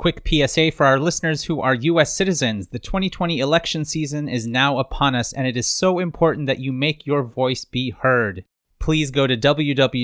Quick 0.00 0.26
PSA 0.26 0.72
for 0.72 0.86
our 0.86 0.98
listeners 0.98 1.44
who 1.44 1.60
are 1.60 1.74
U.S. 1.74 2.16
citizens. 2.16 2.68
The 2.68 2.78
2020 2.78 3.38
election 3.38 3.84
season 3.84 4.30
is 4.30 4.46
now 4.46 4.78
upon 4.78 5.14
us, 5.14 5.34
and 5.34 5.46
it 5.46 5.58
is 5.58 5.66
so 5.66 5.98
important 5.98 6.46
that 6.46 6.58
you 6.58 6.72
make 6.72 7.04
your 7.04 7.22
voice 7.22 7.66
be 7.66 7.90
heard. 7.90 8.46
Please 8.78 9.10
go 9.10 9.26
to 9.26 9.36
www.vote.org 9.36 9.98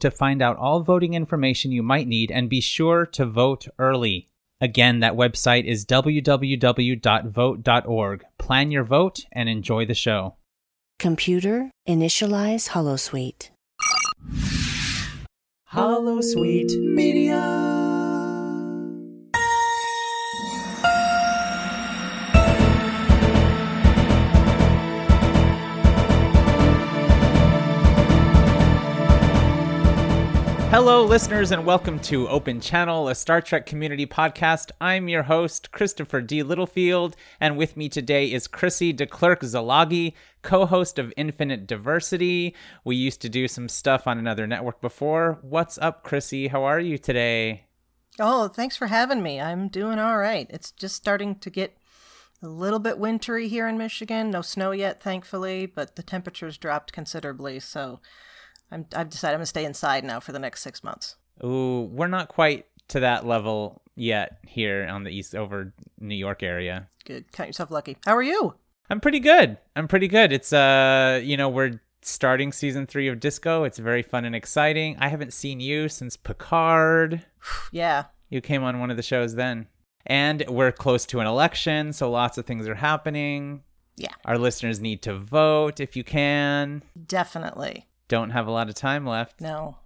to 0.00 0.10
find 0.10 0.42
out 0.42 0.56
all 0.56 0.82
voting 0.82 1.14
information 1.14 1.70
you 1.70 1.84
might 1.84 2.08
need 2.08 2.32
and 2.32 2.50
be 2.50 2.60
sure 2.60 3.06
to 3.06 3.24
vote 3.24 3.68
early. 3.78 4.26
Again, 4.60 4.98
that 4.98 5.14
website 5.14 5.64
is 5.64 5.86
www.vote.org. 5.86 6.64
Plan 8.38 8.72
your 8.72 8.82
vote 8.82 9.24
and 9.30 9.48
enjoy 9.48 9.86
the 9.86 9.94
show. 9.94 10.34
Computer, 10.98 11.70
initialize 11.88 12.70
Holosuite. 12.70 13.50
Holosuite 15.72 16.76
Media. 16.92 17.71
Hello, 30.84 31.04
listeners, 31.04 31.52
and 31.52 31.64
welcome 31.64 32.00
to 32.00 32.26
Open 32.28 32.60
Channel, 32.60 33.08
a 33.08 33.14
Star 33.14 33.40
Trek 33.40 33.66
community 33.66 34.04
podcast. 34.04 34.72
I'm 34.80 35.08
your 35.08 35.22
host, 35.22 35.70
Christopher 35.70 36.20
D. 36.20 36.42
Littlefield, 36.42 37.14
and 37.38 37.56
with 37.56 37.76
me 37.76 37.88
today 37.88 38.32
is 38.32 38.48
Chrissy 38.48 38.92
DeClerc 38.92 39.42
Zalagi, 39.42 40.14
co 40.42 40.66
host 40.66 40.98
of 40.98 41.12
Infinite 41.16 41.68
Diversity. 41.68 42.56
We 42.84 42.96
used 42.96 43.22
to 43.22 43.28
do 43.28 43.46
some 43.46 43.68
stuff 43.68 44.08
on 44.08 44.18
another 44.18 44.44
network 44.44 44.80
before. 44.80 45.38
What's 45.42 45.78
up, 45.78 46.02
Chrissy? 46.02 46.48
How 46.48 46.64
are 46.64 46.80
you 46.80 46.98
today? 46.98 47.66
Oh, 48.18 48.48
thanks 48.48 48.76
for 48.76 48.88
having 48.88 49.22
me. 49.22 49.40
I'm 49.40 49.68
doing 49.68 50.00
all 50.00 50.18
right. 50.18 50.48
It's 50.50 50.72
just 50.72 50.96
starting 50.96 51.36
to 51.36 51.48
get 51.48 51.76
a 52.42 52.48
little 52.48 52.80
bit 52.80 52.98
wintry 52.98 53.46
here 53.46 53.68
in 53.68 53.78
Michigan. 53.78 54.30
No 54.30 54.42
snow 54.42 54.72
yet, 54.72 55.00
thankfully, 55.00 55.64
but 55.64 55.94
the 55.94 56.02
temperatures 56.02 56.58
dropped 56.58 56.92
considerably, 56.92 57.60
so 57.60 58.00
I'm, 58.72 58.86
I've 58.96 59.10
decided 59.10 59.34
I'm 59.34 59.38
gonna 59.38 59.46
stay 59.46 59.64
inside 59.64 60.02
now 60.04 60.18
for 60.20 60.32
the 60.32 60.38
next 60.38 60.62
six 60.62 60.82
months. 60.82 61.16
Ooh, 61.44 61.88
we're 61.92 62.06
not 62.08 62.28
quite 62.28 62.66
to 62.88 63.00
that 63.00 63.26
level 63.26 63.82
yet 63.94 64.38
here 64.46 64.86
on 64.90 65.04
the 65.04 65.10
east 65.10 65.34
over 65.34 65.72
New 66.00 66.14
York 66.14 66.42
area. 66.42 66.88
Good, 67.04 67.30
count 67.32 67.48
yourself 67.48 67.70
lucky. 67.70 67.96
How 68.04 68.16
are 68.16 68.22
you? 68.22 68.54
I'm 68.90 69.00
pretty 69.00 69.20
good. 69.20 69.58
I'm 69.76 69.88
pretty 69.88 70.08
good. 70.08 70.32
It's 70.32 70.52
uh, 70.52 71.20
you 71.22 71.36
know, 71.36 71.48
we're 71.48 71.80
starting 72.02 72.50
season 72.52 72.86
three 72.86 73.08
of 73.08 73.20
Disco. 73.20 73.64
It's 73.64 73.78
very 73.78 74.02
fun 74.02 74.24
and 74.24 74.34
exciting. 74.34 74.96
I 74.98 75.08
haven't 75.08 75.32
seen 75.32 75.60
you 75.60 75.88
since 75.88 76.16
Picard. 76.16 77.24
yeah, 77.72 78.04
You 78.28 78.40
came 78.40 78.64
on 78.64 78.80
one 78.80 78.90
of 78.90 78.96
the 78.96 79.02
shows 79.02 79.34
then. 79.34 79.68
And 80.04 80.44
we're 80.48 80.72
close 80.72 81.06
to 81.06 81.20
an 81.20 81.28
election, 81.28 81.92
so 81.92 82.10
lots 82.10 82.36
of 82.36 82.44
things 82.44 82.66
are 82.66 82.74
happening. 82.74 83.62
yeah, 83.96 84.08
Our 84.24 84.36
listeners 84.36 84.80
need 84.80 85.00
to 85.02 85.14
vote 85.16 85.78
if 85.78 85.94
you 85.96 86.02
can. 86.02 86.82
definitely. 87.06 87.86
Don't 88.12 88.28
have 88.28 88.46
a 88.46 88.50
lot 88.50 88.68
of 88.68 88.74
time 88.74 89.06
left. 89.06 89.40
No, 89.40 89.78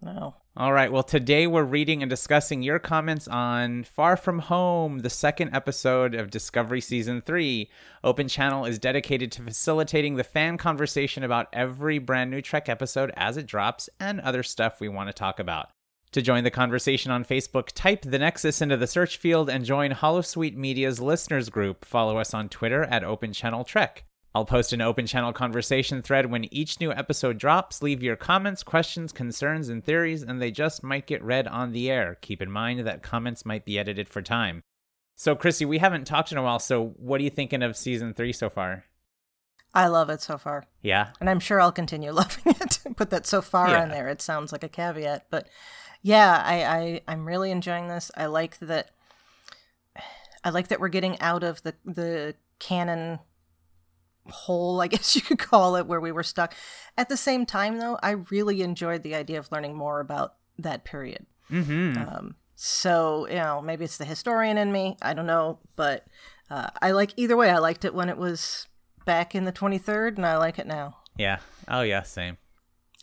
no. 0.00 0.36
All 0.56 0.72
right. 0.72 0.92
Well, 0.92 1.02
today 1.02 1.48
we're 1.48 1.64
reading 1.64 2.04
and 2.04 2.08
discussing 2.08 2.62
your 2.62 2.78
comments 2.78 3.26
on 3.26 3.82
Far 3.82 4.16
From 4.16 4.38
Home, 4.38 5.00
the 5.00 5.10
second 5.10 5.52
episode 5.52 6.14
of 6.14 6.30
Discovery 6.30 6.80
Season 6.80 7.20
3. 7.20 7.68
Open 8.04 8.28
Channel 8.28 8.64
is 8.64 8.78
dedicated 8.78 9.32
to 9.32 9.42
facilitating 9.42 10.14
the 10.14 10.22
fan 10.22 10.56
conversation 10.56 11.24
about 11.24 11.48
every 11.52 11.98
brand 11.98 12.30
new 12.30 12.40
Trek 12.40 12.68
episode 12.68 13.10
as 13.16 13.36
it 13.36 13.46
drops 13.46 13.90
and 13.98 14.20
other 14.20 14.44
stuff 14.44 14.80
we 14.80 14.88
want 14.88 15.08
to 15.08 15.12
talk 15.12 15.40
about. 15.40 15.70
To 16.12 16.22
join 16.22 16.44
the 16.44 16.52
conversation 16.52 17.10
on 17.10 17.24
Facebook, 17.24 17.72
type 17.74 18.02
the 18.02 18.20
Nexus 18.20 18.62
into 18.62 18.76
the 18.76 18.86
search 18.86 19.16
field 19.16 19.50
and 19.50 19.64
join 19.64 19.90
Holosuite 19.90 20.54
Media's 20.54 21.00
listeners 21.00 21.48
group. 21.48 21.84
Follow 21.84 22.18
us 22.18 22.32
on 22.34 22.48
Twitter 22.48 22.84
at 22.84 23.02
Open 23.02 23.32
Channel 23.32 23.64
Trek. 23.64 24.04
I'll 24.34 24.44
post 24.44 24.72
an 24.72 24.80
open 24.80 25.06
channel 25.06 25.32
conversation 25.32 26.02
thread 26.02 26.30
when 26.30 26.52
each 26.52 26.80
new 26.80 26.90
episode 26.92 27.38
drops. 27.38 27.82
Leave 27.82 28.02
your 28.02 28.16
comments, 28.16 28.62
questions, 28.64 29.12
concerns, 29.12 29.68
and 29.68 29.84
theories, 29.84 30.22
and 30.22 30.42
they 30.42 30.50
just 30.50 30.82
might 30.82 31.06
get 31.06 31.22
read 31.22 31.46
on 31.46 31.70
the 31.72 31.88
air. 31.90 32.18
Keep 32.20 32.42
in 32.42 32.50
mind 32.50 32.80
that 32.80 33.02
comments 33.02 33.46
might 33.46 33.64
be 33.64 33.78
edited 33.78 34.08
for 34.08 34.22
time. 34.22 34.62
So, 35.14 35.36
Chrissy, 35.36 35.64
we 35.64 35.78
haven't 35.78 36.06
talked 36.06 36.32
in 36.32 36.38
a 36.38 36.42
while, 36.42 36.58
so 36.58 36.94
what 36.96 37.20
are 37.20 37.24
you 37.24 37.30
thinking 37.30 37.62
of 37.62 37.76
season 37.76 38.12
three 38.12 38.32
so 38.32 38.50
far? 38.50 38.84
I 39.72 39.86
love 39.86 40.10
it 40.10 40.20
so 40.22 40.38
far, 40.38 40.64
Yeah? 40.82 41.10
and 41.20 41.28
I'm 41.30 41.40
sure 41.40 41.60
I'll 41.60 41.70
continue 41.72 42.10
loving 42.12 42.42
it. 42.60 42.78
Put 42.96 43.10
that 43.10 43.26
so 43.26 43.40
far 43.40 43.68
Yeah. 43.68 43.82
in 43.84 43.88
there. 43.90 44.08
It 44.08 44.20
sounds 44.20 44.50
like 44.50 44.64
a 44.64 44.68
caveat, 44.68 45.26
but 45.30 45.48
yeah, 46.02 46.42
I, 46.44 46.64
I 46.64 47.00
I'm 47.08 47.24
really 47.26 47.50
enjoying 47.52 47.86
this. 47.88 48.10
I 48.16 48.26
like 48.26 48.58
that. 48.58 48.90
I 50.44 50.50
like 50.50 50.68
that 50.68 50.80
we're 50.80 50.88
getting 50.88 51.18
out 51.20 51.42
of 51.42 51.62
the 51.62 51.74
the 51.84 52.34
canon 52.58 53.18
hole, 54.26 54.80
I 54.80 54.86
guess 54.88 55.14
you 55.16 55.22
could 55.22 55.38
call 55.38 55.76
it, 55.76 55.86
where 55.86 56.00
we 56.00 56.12
were 56.12 56.22
stuck. 56.22 56.54
At 56.96 57.08
the 57.08 57.16
same 57.16 57.46
time, 57.46 57.78
though, 57.78 57.98
I 58.02 58.12
really 58.30 58.62
enjoyed 58.62 59.02
the 59.02 59.14
idea 59.14 59.38
of 59.38 59.50
learning 59.52 59.76
more 59.76 60.00
about 60.00 60.34
that 60.58 60.84
period. 60.84 61.26
Mm-hmm. 61.50 61.98
Um, 61.98 62.34
so 62.54 63.26
you 63.28 63.36
know, 63.36 63.60
maybe 63.60 63.84
it's 63.84 63.98
the 63.98 64.04
historian 64.04 64.58
in 64.58 64.72
me. 64.72 64.96
I 65.02 65.14
don't 65.14 65.26
know, 65.26 65.58
but 65.76 66.06
uh, 66.50 66.70
I 66.80 66.92
like 66.92 67.12
either 67.16 67.36
way. 67.36 67.50
I 67.50 67.58
liked 67.58 67.84
it 67.84 67.94
when 67.94 68.08
it 68.08 68.16
was 68.16 68.68
back 69.04 69.34
in 69.34 69.44
the 69.44 69.52
23rd, 69.52 70.16
and 70.16 70.26
I 70.26 70.36
like 70.36 70.58
it 70.58 70.66
now. 70.66 70.98
Yeah. 71.16 71.38
Oh, 71.68 71.82
yeah, 71.82 72.02
same. 72.02 72.38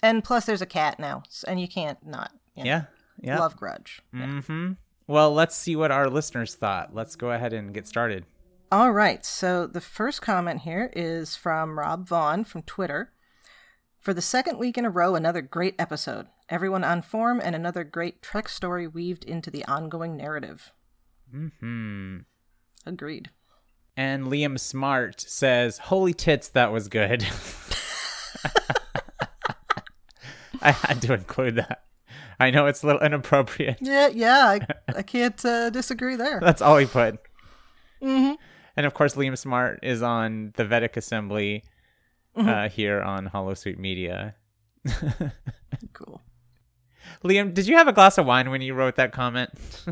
And 0.03 0.23
plus, 0.23 0.45
there's 0.45 0.61
a 0.61 0.67
cat 0.67 0.99
now, 0.99 1.23
and 1.47 1.59
you 1.59 1.67
can't 1.67 2.03
not. 2.05 2.31
You 2.55 2.63
know, 2.63 2.69
Yeah. 2.69 2.83
Yeah. 3.21 3.39
Love 3.39 3.55
Grudge. 3.55 4.01
Mm-hmm. 4.15 4.73
Well, 5.05 5.33
let's 5.33 5.55
see 5.55 5.75
what 5.75 5.91
our 5.91 6.09
listeners 6.09 6.55
thought. 6.55 6.95
Let's 6.95 7.15
go 7.15 7.31
ahead 7.31 7.53
and 7.53 7.73
get 7.73 7.87
started. 7.87 8.25
All 8.71 8.93
right. 8.93 9.25
So 9.25 9.67
the 9.67 9.81
first 9.81 10.21
comment 10.21 10.61
here 10.61 10.89
is 10.95 11.35
from 11.35 11.77
Rob 11.77 12.07
Vaughn 12.07 12.45
from 12.45 12.61
Twitter. 12.61 13.11
For 13.99 14.13
the 14.13 14.21
second 14.21 14.57
week 14.59 14.77
in 14.77 14.85
a 14.85 14.89
row, 14.89 15.13
another 15.13 15.41
great 15.41 15.75
episode. 15.77 16.27
Everyone 16.47 16.85
on 16.85 17.01
form, 17.01 17.41
and 17.43 17.53
another 17.53 17.83
great 17.83 18.21
Trek 18.21 18.47
story 18.47 18.87
weaved 18.87 19.25
into 19.25 19.51
the 19.51 19.65
ongoing 19.65 20.15
narrative. 20.15 20.71
Mm-hmm. 21.35 22.19
Agreed. 22.85 23.29
And 23.97 24.27
Liam 24.27 24.57
Smart 24.57 25.19
says, 25.19 25.77
Holy 25.77 26.13
tits, 26.13 26.47
that 26.49 26.71
was 26.71 26.87
good. 26.87 27.23
I 30.61 30.71
had 30.71 31.01
to 31.01 31.13
include 31.13 31.55
that. 31.55 31.83
I 32.39 32.51
know 32.51 32.67
it's 32.67 32.83
a 32.83 32.87
little 32.87 33.01
inappropriate. 33.01 33.79
Yeah, 33.81 34.07
yeah. 34.07 34.45
I, 34.45 34.61
I 34.95 35.01
can't 35.03 35.43
uh, 35.43 35.69
disagree 35.69 36.15
there. 36.15 36.39
That's 36.39 36.61
all 36.61 36.77
he 36.77 36.85
put. 36.85 37.19
hmm 38.01 38.33
And 38.81 38.87
of 38.87 38.95
course, 38.95 39.13
Liam 39.13 39.37
Smart 39.37 39.79
is 39.83 40.01
on 40.01 40.53
the 40.55 40.65
Vedek 40.65 40.97
Assembly 40.97 41.63
uh, 42.35 42.67
here 42.67 42.99
on 42.99 43.27
Hollow 43.27 43.53
Holosuite 43.53 43.77
Media. 43.77 44.33
Cool. 45.93 46.21
Liam, 47.23 47.53
did 47.53 47.67
you 47.67 47.77
have 47.77 47.87
a 47.87 47.93
glass 47.93 48.17
of 48.17 48.25
wine 48.25 48.49
when 48.49 48.61
you 48.61 48.73
wrote 48.73 48.95
that 48.95 49.11
comment? 49.11 49.51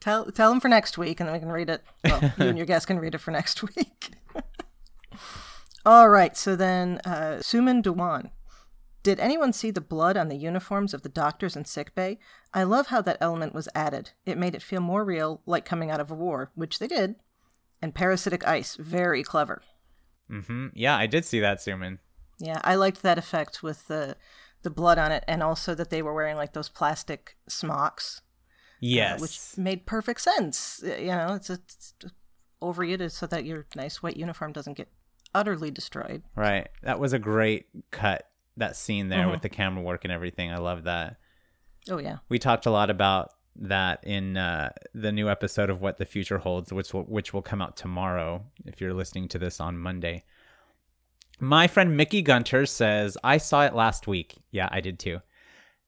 Tell 0.00 0.26
tell 0.26 0.52
him 0.52 0.60
for 0.60 0.68
next 0.68 0.98
week, 0.98 1.18
and 1.20 1.26
then 1.26 1.32
we 1.32 1.40
can 1.40 1.50
read 1.50 1.70
it. 1.70 1.82
Well, 2.04 2.20
you 2.38 2.48
and 2.48 2.58
your 2.58 2.66
guest 2.66 2.86
can 2.86 2.98
read 2.98 3.14
it 3.14 3.18
for 3.18 3.30
next 3.30 3.62
week. 3.62 4.10
All 5.86 6.10
right. 6.10 6.36
So 6.36 6.54
then, 6.54 7.00
uh, 7.06 7.38
Suman 7.40 7.82
Dewan. 7.82 8.28
Did 9.04 9.20
anyone 9.20 9.52
see 9.52 9.70
the 9.70 9.80
blood 9.80 10.16
on 10.16 10.28
the 10.28 10.36
uniforms 10.36 10.92
of 10.94 11.02
the 11.02 11.08
doctors 11.08 11.54
in 11.54 11.64
sickbay? 11.66 12.18
I 12.52 12.62
love 12.64 12.88
how 12.88 13.00
that 13.02 13.18
element 13.20 13.54
was 13.54 13.68
added. 13.74 14.10
It 14.26 14.38
made 14.38 14.54
it 14.56 14.62
feel 14.62 14.80
more 14.80 15.04
real, 15.04 15.42
like 15.46 15.64
coming 15.64 15.90
out 15.90 16.00
of 16.00 16.10
a 16.10 16.14
war, 16.14 16.50
which 16.56 16.78
they 16.78 16.88
did. 16.88 17.14
And 17.82 17.94
parasitic 17.94 18.46
ice, 18.48 18.76
very 18.76 19.22
clever. 19.22 19.60
mm-hmm. 20.30 20.68
Yeah, 20.74 20.96
I 20.96 21.06
did 21.06 21.24
see 21.26 21.38
that, 21.40 21.58
Suman. 21.58 21.98
Yeah, 22.38 22.60
I 22.64 22.74
liked 22.76 23.02
that 23.02 23.18
effect 23.18 23.62
with 23.62 23.86
the 23.86 24.16
the 24.62 24.70
blood 24.70 24.96
on 24.98 25.12
it, 25.12 25.22
and 25.28 25.42
also 25.42 25.74
that 25.74 25.90
they 25.90 26.00
were 26.00 26.14
wearing 26.14 26.36
like 26.36 26.54
those 26.54 26.70
plastic 26.70 27.36
smocks. 27.46 28.22
uh, 28.24 28.80
Yes. 28.80 29.20
which 29.20 29.58
made 29.62 29.84
perfect 29.86 30.22
sense. 30.22 30.82
Uh, 30.82 30.96
You 30.96 31.06
know, 31.08 31.34
it's, 31.34 31.50
it's 31.50 31.94
over 32.62 32.82
you 32.82 33.08
so 33.10 33.26
that 33.26 33.44
your 33.44 33.66
nice 33.76 34.02
white 34.02 34.16
uniform 34.16 34.52
doesn't 34.52 34.78
get 34.78 34.88
utterly 35.34 35.70
destroyed. 35.70 36.22
Right. 36.34 36.68
That 36.82 36.98
was 36.98 37.12
a 37.12 37.18
great 37.18 37.66
cut, 37.90 38.26
that 38.56 38.76
scene 38.76 39.08
there 39.08 39.26
Mhm. 39.26 39.30
with 39.32 39.42
the 39.42 39.48
camera 39.48 39.82
work 39.82 40.04
and 40.04 40.12
everything. 40.12 40.50
I 40.52 40.58
love 40.58 40.84
that. 40.84 41.16
Oh 41.90 41.98
yeah, 41.98 42.18
We 42.28 42.38
talked 42.38 42.66
a 42.66 42.70
lot 42.70 42.88
about 42.90 43.30
that 43.56 44.02
in 44.04 44.36
uh, 44.36 44.70
the 44.94 45.12
new 45.12 45.28
episode 45.28 45.70
of 45.70 45.80
What 45.80 45.98
the 45.98 46.04
Future 46.06 46.38
Holds, 46.38 46.72
which 46.72 46.92
will, 46.94 47.02
which 47.04 47.32
will 47.32 47.42
come 47.42 47.60
out 47.62 47.76
tomorrow 47.76 48.44
if 48.64 48.80
you're 48.80 48.94
listening 48.94 49.28
to 49.28 49.38
this 49.38 49.60
on 49.60 49.76
Monday. 49.78 50.24
My 51.40 51.66
friend 51.66 51.96
Mickey 51.96 52.22
Gunter 52.22 52.64
says, 52.66 53.18
I 53.24 53.38
saw 53.38 53.64
it 53.66 53.74
last 53.74 54.06
week. 54.06 54.36
Yeah, 54.50 54.68
I 54.70 54.80
did 54.80 54.98
too. 54.98 55.20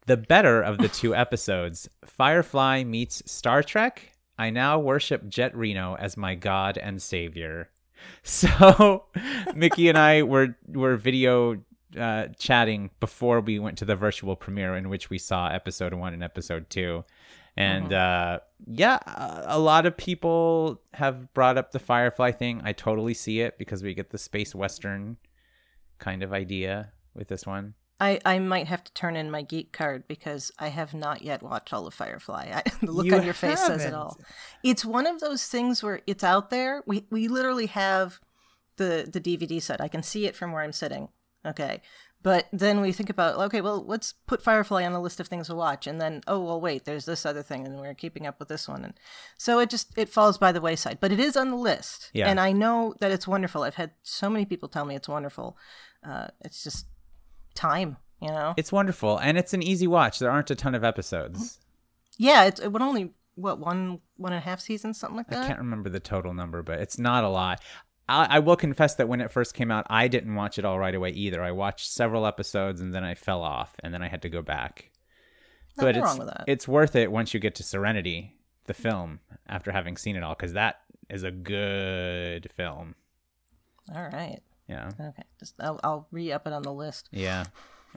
The 0.07 0.17
better 0.17 0.61
of 0.63 0.79
the 0.79 0.89
two 0.89 1.15
episodes, 1.25 1.89
Firefly 2.05 2.85
meets 2.85 3.23
Star 3.31 3.63
Trek. 3.63 4.13
I 4.39 4.51
now 4.51 4.79
worship 4.79 5.29
Jet 5.29 5.57
Reno 5.57 5.97
as 5.97 6.17
my 6.17 6.35
god 6.35 6.79
and 6.79 7.01
savior. 7.01 7.71
So 8.23 9.07
Mickey 9.55 9.89
and 9.89 9.97
I 9.97 10.23
were 10.23 10.57
were 10.69 10.97
video 10.97 11.63
uh, 11.99 12.29
chatting 12.39 12.91
before 13.01 13.41
we 13.41 13.59
went 13.59 13.79
to 13.79 13.85
the 13.85 13.97
virtual 13.97 14.37
premiere 14.37 14.77
in 14.77 14.89
which 14.89 15.11
we 15.11 15.19
saw 15.19 15.49
episode 15.49 15.95
one 15.95 16.13
and 16.15 16.23
episode 16.23 16.69
two. 16.71 17.05
And 17.57 17.93
uh, 17.93 18.41
yeah, 18.67 18.99
a- 19.47 19.59
lot 19.59 19.87
of 19.87 19.97
people 19.97 20.83
have 20.95 21.33
brought 21.33 21.57
up 21.57 21.73
the 21.73 21.79
Firefly 21.79 22.33
thing. 22.33 22.61
I 22.65 22.73
totally 22.73 23.15
see 23.15 23.41
it 23.41 23.57
because 23.57 23.83
we 23.83 23.95
get 23.95 24.11
the 24.11 24.19
space 24.19 24.55
western 24.55 25.17
kind 25.99 26.23
of 26.23 26.33
idea 26.33 26.93
with 27.15 27.29
this 27.29 27.47
one. 27.47 27.75
I, 27.99 28.21
I 28.27 28.39
might 28.41 28.67
have 28.67 28.85
to 28.85 28.93
turn 28.93 29.17
in 29.17 29.31
my 29.31 29.41
geek 29.41 29.73
card 29.73 30.07
because 30.07 30.53
I 30.59 30.69
have 30.69 30.93
not 30.93 31.23
yet 31.23 31.43
watched 31.43 31.73
all 31.73 31.87
of 31.87 31.95
Firefly. 31.95 32.51
I, 32.57 32.63
the 32.83 32.93
look 32.93 33.07
You 33.07 33.15
on 33.15 33.25
your 33.25 33.33
face 33.33 33.61
says 33.61 33.85
it 33.85 33.95
all. 33.95 34.19
It's 34.63 34.85
one 34.85 35.07
of 35.07 35.21
those 35.21 35.47
things 35.47 35.83
where 35.83 36.01
it's 36.07 36.23
out 36.25 36.51
there. 36.51 36.83
We 36.87 37.07
we 37.11 37.29
literally 37.29 37.67
have 37.67 38.21
the 38.77 39.09
the 39.11 39.21
DVD 39.21 39.63
set. 39.63 39.81
I 39.81 39.89
can 39.89 40.03
see 40.03 40.27
it 40.27 40.37
from 40.37 40.53
where 40.53 40.63
I'm 40.63 40.73
sitting. 40.73 41.09
Okay. 41.45 41.81
But 42.23 42.47
then 42.53 42.81
we 42.81 42.91
think 42.93 43.09
about 43.09 43.37
okay, 43.37 43.61
well, 43.61 43.85
let's 43.87 44.15
put 44.27 44.43
Firefly 44.43 44.85
on 44.85 44.93
the 44.93 45.01
list 45.01 45.21
of 45.21 45.29
things 45.29 45.47
to 45.47 45.55
watch, 45.55 45.87
and 45.87 46.01
then 46.01 46.23
oh 46.27 46.41
well, 46.41 46.61
wait, 46.61 46.85
there's 46.85 47.05
this 47.05 47.25
other 47.25 47.43
thing, 47.43 47.65
and 47.65 47.79
we're 47.79 47.95
keeping 47.95 48.27
up 48.27 48.41
with 48.41 48.49
this 48.49 48.67
one, 48.67 48.85
and 48.85 48.95
so 49.39 49.61
it 49.61 49.71
just 49.71 49.97
it 49.97 50.09
falls 50.09 50.37
by 50.37 50.51
the 50.51 50.61
wayside. 50.61 50.99
But 51.01 51.13
it 51.13 51.21
is 51.21 51.37
on 51.37 51.51
the 51.51 51.57
list, 51.57 52.11
Yeah. 52.15 52.29
and 52.29 52.41
I 52.41 52.51
know 52.51 52.95
that 52.99 53.13
it's 53.13 53.29
wonderful. 53.29 53.63
I've 53.63 53.77
had 53.77 53.93
so 54.03 54.29
many 54.29 54.45
people 54.45 54.69
tell 54.69 54.85
me 54.85 54.97
it's 54.97 55.09
wonderful. 55.09 55.57
Uh, 56.05 56.29
it's 56.41 56.65
just 56.65 56.87
time, 57.55 57.97
you 58.21 58.29
know. 58.29 58.55
It's 58.57 58.73
wonderful 58.73 59.19
and 59.19 59.39
it's 59.39 59.55
an 59.55 59.63
easy 59.63 59.87
watch. 59.87 60.19
There 60.19 60.31
aren't 60.31 60.51
a 60.51 60.57
ton 60.57 60.75
of 60.75 60.83
episodes. 60.85 61.61
Yeah, 62.19 62.45
it's 62.45 62.59
it 62.61 62.73
would 62.73 62.83
only 62.83 63.13
what 63.37 63.59
one 63.61 64.01
one 64.17 64.33
and 64.33 64.43
a 64.43 64.45
half 64.45 64.61
seasons, 64.61 64.99
something 64.99 65.17
like 65.17 65.29
that 65.29 65.45
I 65.45 65.47
can't 65.47 65.59
remember 65.59 65.91
the 65.91 66.01
total 66.01 66.33
number, 66.35 66.63
but 66.63 66.81
it's 66.81 66.99
not 66.99 67.23
a 67.23 67.29
lot. 67.29 67.61
I, 68.09 68.37
I 68.37 68.39
will 68.39 68.57
confess 68.57 68.95
that 68.97 69.09
when 69.09 69.21
it 69.21 69.33
first 69.33 69.55
came 69.55 69.71
out, 69.71 69.87
I 69.91 70.09
didn't 70.09 70.35
watch 70.35 70.59
it 70.59 70.65
all 70.65 70.79
right 70.79 70.95
away 70.95 71.11
either. 71.11 71.43
I 71.43 71.51
watched 71.53 71.91
several 71.91 72.27
episodes 72.27 72.81
and 72.81 72.95
then 72.95 73.03
I 73.05 73.15
fell 73.15 73.43
off, 73.43 73.75
and 73.83 73.93
then 73.93 74.03
I 74.03 74.09
had 74.09 74.23
to 74.23 74.29
go 74.29 74.43
back. 74.43 74.91
but 75.77 75.97
it's 75.97 76.05
wrong 76.05 76.19
with 76.19 76.29
that. 76.29 76.45
it's 76.47 76.69
worth 76.69 76.95
it 76.97 77.11
once 77.11 77.35
you 77.35 77.41
get 77.41 77.55
to 77.57 77.63
Serenity, 77.63 78.35
the 78.67 78.75
film, 78.75 79.21
after 79.49 79.73
having 79.73 79.97
seen 79.97 80.15
it 80.17 80.23
all, 80.23 80.35
because 80.35 80.53
that 80.55 80.81
is 81.11 81.23
a 81.25 81.31
good 81.31 82.51
film. 82.57 82.95
All 83.95 84.03
right, 84.03 84.41
Yeah, 84.69 84.91
okay, 85.01 85.23
just 85.39 85.55
I'll, 85.61 85.79
I'll 85.85 86.09
re 86.11 86.33
up 86.33 86.47
it 86.47 86.53
on 86.53 86.63
the 86.63 86.73
list. 86.73 87.09
yeah. 87.13 87.45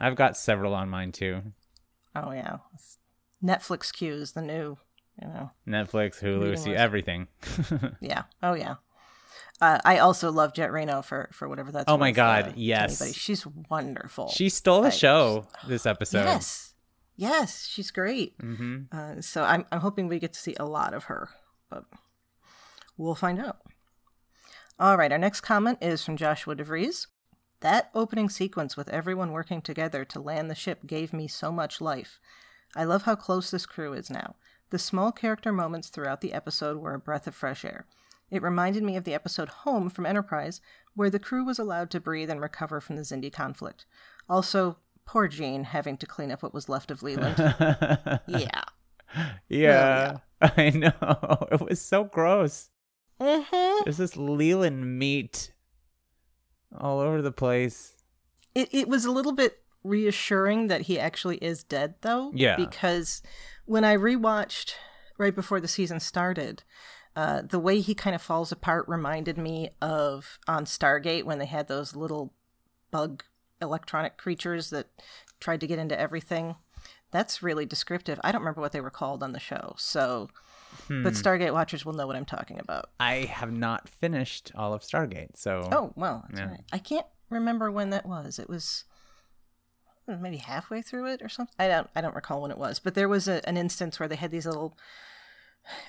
I've 0.02 0.16
got 0.16 0.38
several 0.38 0.76
on 0.76 0.88
mine 0.90 1.12
too. 1.12 1.42
Oh 2.16 2.32
yeah, 2.32 2.58
Netflix 3.44 3.92
queues 3.92 4.32
the 4.34 4.42
new, 4.42 4.78
you 5.22 5.28
know. 5.28 5.52
Netflix, 5.68 6.22
Hulu, 6.22 6.58
see 6.58 6.74
everything. 6.76 7.28
Yeah. 8.02 8.24
Oh 8.42 8.54
yeah. 8.54 8.76
Uh, 9.62 9.80
I 9.84 9.98
also 9.98 10.32
love 10.32 10.54
Jet 10.54 10.72
Reno 10.72 11.02
for 11.02 11.30
for 11.34 11.50
whatever 11.50 11.72
that's. 11.72 11.86
Oh 11.88 11.98
my 11.98 12.12
God, 12.12 12.54
yes. 12.56 13.02
anybody. 13.02 13.18
she's 13.20 13.46
wonderful. 13.70 14.30
she 14.30 14.50
stole 14.50 14.82
the 14.82 14.88
I 14.88 14.92
show 14.92 15.48
this 15.68 15.86
episode. 15.86 16.24
yes, 16.24 16.74
yes, 17.18 17.66
she's 17.68 17.92
great. 17.92 18.36
hmm 18.40 18.84
Uh, 18.92 19.22
so 19.22 19.44
I'm 19.44 19.66
I'm 19.72 19.82
hoping 19.82 20.08
we 20.08 20.20
get 20.20 20.34
to 20.34 20.40
see 20.40 20.56
a 20.60 20.66
lot 20.66 20.94
of 20.94 21.06
her, 21.06 21.30
but 21.70 21.84
we'll 22.98 23.16
find 23.16 23.40
out. 23.40 23.58
All 24.80 24.96
right, 24.98 25.12
our 25.12 25.18
next 25.18 25.42
comment 25.42 25.80
is 25.82 26.06
from 26.06 26.16
Joshua 26.16 26.56
DeVries. 26.56 27.08
That 27.60 27.90
opening 27.94 28.30
sequence 28.30 28.78
with 28.78 28.88
everyone 28.90 29.34
working 29.34 29.62
together 29.62 30.06
to 30.06 30.22
land 30.22 30.50
the 30.50 30.56
ship 30.56 30.88
gave 30.88 31.12
me 31.12 31.28
so 31.28 31.52
much 31.52 31.82
life. 31.82 32.22
I 32.78 32.86
love 32.86 33.02
how 33.04 33.16
close 33.16 33.52
this 33.52 33.66
crew 33.66 33.92
is 33.92 34.10
now. 34.10 34.36
The 34.70 34.80
small 34.80 35.12
character 35.12 35.52
moments 35.52 35.90
throughout 35.90 36.22
the 36.22 36.32
episode 36.32 36.78
were 36.78 36.94
a 36.94 37.00
breath 37.00 37.28
of 37.28 37.36
fresh 37.36 37.66
air. 37.66 37.86
It 38.32 38.42
reminded 38.42 38.84
me 38.84 38.96
of 38.96 39.04
the 39.04 39.14
episode 39.14 39.50
Home 39.50 39.90
from 39.90 40.06
Enterprise, 40.06 40.62
where 40.94 41.10
the 41.10 41.20
crew 41.20 41.44
was 41.44 41.60
allowed 41.60 41.90
to 41.92 42.00
breathe 42.00 42.30
and 42.30 42.42
recover 42.42 42.80
from 42.80 42.96
the 42.96 43.02
Xindi 43.02 43.32
conflict. 43.32 43.86
Also, 44.30 44.78
poor 45.06 45.28
Jean 45.28 45.64
having 45.64 45.98
to 45.98 46.06
clean 46.06 46.32
up 46.32 46.44
what 46.44 46.54
was 46.54 46.70
left 46.70 46.92
of 46.92 47.02
Leland. 47.02 47.38
yeah. 48.28 48.64
yeah, 49.48 50.18
I 50.42 50.70
know. 50.70 51.48
It 51.52 51.62
was 51.62 51.82
so 51.82 52.04
gross. 52.04 52.70
Mm-hmm. 53.20 53.84
There's 53.84 53.98
this 53.98 54.16
Leland 54.16 55.00
meat 55.00 55.52
all 56.78 57.00
over 57.00 57.22
the 57.22 57.32
place. 57.32 57.94
It 58.54 58.70
it 58.72 58.88
was 58.88 59.06
a 59.06 59.12
little 59.12 59.34
bit 59.34 59.60
reassuring 59.84 60.68
that 60.68 60.82
he 60.82 61.00
actually 61.00 61.38
is 61.38 61.64
dead 61.64 61.96
though. 62.02 62.32
Yeah. 62.34 62.56
Because 62.56 63.22
when 63.66 63.84
I 63.84 63.96
rewatched 63.96 64.74
right 65.18 65.36
before 65.36 65.60
the 65.60 65.68
season 65.68 66.00
started, 66.00 66.64
uh, 67.16 67.42
the 67.42 67.60
way 67.60 67.80
he 67.82 67.94
kind 67.96 68.16
of 68.16 68.22
falls 68.22 68.52
apart 68.52 68.88
reminded 68.88 69.38
me 69.38 69.70
of 69.82 70.40
on 70.48 70.66
Stargate 70.66 71.24
when 71.24 71.40
they 71.40 71.46
had 71.46 71.68
those 71.68 71.96
little 71.96 72.34
bug 72.92 73.24
electronic 73.62 74.18
creatures 74.18 74.70
that 74.70 74.88
tried 75.40 75.60
to 75.62 75.68
get 75.68 75.80
into 75.80 76.00
everything. 76.00 76.56
That's 77.12 77.42
really 77.44 77.66
descriptive. 77.66 78.20
I 78.24 78.32
don't 78.32 78.42
remember 78.42 78.62
what 78.62 78.72
they 78.72 78.82
were 78.82 78.90
called 78.92 79.24
on 79.24 79.34
the 79.34 79.40
show. 79.40 79.76
So, 79.78 80.30
Hmm. 80.88 81.02
but 81.04 81.14
Stargate 81.14 81.52
watchers 81.54 81.84
will 81.84 81.94
know 81.94 82.06
what 82.06 82.16
I'm 82.16 82.26
talking 82.26 82.60
about. 82.60 82.92
I 83.00 83.26
have 83.26 83.52
not 83.52 83.90
finished 83.90 84.52
all 84.56 84.74
of 84.74 84.82
Stargate, 84.84 85.36
so 85.36 85.68
Oh, 85.72 85.92
well, 85.96 86.26
that's 86.30 86.40
Yeah. 86.42 86.50
right. 86.52 86.64
I 86.72 86.78
can't 86.78 87.08
remember 87.30 87.72
when 87.72 87.90
that 87.90 88.06
was. 88.06 88.38
It 88.40 88.48
was 88.48 88.86
uh, 90.08 90.16
maybe 90.18 90.38
halfway 90.38 90.82
through 90.82 91.08
it 91.08 91.22
or 91.22 91.30
something. 91.30 91.56
I 91.60 91.68
don't 91.68 91.90
I 91.96 92.02
don't 92.02 92.16
recall 92.16 92.42
when 92.42 92.52
it 92.52 92.58
was, 92.58 92.80
but 92.80 92.94
there 92.94 93.10
was 93.10 93.28
a, 93.28 93.48
an 93.50 93.58
instance 93.58 94.00
where 94.00 94.08
they 94.10 94.16
had 94.16 94.32
these 94.32 94.46
little 94.46 94.78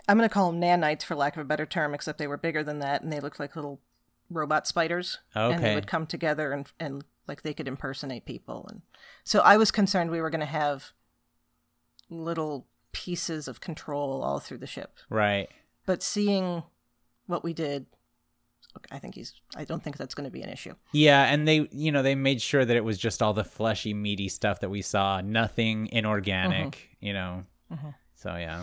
I'm 0.08 0.16
going 0.16 0.28
to 0.28 0.32
call 0.32 0.50
them 0.50 0.60
nanites 0.60 1.02
for 1.02 1.14
lack 1.14 1.36
of 1.36 1.42
a 1.42 1.44
better 1.44 1.66
term, 1.66 1.94
except 1.94 2.18
they 2.18 2.26
were 2.26 2.36
bigger 2.36 2.62
than 2.62 2.78
that 2.80 3.02
and 3.02 3.12
they 3.12 3.20
looked 3.20 3.40
like 3.40 3.56
little 3.56 3.80
robot 4.30 4.66
spiders 4.66 5.18
Okay. 5.34 5.54
and 5.54 5.64
they 5.64 5.74
would 5.74 5.86
come 5.86 6.06
together 6.06 6.52
and 6.52 6.70
and 6.78 7.04
like 7.26 7.42
they 7.42 7.52
could 7.52 7.68
impersonate 7.68 8.24
people 8.24 8.66
and 8.70 8.82
so 9.24 9.40
I 9.40 9.56
was 9.56 9.70
concerned 9.70 10.10
we 10.10 10.20
were 10.20 10.30
going 10.30 10.40
to 10.40 10.46
have 10.46 10.92
little 12.08 12.66
pieces 12.92 13.48
of 13.48 13.60
control 13.60 14.22
all 14.22 14.38
through 14.38 14.58
the 14.58 14.66
ship. 14.66 14.98
right. 15.08 15.48
But 15.86 16.02
seeing 16.02 16.62
what 17.26 17.42
we 17.42 17.52
did 17.52 17.86
I 18.92 18.98
think 18.98 19.16
he's 19.16 19.34
I 19.56 19.64
don't 19.64 19.82
think 19.82 19.96
that's 19.96 20.14
going 20.14 20.26
to 20.26 20.30
be 20.30 20.42
an 20.42 20.48
issue. 20.48 20.74
Yeah, 20.92 21.24
and 21.24 21.46
they, 21.46 21.68
you 21.72 21.90
know, 21.90 22.02
they 22.02 22.14
made 22.14 22.40
sure 22.40 22.64
that 22.64 22.76
it 22.76 22.84
was 22.84 22.98
just 22.98 23.20
all 23.20 23.32
the 23.32 23.42
fleshy, 23.42 23.94
meaty 23.94 24.28
stuff 24.28 24.60
that 24.60 24.68
we 24.68 24.82
saw, 24.82 25.20
nothing 25.20 25.88
inorganic, 25.90 26.76
mm-hmm. 26.76 27.06
you 27.06 27.12
know. 27.12 27.44
Mm-hmm. 27.72 27.88
So 28.14 28.36
yeah. 28.36 28.62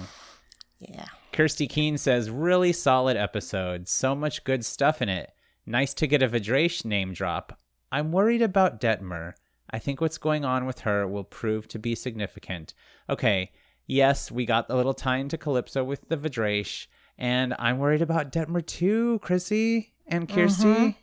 Yeah. 0.79 1.05
Kirsty 1.31 1.67
Keen 1.67 1.97
says, 1.97 2.29
really 2.29 2.73
solid 2.73 3.17
episode. 3.17 3.87
So 3.87 4.15
much 4.15 4.43
good 4.43 4.65
stuff 4.65 5.01
in 5.01 5.09
it. 5.09 5.31
Nice 5.65 5.93
to 5.95 6.07
get 6.07 6.23
a 6.23 6.29
V'draysh 6.29 6.85
name 6.85 7.13
drop. 7.13 7.59
I'm 7.91 8.11
worried 8.11 8.41
about 8.41 8.79
Detmer. 8.79 9.33
I 9.69 9.79
think 9.79 9.99
what's 9.99 10.17
going 10.17 10.45
on 10.45 10.65
with 10.65 10.79
her 10.81 11.07
will 11.07 11.23
prove 11.23 11.67
to 11.69 11.79
be 11.79 11.93
significant. 11.93 12.73
Okay, 13.09 13.51
yes, 13.85 14.31
we 14.31 14.45
got 14.45 14.69
a 14.69 14.75
little 14.75 14.93
tie 14.93 15.17
into 15.17 15.37
Calypso 15.37 15.83
with 15.83 16.07
the 16.07 16.17
V'draysh, 16.17 16.87
and 17.17 17.53
I'm 17.59 17.77
worried 17.79 18.01
about 18.01 18.31
Detmer 18.31 18.65
too, 18.65 19.19
Chrissy 19.19 19.93
and 20.07 20.29
Kirsty. 20.29 20.63
Mhm. 20.63 20.95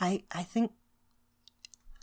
I 0.00 0.22
I 0.30 0.42
think 0.44 0.72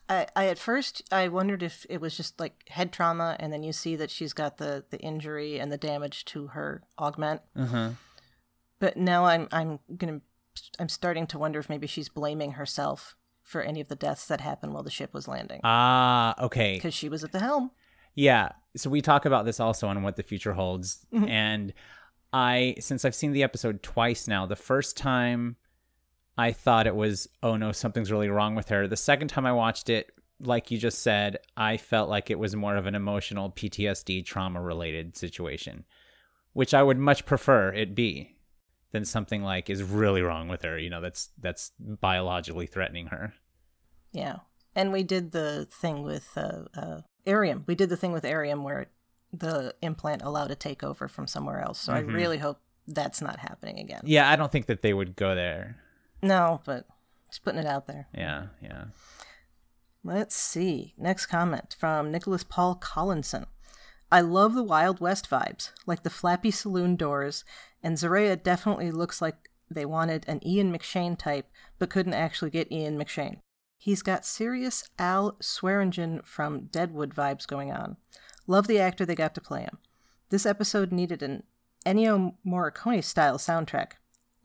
I 0.10 0.28
I 0.36 0.48
at 0.48 0.58
first 0.58 1.02
I 1.12 1.28
wondered 1.28 1.64
if 1.64 1.86
it 1.90 2.00
was 2.02 2.16
just 2.16 2.40
like 2.40 2.68
head 2.70 2.92
trauma 2.92 3.36
and 3.40 3.52
then 3.52 3.64
you 3.64 3.74
see 3.74 3.96
that 3.96 4.12
she's 4.12 4.34
got 4.34 4.58
the 4.58 4.86
the 4.90 5.00
injury 5.00 5.60
and 5.60 5.72
the 5.72 5.78
damage 5.78 6.26
to 6.26 6.48
her 6.48 6.84
augment. 6.98 7.42
Uh-huh. 7.56 7.90
But 8.80 8.98
now 8.98 9.26
I'm 9.26 9.48
I'm 9.52 9.80
to 10.00 10.22
I'm 10.80 10.90
starting 10.90 11.28
to 11.28 11.38
wonder 11.38 11.60
if 11.60 11.70
maybe 11.70 11.88
she's 11.88 12.10
blaming 12.10 12.54
herself 12.54 13.16
for 13.44 13.62
any 13.62 13.80
of 13.80 13.88
the 13.88 13.96
deaths 13.96 14.28
that 14.28 14.42
happened 14.42 14.74
while 14.74 14.84
the 14.84 14.90
ship 14.92 15.14
was 15.14 15.28
landing 15.28 15.62
Ah, 15.64 16.36
okay. 16.44 16.76
because 16.76 16.94
she 16.94 17.08
was 17.10 17.24
at 17.24 17.32
the 17.32 17.40
helm. 17.40 17.72
Yeah. 18.14 18.50
So 18.76 18.90
we 18.90 19.02
talk 19.02 19.26
about 19.26 19.46
this 19.46 19.60
also 19.60 19.88
on 19.88 20.02
what 20.04 20.16
the 20.18 20.24
future 20.24 20.54
holds. 20.54 21.06
And 21.14 21.74
I 22.34 22.76
since 22.80 23.06
I've 23.06 23.16
seen 23.16 23.32
the 23.32 23.44
episode 23.44 23.82
twice 23.84 24.28
now, 24.28 24.46
the 24.46 24.56
first 24.56 24.98
time 24.98 25.56
I 26.38 26.52
thought 26.52 26.88
it 26.88 26.96
was, 26.96 27.28
oh 27.42 27.58
no, 27.58 27.72
something's 27.72 28.12
really 28.12 28.30
wrong 28.30 28.56
with 28.56 28.70
her. 28.70 28.88
The 28.88 28.96
second 28.98 29.30
time 29.30 29.46
I 29.46 29.52
watched 29.52 29.90
it, 29.90 30.12
like 30.40 30.70
you 30.70 30.78
just 30.78 31.00
said, 31.00 31.38
I 31.56 31.78
felt 31.78 32.10
like 32.10 32.30
it 32.30 32.38
was 32.38 32.56
more 32.56 32.76
of 32.76 32.86
an 32.86 32.96
emotional 32.96 33.50
PTSD 33.52 34.24
trauma 34.26 34.62
related 34.62 35.18
situation, 35.18 35.84
which 36.54 36.74
I 36.74 36.84
would 36.84 37.00
much 37.00 37.26
prefer 37.26 37.74
it 37.74 37.96
be 37.96 38.36
than 38.92 39.04
something 39.04 39.42
like 39.44 39.70
is 39.70 39.84
really 39.84 40.22
wrong 40.22 40.48
with 40.48 40.62
her, 40.62 40.78
you 40.78 40.90
know, 40.90 41.02
that's 41.02 41.30
that's 41.40 41.72
biologically 41.80 42.68
threatening 42.68 43.08
her. 43.08 43.34
Yeah. 44.12 44.38
And 44.76 44.94
we 44.94 45.04
did 45.04 45.32
the 45.32 45.68
thing 45.72 46.04
with 46.04 46.30
uh, 46.38 46.66
uh, 46.76 47.02
Airiam. 47.26 47.64
We 47.66 47.74
did 47.74 47.90
the 47.90 47.98
thing 47.98 48.12
with 48.12 48.24
Airiam 48.24 48.64
where 48.64 48.88
the 49.34 49.74
implant 49.82 50.22
allowed 50.22 50.52
a 50.52 50.56
takeover 50.56 51.10
from 51.10 51.26
somewhere 51.28 51.62
else. 51.62 51.80
So 51.80 51.94
I 51.94 52.00
really 52.00 52.38
hope 52.38 52.60
that's 52.88 53.22
not 53.22 53.40
happening 53.40 53.80
again. 53.80 54.02
Yeah, 54.06 54.30
I 54.30 54.36
don't 54.36 54.52
think 54.52 54.68
that 54.68 54.82
they 54.82 54.94
would 54.94 55.16
go 55.16 55.36
there. 55.36 55.78
No, 56.22 56.62
but 56.66 56.88
just 57.30 57.44
putting 57.44 57.60
it 57.60 57.68
out 57.68 57.88
there. 57.88 58.08
Yeah, 58.14 58.48
yeah. 58.62 58.86
Let's 60.04 60.36
see. 60.36 60.94
Next 60.98 61.26
comment 61.26 61.76
from 61.78 62.12
Nicholas 62.12 62.44
Paul 62.44 62.76
Collinson. 62.76 63.46
I 64.12 64.22
love 64.22 64.54
the 64.54 64.64
Wild 64.64 65.02
West 65.02 65.30
vibes, 65.30 65.72
like 65.86 66.04
the 66.04 66.10
flappy 66.10 66.50
saloon 66.50 66.96
doors, 66.96 67.44
and 67.84 67.98
Zareh 67.98 68.42
definitely 68.42 68.90
looks 68.90 69.22
like 69.22 69.50
they 69.70 69.86
wanted 69.86 70.24
an 70.28 70.46
Ian 70.48 70.72
McShane 70.72 71.18
type, 71.18 71.48
but 71.78 71.90
couldn't 71.90 72.14
actually 72.14 72.52
get 72.52 72.72
Ian 72.72 72.98
McShane. 72.98 73.40
He's 73.78 74.02
got 74.02 74.26
serious 74.26 74.90
Al 74.98 75.36
Swearingen 75.42 76.22
from 76.24 76.68
Deadwood 76.68 77.14
vibes 77.14 77.46
going 77.46 77.72
on. 77.72 77.98
Love 78.48 78.68
the 78.68 78.80
actor 78.80 79.06
they 79.06 79.14
got 79.14 79.36
to 79.36 79.42
play 79.42 79.62
him. 79.62 79.78
This 80.30 80.46
episode 80.46 80.92
needed 80.92 81.22
an 81.22 81.44
Ennio 81.86 82.36
Morricone 82.46 83.04
style 83.04 83.38
soundtrack. 83.38 83.94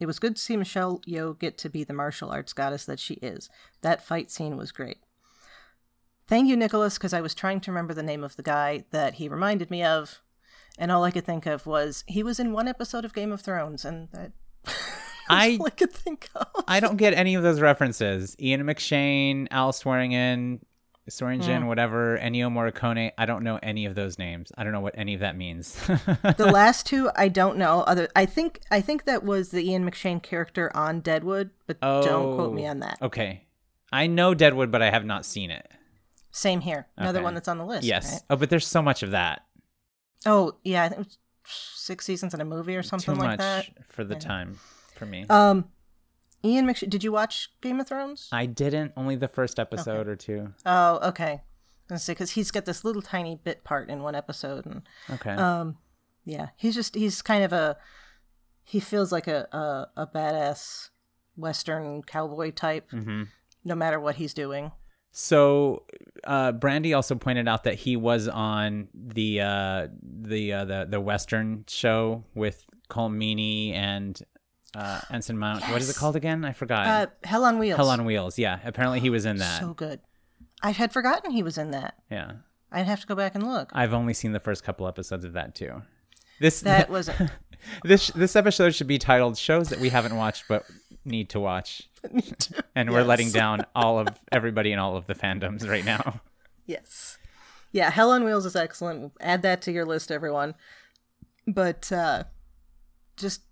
It 0.00 0.06
was 0.06 0.18
good 0.18 0.36
to 0.36 0.42
see 0.42 0.56
Michelle 0.56 1.00
Yeoh 1.06 1.38
get 1.38 1.58
to 1.58 1.68
be 1.68 1.84
the 1.84 1.92
martial 1.92 2.30
arts 2.30 2.52
goddess 2.52 2.84
that 2.86 2.98
she 2.98 3.14
is. 3.14 3.48
That 3.82 4.04
fight 4.04 4.30
scene 4.30 4.56
was 4.56 4.72
great. 4.72 4.98
Thank 6.26 6.48
you, 6.48 6.56
Nicholas, 6.56 6.98
because 6.98 7.12
I 7.12 7.20
was 7.20 7.34
trying 7.34 7.60
to 7.60 7.70
remember 7.70 7.94
the 7.94 8.02
name 8.02 8.24
of 8.24 8.36
the 8.36 8.42
guy 8.42 8.84
that 8.90 9.14
he 9.14 9.28
reminded 9.28 9.70
me 9.70 9.84
of, 9.84 10.20
and 10.78 10.90
all 10.90 11.04
I 11.04 11.10
could 11.10 11.26
think 11.26 11.46
of 11.46 11.66
was 11.66 12.04
he 12.06 12.22
was 12.22 12.40
in 12.40 12.52
one 12.52 12.68
episode 12.68 13.04
of 13.04 13.14
Game 13.14 13.32
of 13.32 13.40
Thrones, 13.40 13.84
and 13.84 14.08
that. 14.12 14.32
I 15.28 15.56
all 15.60 15.66
I 15.66 15.70
could 15.70 15.92
think 15.92 16.28
of. 16.34 16.48
I 16.66 16.80
don't 16.80 16.96
get 16.96 17.14
any 17.14 17.34
of 17.34 17.42
those 17.42 17.60
references. 17.60 18.34
Ian 18.40 18.62
McShane, 18.62 19.46
Al 19.50 19.72
Swearingen, 19.72 20.64
Swearingen, 21.08 21.66
whatever, 21.66 22.16
Ennio 22.18 22.48
Morricone. 22.50 23.10
I 23.18 23.26
don't 23.26 23.42
know 23.42 23.58
any 23.62 23.86
of 23.86 23.94
those 23.96 24.18
names. 24.18 24.52
I 24.56 24.62
don't 24.62 24.72
know 24.72 24.80
what 24.80 24.94
any 24.96 25.14
of 25.14 25.20
that 25.20 25.36
means. 25.36 25.74
the 25.86 26.50
last 26.52 26.86
two 26.86 27.10
I 27.16 27.28
don't 27.28 27.58
know. 27.58 27.80
Other 27.80 28.08
I 28.14 28.24
think 28.26 28.60
I 28.70 28.80
think 28.80 29.04
that 29.04 29.24
was 29.24 29.50
the 29.50 29.68
Ian 29.68 29.84
McShane 29.90 30.22
character 30.22 30.70
on 30.76 31.00
Deadwood, 31.00 31.50
but 31.66 31.80
don't 31.80 32.34
quote 32.36 32.54
me 32.54 32.66
Oh, 32.66 32.70
on 32.70 32.80
that. 32.80 32.98
Okay. 33.02 33.46
I 33.92 34.06
know 34.06 34.32
Deadwood, 34.34 34.70
but 34.70 34.80
I 34.80 34.90
have 34.90 35.04
not 35.04 35.24
seen 35.26 35.50
it. 35.50 35.68
Same 36.30 36.60
here. 36.60 36.86
Another 36.96 37.18
Okay. 37.18 37.24
one 37.24 37.34
that's 37.34 37.48
on 37.48 37.58
the 37.58 37.66
list. 37.66 37.84
Yes. 37.84 38.12
right? 38.12 38.22
Oh, 38.30 38.36
but 38.36 38.48
there's 38.48 38.66
so 38.66 38.80
much 38.80 39.02
of 39.02 39.10
that. 39.10 39.44
Oh 40.24 40.56
yeah, 40.62 40.84
I 40.84 40.88
think 40.88 41.00
it 41.00 41.06
was 41.06 41.18
six 41.44 42.04
seasons 42.06 42.32
in 42.32 42.40
a 42.40 42.44
movie 42.44 42.76
or 42.76 42.82
something 42.84 43.14
Too 43.16 43.20
like 43.20 43.30
much 43.30 43.40
that. 43.40 43.66
for 43.88 44.04
the 44.04 44.14
time 44.14 44.58
for 44.94 45.04
me. 45.04 45.26
Um, 45.28 45.64
Ian 46.44 46.66
McShane. 46.66 46.90
Did 46.90 47.04
you 47.04 47.12
watch 47.12 47.50
Game 47.60 47.80
of 47.80 47.88
Thrones? 47.88 48.28
I 48.32 48.46
didn't. 48.46 48.92
Only 48.96 49.16
the 49.16 49.28
first 49.28 49.58
episode 49.58 50.08
or 50.08 50.16
two. 50.16 50.52
Oh, 50.66 50.98
okay. 51.10 51.42
I 51.90 51.94
was 51.94 52.06
gonna 52.06 52.14
because 52.14 52.30
he's 52.32 52.50
got 52.50 52.64
this 52.64 52.84
little 52.84 53.02
tiny 53.02 53.38
bit 53.42 53.64
part 53.64 53.90
in 53.90 54.02
one 54.02 54.14
episode, 54.14 54.66
and 54.66 54.82
Okay. 55.10 55.30
um, 55.32 55.76
yeah, 56.24 56.48
he's 56.56 56.74
just 56.74 56.94
he's 56.94 57.20
kind 57.22 57.44
of 57.44 57.52
a 57.52 57.76
he 58.64 58.80
feels 58.80 59.12
like 59.12 59.26
a 59.26 59.46
a, 59.52 60.02
a 60.02 60.06
badass 60.06 60.90
Western 61.36 62.02
cowboy 62.02 62.50
type, 62.52 62.90
hmm 62.90 63.24
no 63.64 63.74
matter 63.76 64.00
what 64.00 64.16
he's 64.16 64.34
doing. 64.34 64.72
So, 65.12 65.84
uh, 66.24 66.50
Brandy 66.52 66.94
also 66.94 67.14
pointed 67.14 67.46
out 67.46 67.64
that 67.64 67.74
he 67.74 67.96
was 67.96 68.26
on 68.28 68.88
the 68.94 69.40
uh, 69.42 69.88
the 70.02 70.52
uh, 70.52 70.64
the 70.64 70.86
the 70.88 71.00
Western 71.00 71.64
show 71.68 72.24
with 72.34 72.64
Colmini 72.88 73.72
and 73.74 74.20
uh, 74.74 75.00
Anson 75.10 75.38
Mount. 75.38 75.62
What 75.64 75.80
is 75.80 75.90
it 75.90 75.96
called 75.96 76.16
again? 76.16 76.44
I 76.44 76.52
forgot. 76.52 76.86
Uh, 76.86 77.06
Hell 77.24 77.44
on 77.44 77.58
Wheels. 77.58 77.76
Hell 77.76 77.90
on 77.90 78.04
Wheels. 78.04 78.38
Yeah, 78.38 78.58
apparently 78.64 79.00
he 79.00 79.10
was 79.10 79.26
in 79.26 79.36
that. 79.38 79.60
So 79.60 79.74
good. 79.74 80.00
I 80.62 80.70
had 80.70 80.92
forgotten 80.92 81.30
he 81.32 81.42
was 81.42 81.58
in 81.58 81.70
that. 81.72 81.94
yeah, 82.10 82.32
I'd 82.70 82.86
have 82.86 83.00
to 83.00 83.06
go 83.06 83.14
back 83.14 83.34
and 83.34 83.46
look. 83.46 83.70
I've 83.72 83.92
only 83.92 84.14
seen 84.14 84.32
the 84.32 84.40
first 84.40 84.64
couple 84.64 84.86
episodes 84.88 85.24
of 85.24 85.32
that 85.34 85.54
too. 85.54 85.82
This 86.40 86.60
That 86.60 86.88
was 86.96 87.10
this 87.84 88.08
this 88.08 88.34
episode 88.36 88.74
should 88.74 88.86
be 88.86 88.98
titled 88.98 89.36
"Shows 89.38 89.68
that 89.70 89.78
we 89.80 89.88
haven't 89.90 90.16
watched 90.16 90.44
but 90.48 90.64
need 91.04 91.28
to 91.30 91.40
watch," 91.40 91.88
and 92.74 92.90
we're 92.90 93.02
letting 93.04 93.30
down 93.30 93.64
all 93.74 93.98
of 93.98 94.08
everybody 94.30 94.72
in 94.72 94.78
all 94.78 94.96
of 94.96 95.06
the 95.06 95.14
fandoms 95.14 95.68
right 95.68 95.84
now. 95.84 96.20
yes. 96.66 97.18
Yeah, 97.74 97.88
Hell 97.90 98.10
on 98.10 98.24
Wheels 98.24 98.44
is 98.44 98.54
excellent. 98.54 99.12
Add 99.18 99.40
that 99.42 99.62
to 99.62 99.72
your 99.72 99.86
list, 99.86 100.10
everyone. 100.12 100.54
But 101.46 101.90
uh 101.90 102.24
just 103.16 103.42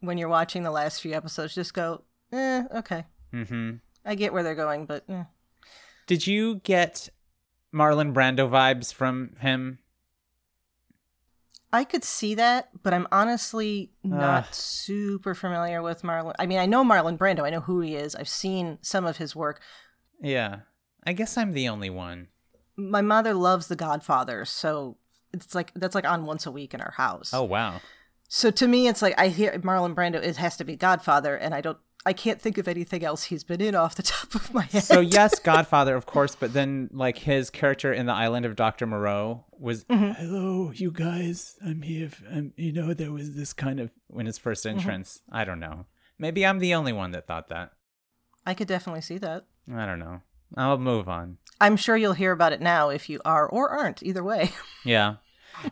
when 0.00 0.18
you're 0.18 0.28
watching 0.28 0.62
the 0.62 0.70
last 0.70 1.00
few 1.00 1.12
episodes, 1.14 1.54
just 1.54 1.74
go, 1.74 2.02
eh, 2.32 2.64
okay. 2.74 3.04
hmm 3.32 3.72
I 4.04 4.14
get 4.14 4.32
where 4.32 4.42
they're 4.42 4.54
going, 4.54 4.86
but 4.86 5.04
eh. 5.08 5.24
Did 6.06 6.26
you 6.26 6.56
get 6.56 7.10
Marlon 7.74 8.14
Brando 8.14 8.48
vibes 8.48 8.92
from 8.92 9.36
him? 9.40 9.78
I 11.70 11.84
could 11.84 12.02
see 12.04 12.34
that, 12.36 12.70
but 12.82 12.94
I'm 12.94 13.06
honestly 13.12 13.90
not 14.02 14.44
Ugh. 14.44 14.54
super 14.54 15.34
familiar 15.34 15.82
with 15.82 16.02
Marlon. 16.02 16.34
I 16.38 16.46
mean, 16.46 16.58
I 16.58 16.64
know 16.66 16.82
Marlon 16.82 17.18
Brando. 17.18 17.42
I 17.44 17.50
know 17.50 17.60
who 17.60 17.80
he 17.80 17.94
is. 17.94 18.14
I've 18.14 18.28
seen 18.28 18.78
some 18.80 19.04
of 19.04 19.18
his 19.18 19.36
work. 19.36 19.60
Yeah, 20.20 20.60
I 21.04 21.12
guess 21.12 21.36
I'm 21.36 21.52
the 21.52 21.68
only 21.68 21.90
one. 21.90 22.28
My 22.76 23.02
mother 23.02 23.34
loves 23.34 23.66
The 23.66 23.76
Godfather, 23.76 24.46
so 24.46 24.96
it's 25.34 25.54
like 25.54 25.72
that's 25.74 25.94
like 25.94 26.08
on 26.08 26.24
once 26.24 26.46
a 26.46 26.50
week 26.50 26.72
in 26.72 26.80
our 26.80 26.92
house. 26.92 27.32
Oh 27.34 27.42
wow. 27.42 27.80
So 28.28 28.50
to 28.50 28.68
me, 28.68 28.86
it's 28.86 29.00
like 29.00 29.18
I 29.18 29.28
hear 29.28 29.52
Marlon 29.58 29.94
Brando. 29.94 30.22
It 30.22 30.36
has 30.36 30.56
to 30.58 30.64
be 30.64 30.76
Godfather, 30.76 31.34
and 31.34 31.54
I 31.54 31.62
don't. 31.62 31.78
I 32.06 32.12
can't 32.12 32.40
think 32.40 32.58
of 32.58 32.68
anything 32.68 33.04
else 33.04 33.24
he's 33.24 33.42
been 33.42 33.60
in 33.60 33.74
off 33.74 33.96
the 33.96 34.02
top 34.04 34.34
of 34.34 34.54
my 34.54 34.62
head. 34.62 34.84
So 34.84 35.00
yes, 35.00 35.38
Godfather, 35.44 35.96
of 35.96 36.06
course, 36.06 36.36
but 36.36 36.52
then 36.52 36.90
like 36.92 37.18
his 37.18 37.50
character 37.50 37.92
in 37.92 38.06
the 38.06 38.12
Island 38.12 38.46
of 38.46 38.54
Doctor 38.54 38.86
Moreau 38.86 39.46
was, 39.58 39.84
mm-hmm. 39.84 40.12
"Hello, 40.12 40.70
you 40.72 40.92
guys, 40.92 41.56
I'm 41.64 41.82
here." 41.82 42.10
I'm, 42.30 42.52
you 42.56 42.72
know, 42.72 42.92
there 42.92 43.12
was 43.12 43.34
this 43.34 43.54
kind 43.54 43.80
of 43.80 43.90
when 44.08 44.26
his 44.26 44.38
first 44.38 44.64
mm-hmm. 44.64 44.78
entrance. 44.78 45.20
I 45.32 45.44
don't 45.44 45.60
know. 45.60 45.86
Maybe 46.18 46.44
I'm 46.44 46.58
the 46.58 46.74
only 46.74 46.92
one 46.92 47.12
that 47.12 47.26
thought 47.26 47.48
that. 47.48 47.72
I 48.46 48.54
could 48.54 48.68
definitely 48.68 49.02
see 49.02 49.18
that. 49.18 49.46
I 49.74 49.86
don't 49.86 49.98
know. 49.98 50.20
I'll 50.56 50.78
move 50.78 51.08
on. 51.08 51.38
I'm 51.60 51.76
sure 51.76 51.96
you'll 51.96 52.14
hear 52.14 52.32
about 52.32 52.52
it 52.52 52.60
now 52.60 52.88
if 52.88 53.08
you 53.08 53.20
are 53.24 53.46
or 53.46 53.70
aren't. 53.70 54.02
Either 54.02 54.24
way. 54.24 54.52
Yeah. 54.84 55.16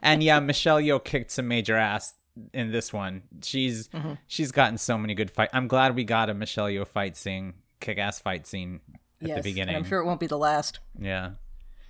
And 0.03 0.21
yeah, 0.21 0.41
Michelle 0.41 0.81
Yeoh 0.81 1.05
kicked 1.05 1.31
some 1.31 1.47
major 1.47 1.77
ass 1.77 2.15
in 2.53 2.73
this 2.73 2.93
one. 2.93 3.23
She's 3.43 3.89
she's 4.27 4.53
gotten 4.53 4.79
so 4.79 4.99
many 4.99 5.15
good 5.15 5.31
fight. 5.31 5.51
I'm 5.53 5.69
glad 5.69 5.95
we 5.95 6.05
got 6.05 6.31
a 6.31 6.35
Michelle 6.35 6.67
Yeoh 6.67 6.87
fight 6.87 7.17
scene, 7.17 7.55
kick 7.81 7.99
ass 7.99 8.19
fight 8.21 8.47
scene 8.47 8.81
at 9.23 9.29
yes, 9.29 9.37
the 9.39 9.51
beginning. 9.51 9.77
I'm 9.77 9.85
sure 9.85 10.01
it 10.01 10.07
won't 10.07 10.21
be 10.21 10.27
the 10.27 10.39
last. 10.39 10.81
Yeah. 10.99 11.33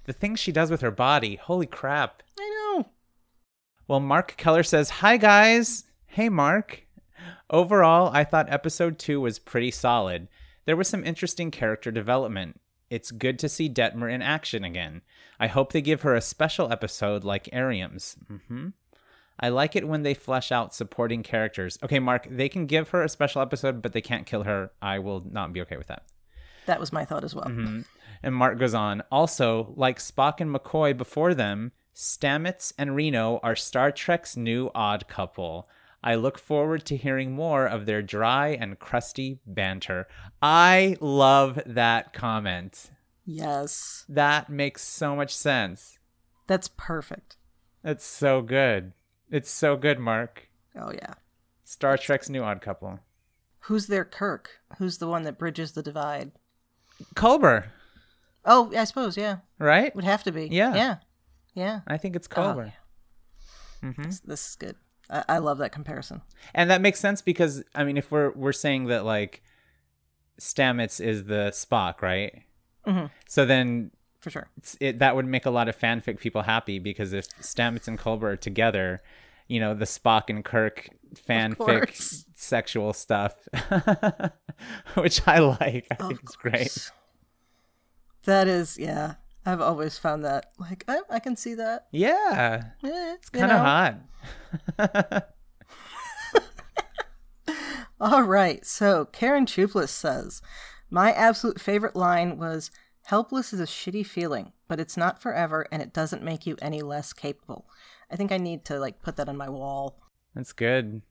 The 0.05 0.13
things 0.13 0.39
she 0.39 0.53
does 0.53 0.71
with 0.71 0.83
her 0.83 0.93
body, 0.93 1.37
holy 1.37 1.67
crap. 1.67 2.23
I 2.39 2.75
know. 2.77 2.87
Well, 3.89 4.01
Mark 4.01 4.37
Keller 4.37 4.63
says, 4.63 4.91
Hi, 4.91 5.17
guys. 5.17 5.85
Hey, 6.07 6.29
Mark. 6.29 6.87
Overall, 7.51 8.11
I 8.13 8.25
thought 8.25 8.51
episode 8.51 8.99
two 8.99 9.21
was 9.21 9.39
pretty 9.39 9.71
solid. 9.71 10.29
There 10.65 10.77
was 10.77 10.89
some 10.89 11.05
interesting 11.05 11.51
character 11.51 11.91
development. 11.91 12.61
It's 12.89 13.11
good 13.11 13.39
to 13.41 13.49
see 13.49 13.69
Detmer 13.69 14.13
in 14.13 14.23
action 14.23 14.65
again. 14.65 15.03
I 15.41 15.49
hope 15.49 15.73
they 15.73 15.81
give 15.81 16.03
her 16.03 16.15
a 16.15 16.21
special 16.21 16.73
episode 16.73 17.25
like 17.25 17.49
Airiam's. 17.53 18.17
hmm 18.49 18.69
I 19.39 19.49
like 19.51 19.77
it 19.77 19.87
when 19.87 20.03
they 20.03 20.15
flesh 20.15 20.51
out 20.51 20.75
supporting 20.75 21.23
characters. 21.23 21.79
Okay, 21.83 21.99
Mark, 21.99 22.27
they 22.31 22.49
can 22.49 22.67
give 22.67 22.89
her 22.91 23.03
a 23.03 23.09
special 23.09 23.43
episode, 23.43 23.83
but 23.83 23.93
they 23.93 24.01
can't 24.01 24.27
kill 24.27 24.45
her. 24.45 24.71
I 24.81 24.99
will 24.99 25.23
not 25.31 25.53
be 25.53 25.61
okay 25.63 25.77
with 25.77 25.89
that. 25.89 26.05
That 26.67 26.81
was 26.81 26.93
my 26.93 27.05
thought 27.05 27.23
as 27.25 27.35
well. 27.35 27.45
Mm-hmm. 27.47 27.83
And 28.23 28.35
Mark 28.35 28.59
goes 28.59 28.75
on. 28.75 29.03
Also, 29.13 29.75
like 29.77 29.99
Spock 29.99 30.41
and 30.41 30.55
McCoy 30.55 30.97
before 30.97 31.35
them, 31.35 31.73
Stamets 31.95 32.73
and 32.79 32.97
Reno 32.97 33.39
are 33.43 33.55
Star 33.55 33.93
Trek's 33.93 34.37
new 34.37 34.71
odd 34.75 35.07
couple. 35.07 35.69
I 36.03 36.15
look 36.15 36.39
forward 36.39 36.85
to 36.87 36.97
hearing 36.97 37.33
more 37.33 37.67
of 37.67 37.85
their 37.87 38.03
dry 38.03 38.49
and 38.49 38.79
crusty 38.79 39.41
banter. 39.47 40.07
I 40.41 40.97
love 41.01 41.61
that 41.67 42.13
comment. 42.13 42.91
Yes, 43.25 44.05
That 44.09 44.49
makes 44.49 44.83
so 44.83 45.17
much 45.17 45.35
sense. 45.37 45.99
that's 46.47 46.69
perfect. 46.77 47.37
It's 47.83 48.05
so 48.05 48.41
good. 48.41 48.93
It's 49.31 49.51
so 49.51 49.77
good, 49.77 49.99
Mark. 49.99 50.49
Oh 50.79 50.93
yeah. 50.93 51.15
Star 51.65 51.97
Trek's 51.99 52.29
new 52.29 52.43
odd 52.43 52.61
couple. 52.61 53.01
Who's 53.61 53.87
their 53.89 54.05
Kirk? 54.05 54.61
Who's 54.79 54.99
the 54.99 55.09
one 55.09 55.25
that 55.25 55.39
bridges 55.39 55.73
the 55.73 55.83
divide? 55.83 56.33
Culber, 57.15 57.65
Oh, 58.45 58.73
I 58.77 58.85
suppose 58.85 59.17
yeah. 59.17 59.39
right? 59.59 59.95
Would 59.97 60.05
have 60.05 60.23
to 60.25 60.33
be. 60.33 60.47
Yeah. 60.51 60.75
Yeah. 60.75 60.97
Yeah. 61.55 61.81
I 61.87 61.97
think 61.97 62.15
it's 62.15 62.29
Oh, 62.31 62.35
Culber. 62.41 62.73
This, 63.99 64.21
this 64.21 64.49
is 64.51 64.57
good. 64.57 64.77
I, 65.11 65.25
I 65.29 65.39
love 65.39 65.59
that 65.59 65.71
comparison. 65.73 66.23
and 66.55 66.71
that 66.71 66.81
makes 66.81 66.99
sense 67.01 67.23
because 67.23 67.63
I 67.75 67.85
mean, 67.85 67.97
if 67.97 68.11
we're 68.11 68.31
we're 68.33 68.53
saying 68.53 68.87
that 68.87 69.05
like 69.05 69.43
Stamets 70.41 71.01
is 71.05 71.25
the 71.25 71.51
Spock, 71.53 72.03
right? 72.03 72.43
Mhm. 72.87 73.11
So 73.29 73.45
then 73.47 73.91
For 74.27 74.31
sure. 74.31 74.49
it 74.81 74.99
that 74.99 75.15
would 75.15 75.25
make 75.27 75.47
a 75.47 75.51
lot 75.51 75.69
of 75.69 75.79
fanfic 75.79 76.19
people 76.19 76.43
happy 76.43 76.81
because 76.81 77.13
if 77.13 77.29
Stamets 77.41 77.87
and 77.87 77.97
Culber 77.97 78.25
are 78.33 78.37
together, 78.37 79.01
you 79.47 79.61
know, 79.61 79.73
the 79.73 79.85
Spock 79.85 80.25
and 80.31 80.45
Kirk 80.45 80.89
fanfic 81.29 82.25
sexual 82.35 82.93
stuff, 82.93 83.37
which 84.95 85.23
I 85.29 85.39
like. 85.39 85.87
I 85.93 85.95
Of 86.01 86.09
think 86.09 86.21
it's 86.25 86.35
great. 86.35 86.91
That 88.25 88.49
is, 88.49 88.77
yeah. 88.77 89.15
I've 89.45 89.61
always 89.61 89.97
found 89.97 90.25
that. 90.25 90.47
Like, 90.59 90.83
I, 90.89 91.03
I 91.09 91.21
can 91.21 91.37
see 91.37 91.55
that. 91.55 91.87
Yeah, 91.93 92.65
Eh, 92.83 93.15
it's 93.15 93.31
kind 93.31 93.53
of 93.53 93.61
hot. 94.81 95.29
All 98.01 98.23
right. 98.25 98.67
So 98.67 99.05
Karen 99.05 99.47
Chuplis 99.47 99.91
says, 99.91 100.43
My 100.91 101.13
absolute 101.13 101.61
favorite 101.61 101.95
line 101.95 102.39
was, 102.39 102.73
Helpless 103.07 103.53
is 103.53 103.61
a 103.61 103.67
shitty 103.67 104.05
feeling, 104.05 104.53
but 104.69 104.81
it's 104.81 104.97
not 104.97 105.23
forever 105.23 105.67
and 105.71 105.81
it 105.81 105.93
doesn't 105.93 106.23
make 106.23 106.47
you 106.47 106.57
any 106.61 106.83
less 106.83 107.13
capable. 107.13 107.69
I 108.11 108.17
think 108.17 108.33
I 108.33 108.39
need 108.39 108.65
to, 108.67 108.79
like, 108.79 109.03
put 109.03 109.17
that 109.17 109.29
on 109.29 109.37
my 109.37 109.49
wall. 109.49 109.99
That's 110.35 110.53
good. 110.53 111.03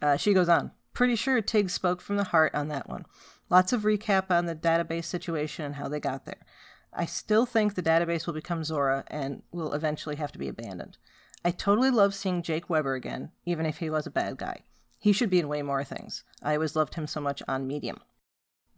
Uh, 0.00 0.16
she 0.16 0.34
goes 0.34 0.48
on, 0.48 0.72
Pretty 0.98 1.14
sure 1.14 1.40
Tig 1.40 1.70
spoke 1.70 2.00
from 2.00 2.16
the 2.16 2.24
heart 2.24 2.52
on 2.56 2.66
that 2.68 2.88
one. 2.88 3.06
Lots 3.50 3.72
of 3.72 3.82
recap 3.82 4.30
on 4.30 4.46
the 4.46 4.56
database 4.56 5.04
situation 5.04 5.64
and 5.64 5.74
how 5.76 5.86
they 5.86 6.00
got 6.00 6.24
there. 6.24 6.44
I 6.92 7.06
still 7.06 7.46
think 7.46 7.74
the 7.74 7.82
database 7.84 8.26
will 8.26 8.34
become 8.34 8.64
Zora 8.64 9.04
and 9.06 9.42
will 9.52 9.74
eventually 9.74 10.16
have 10.16 10.32
to 10.32 10.40
be 10.40 10.48
abandoned. 10.48 10.98
I 11.44 11.52
totally 11.52 11.90
love 11.90 12.16
seeing 12.16 12.42
Jake 12.42 12.68
Weber 12.68 12.94
again, 12.94 13.30
even 13.46 13.64
if 13.64 13.78
he 13.78 13.88
was 13.88 14.08
a 14.08 14.10
bad 14.10 14.38
guy. 14.38 14.64
He 15.00 15.12
should 15.12 15.30
be 15.30 15.38
in 15.38 15.46
way 15.46 15.62
more 15.62 15.84
things. 15.84 16.24
I 16.42 16.54
always 16.54 16.74
loved 16.74 16.94
him 16.94 17.06
so 17.06 17.20
much 17.20 17.44
on 17.46 17.68
Medium. 17.68 18.00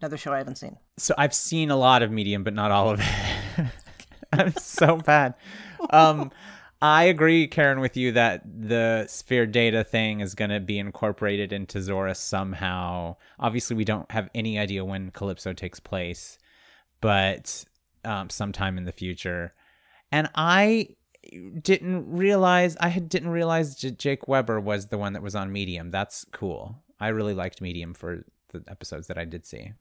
Another 0.01 0.17
show 0.17 0.33
I 0.33 0.39
haven't 0.39 0.57
seen. 0.57 0.79
So 0.97 1.15
I've 1.19 1.35
seen 1.35 1.71
a 1.71 1.77
lot 1.77 2.03
of 2.03 2.11
Medium, 2.11 2.43
but 2.43 2.55
not 2.55 2.71
all 2.71 2.91
of 2.91 3.01
it. 3.01 3.67
I'm 4.33 4.55
so 4.57 4.97
bad. 4.97 5.35
Um, 5.91 6.31
I 6.81 7.05
agree, 7.05 7.47
Karen, 7.47 7.81
with 7.81 7.97
you 7.97 8.13
that 8.13 8.43
the 8.45 9.07
sphere 9.09 9.47
data 9.47 9.85
thing 9.85 10.21
is 10.21 10.35
going 10.35 10.51
to 10.51 10.61
be 10.61 10.79
incorporated 10.79 11.53
into 11.53 11.83
Zora 11.83 12.15
somehow. 12.15 13.17
Obviously, 13.39 13.77
we 13.77 13.85
don't 13.85 14.11
have 14.11 14.31
any 14.35 14.59
idea 14.59 14.85
when 14.85 15.11
Calypso 15.11 15.53
takes 15.53 15.79
place, 15.81 16.39
but 17.03 17.65
um, 18.05 18.31
sometime 18.31 18.79
in 18.79 18.85
the 18.85 18.93
future. 18.93 19.53
And 20.11 20.31
I 20.35 20.97
didn't 21.61 22.11
realize 22.11 22.77
I 22.81 22.89
had 22.89 23.11
didn't 23.11 23.29
realize 23.29 23.77
J- 23.77 23.91
Jake 23.91 24.27
Weber 24.27 24.59
was 24.59 24.87
the 24.87 24.99
one 24.99 25.13
that 25.13 25.23
was 25.23 25.35
on 25.35 25.53
Medium. 25.53 25.91
That's 25.91 26.25
cool. 26.33 26.83
I 26.99 27.09
really 27.09 27.35
liked 27.35 27.61
Medium 27.61 27.93
for 27.93 28.25
the 28.53 28.65
episodes 28.69 29.07
that 29.09 29.19
I 29.19 29.27
did 29.27 29.45
see. 29.45 29.73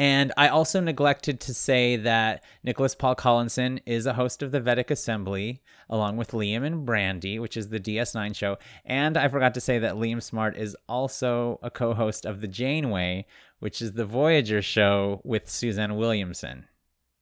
And 0.00 0.32
I 0.38 0.48
also 0.48 0.80
neglected 0.80 1.40
to 1.40 1.52
say 1.52 1.96
that 1.96 2.42
Nicholas 2.64 2.94
Paul 2.94 3.14
Collinson 3.14 3.80
is 3.84 4.06
a 4.06 4.14
host 4.14 4.42
of 4.42 4.50
the 4.50 4.58
Vedek 4.58 4.90
Assembly, 4.90 5.60
along 5.90 6.16
with 6.16 6.30
Liam 6.30 6.64
and 6.64 6.86
Brandy, 6.86 7.38
which 7.38 7.54
is 7.54 7.68
the 7.68 7.78
DS9 7.78 8.34
show. 8.34 8.56
And 8.86 9.18
I 9.18 9.28
forgot 9.28 9.52
to 9.52 9.60
say 9.60 9.78
that 9.80 9.96
Liam 9.96 10.22
Smart 10.22 10.56
is 10.56 10.74
also 10.88 11.60
a 11.62 11.70
co 11.70 11.92
host 11.92 12.24
of 12.24 12.40
The 12.40 12.48
Janeway, 12.48 13.26
which 13.58 13.82
is 13.82 13.92
the 13.92 14.06
Voyager 14.06 14.62
show 14.62 15.20
with 15.22 15.50
Suzanne 15.50 15.96
Williamson. 15.96 16.64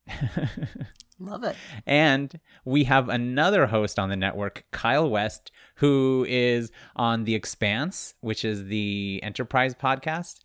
Love 1.19 1.43
it. 1.43 1.57
And 1.85 2.39
we 2.65 2.85
have 2.85 3.09
another 3.09 3.67
host 3.67 3.99
on 3.99 4.09
the 4.09 4.15
network, 4.15 4.65
Kyle 4.71 5.11
West, 5.11 5.51
who 5.79 6.25
is 6.29 6.71
on 6.95 7.25
The 7.25 7.35
Expanse, 7.35 8.15
which 8.21 8.45
is 8.45 8.67
the 8.67 9.19
Enterprise 9.25 9.75
podcast, 9.75 10.39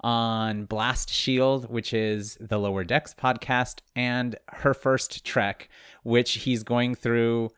on 0.00 0.64
Blast 0.64 1.10
Shield, 1.10 1.70
which 1.70 1.92
is 1.92 2.36
the 2.40 2.58
Lower 2.58 2.84
Decks 2.84 3.14
podcast, 3.14 3.80
and 3.94 4.36
her 4.48 4.74
first 4.74 5.24
Trek, 5.24 5.68
which 6.02 6.32
he's 6.32 6.62
going 6.62 6.94
through 6.94 7.50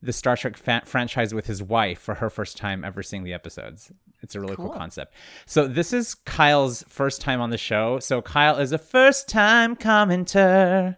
the 0.00 0.12
Star 0.12 0.36
Trek 0.36 0.56
fa- 0.56 0.82
franchise 0.84 1.34
with 1.34 1.46
his 1.46 1.62
wife 1.62 1.98
for 1.98 2.14
her 2.14 2.30
first 2.30 2.56
time 2.56 2.84
ever 2.84 3.02
seeing 3.02 3.24
the 3.24 3.34
episodes. 3.34 3.90
It's 4.22 4.34
a 4.34 4.40
really 4.40 4.56
cool. 4.56 4.68
Cool. 4.68 4.78
concept. 4.78 5.14
So 5.46 5.66
this 5.66 5.92
is 5.92 6.14
Kyle's 6.14 6.84
first 6.88 7.20
time 7.20 7.40
on 7.40 7.50
the 7.50 7.58
show. 7.58 7.98
So 7.98 8.22
Kyle 8.22 8.58
is 8.58 8.72
a 8.72 8.78
first 8.78 9.28
time 9.28 9.76
commenter. 9.76 10.96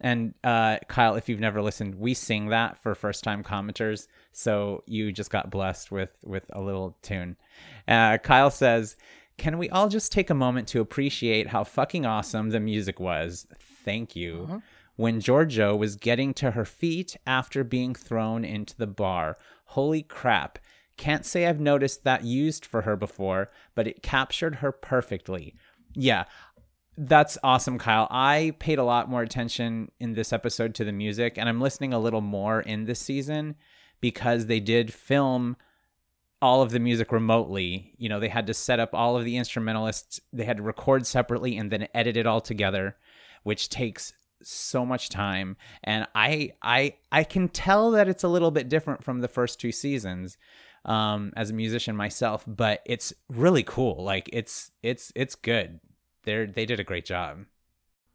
And 0.00 0.34
uh, 0.42 0.78
Kyle, 0.88 1.16
if 1.16 1.28
you've 1.28 1.40
never 1.40 1.60
listened, 1.60 1.96
we 1.96 2.14
sing 2.14 2.46
that 2.48 2.82
for 2.82 2.94
first 2.94 3.22
time 3.22 3.44
commenters. 3.44 4.06
So 4.32 4.82
you 4.86 5.12
just 5.12 5.30
got 5.30 5.50
blessed 5.50 5.92
with 5.92 6.16
with 6.24 6.44
a 6.52 6.60
little 6.60 6.96
tune. 7.02 7.36
Uh, 7.86 8.18
Kyle 8.18 8.50
says, 8.50 8.96
"Can 9.40 9.56
we 9.56 9.70
all 9.70 9.88
just 9.88 10.12
take 10.12 10.28
a 10.28 10.34
moment 10.34 10.68
to 10.68 10.82
appreciate 10.82 11.46
how 11.46 11.64
fucking 11.64 12.04
awesome 12.04 12.50
the 12.50 12.60
music 12.60 13.00
was? 13.00 13.46
Thank 13.58 14.14
you." 14.14 14.42
Uh-huh. 14.44 14.60
When 14.96 15.18
Georgiou 15.18 15.78
was 15.78 15.96
getting 15.96 16.34
to 16.34 16.50
her 16.50 16.66
feet 16.66 17.16
after 17.26 17.64
being 17.64 17.94
thrown 17.94 18.44
into 18.44 18.76
the 18.76 18.86
bar, 18.86 19.38
holy 19.64 20.02
crap! 20.02 20.58
Can't 20.98 21.24
say 21.24 21.46
I've 21.46 21.58
noticed 21.58 22.04
that 22.04 22.22
used 22.22 22.66
for 22.66 22.82
her 22.82 22.96
before, 22.96 23.50
but 23.74 23.86
it 23.86 24.02
captured 24.02 24.56
her 24.56 24.72
perfectly. 24.72 25.54
Yeah, 25.94 26.24
that's 26.98 27.38
awesome, 27.42 27.78
Kyle. 27.78 28.08
I 28.10 28.52
paid 28.58 28.78
a 28.78 28.84
lot 28.84 29.08
more 29.08 29.22
attention 29.22 29.90
in 29.98 30.12
this 30.12 30.34
episode 30.34 30.74
to 30.74 30.84
the 30.84 30.92
music, 30.92 31.38
and 31.38 31.48
I'm 31.48 31.62
listening 31.62 31.94
a 31.94 31.98
little 31.98 32.20
more 32.20 32.60
in 32.60 32.84
this 32.84 33.00
season 33.00 33.56
because 34.02 34.44
they 34.46 34.60
did 34.60 34.92
film 34.92 35.56
all 36.42 36.62
of 36.62 36.70
the 36.70 36.78
music 36.78 37.12
remotely. 37.12 37.92
You 37.98 38.08
know, 38.08 38.20
they 38.20 38.28
had 38.28 38.46
to 38.46 38.54
set 38.54 38.80
up 38.80 38.90
all 38.94 39.16
of 39.16 39.24
the 39.24 39.36
instrumentalists, 39.36 40.20
they 40.32 40.44
had 40.44 40.56
to 40.56 40.62
record 40.62 41.06
separately 41.06 41.56
and 41.56 41.70
then 41.70 41.88
edit 41.94 42.16
it 42.16 42.26
all 42.26 42.40
together, 42.40 42.96
which 43.42 43.68
takes 43.68 44.12
so 44.42 44.86
much 44.86 45.10
time. 45.10 45.56
And 45.84 46.06
i 46.14 46.52
i 46.62 46.94
i 47.12 47.24
can 47.24 47.48
tell 47.48 47.90
that 47.90 48.08
it's 48.08 48.24
a 48.24 48.28
little 48.28 48.50
bit 48.50 48.70
different 48.70 49.04
from 49.04 49.20
the 49.20 49.28
first 49.28 49.60
two 49.60 49.70
seasons 49.70 50.38
um 50.86 51.30
as 51.36 51.50
a 51.50 51.52
musician 51.52 51.94
myself 51.94 52.42
but 52.46 52.80
it's 52.86 53.12
really 53.28 53.62
cool. 53.62 54.02
Like 54.02 54.30
it's 54.32 54.70
it's 54.82 55.12
it's 55.14 55.34
good. 55.34 55.80
They're 56.24 56.46
they 56.46 56.64
did 56.64 56.80
a 56.80 56.84
great 56.84 57.04
job. 57.04 57.44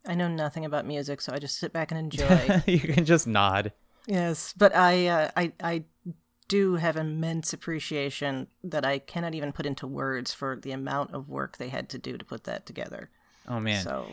I 0.06 0.14
know 0.14 0.28
nothing 0.28 0.64
about 0.64 0.86
music, 0.86 1.20
so 1.20 1.32
I 1.32 1.38
just 1.38 1.58
sit 1.58 1.72
back 1.72 1.90
and 1.90 1.98
enjoy. 1.98 2.62
you 2.66 2.78
can 2.78 3.04
just 3.04 3.26
nod. 3.26 3.72
Yes, 4.06 4.54
but 4.56 4.74
I, 4.74 5.08
uh, 5.08 5.30
I, 5.36 5.52
I 5.60 5.84
do 6.48 6.76
have 6.76 6.96
immense 6.96 7.52
appreciation 7.52 8.46
that 8.62 8.84
I 8.84 8.98
cannot 8.98 9.34
even 9.34 9.52
put 9.52 9.66
into 9.66 9.86
words 9.86 10.32
for 10.32 10.56
the 10.56 10.72
amount 10.72 11.12
of 11.14 11.28
work 11.28 11.56
they 11.56 11.68
had 11.68 11.88
to 11.90 11.98
do 11.98 12.16
to 12.16 12.24
put 12.24 12.44
that 12.44 12.66
together. 12.66 13.10
oh 13.48 13.60
man 13.60 13.82
So, 13.82 14.06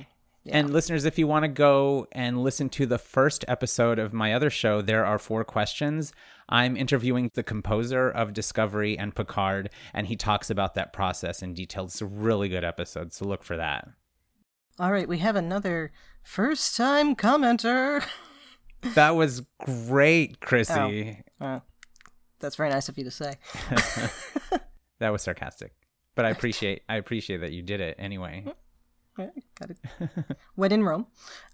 yeah. 0.46 0.58
And 0.58 0.74
listeners, 0.74 1.06
if 1.06 1.18
you 1.18 1.26
want 1.26 1.44
to 1.44 1.48
go 1.48 2.06
and 2.12 2.44
listen 2.44 2.68
to 2.72 2.86
the 2.86 2.98
first 2.98 3.46
episode 3.48 3.98
of 3.98 4.12
my 4.12 4.34
other 4.34 4.50
show, 4.50 4.82
There 4.82 5.06
Are 5.06 5.18
Four 5.18 5.46
Questions, 5.46 6.12
I'm 6.50 6.76
interviewing 6.76 7.30
the 7.34 7.44
composer 7.44 8.10
of 8.10 8.34
Discovery 8.34 8.98
and 8.98 9.16
Picard, 9.16 9.70
and 9.94 10.08
he 10.08 10.18
talks 10.18 10.50
about 10.50 10.74
that 10.76 10.92
process 10.92 11.42
in 11.42 11.54
detail. 11.54 11.86
It's 11.86 12.02
a 12.02 12.06
really 12.06 12.50
good 12.50 12.66
episode, 12.66 13.14
so 13.14 13.26
look 13.26 13.42
for 13.44 13.56
that. 13.56 13.88
all 14.80 14.92
right, 14.92 15.08
we 15.08 15.20
have 15.20 15.38
another 15.38 15.94
first 16.24 16.76
time 16.76 17.16
commenter. 17.16 18.04
That 18.96 19.16
was 19.16 19.44
great, 19.88 20.42
Chrissy. 20.42 21.22
Uh, 21.40 21.62
that's 22.44 22.56
very 22.56 22.70
nice 22.70 22.90
of 22.90 22.98
you 22.98 23.04
to 23.06 23.12
say. 23.12 23.36
That 25.00 25.12
was 25.12 25.22
sarcastic. 25.22 25.74
But 26.16 26.24
I 26.24 26.30
appreciate 26.30 26.84
I 26.88 26.96
appreciate 26.96 27.42
that 27.42 27.52
you 27.52 27.62
did 27.62 27.82
it 27.82 27.96
anyway. 28.00 28.46
Yeah, 29.18 29.30
got 29.60 29.72
it. 29.72 29.78
When 30.56 30.72
in 30.72 30.84
Rome. 30.84 31.08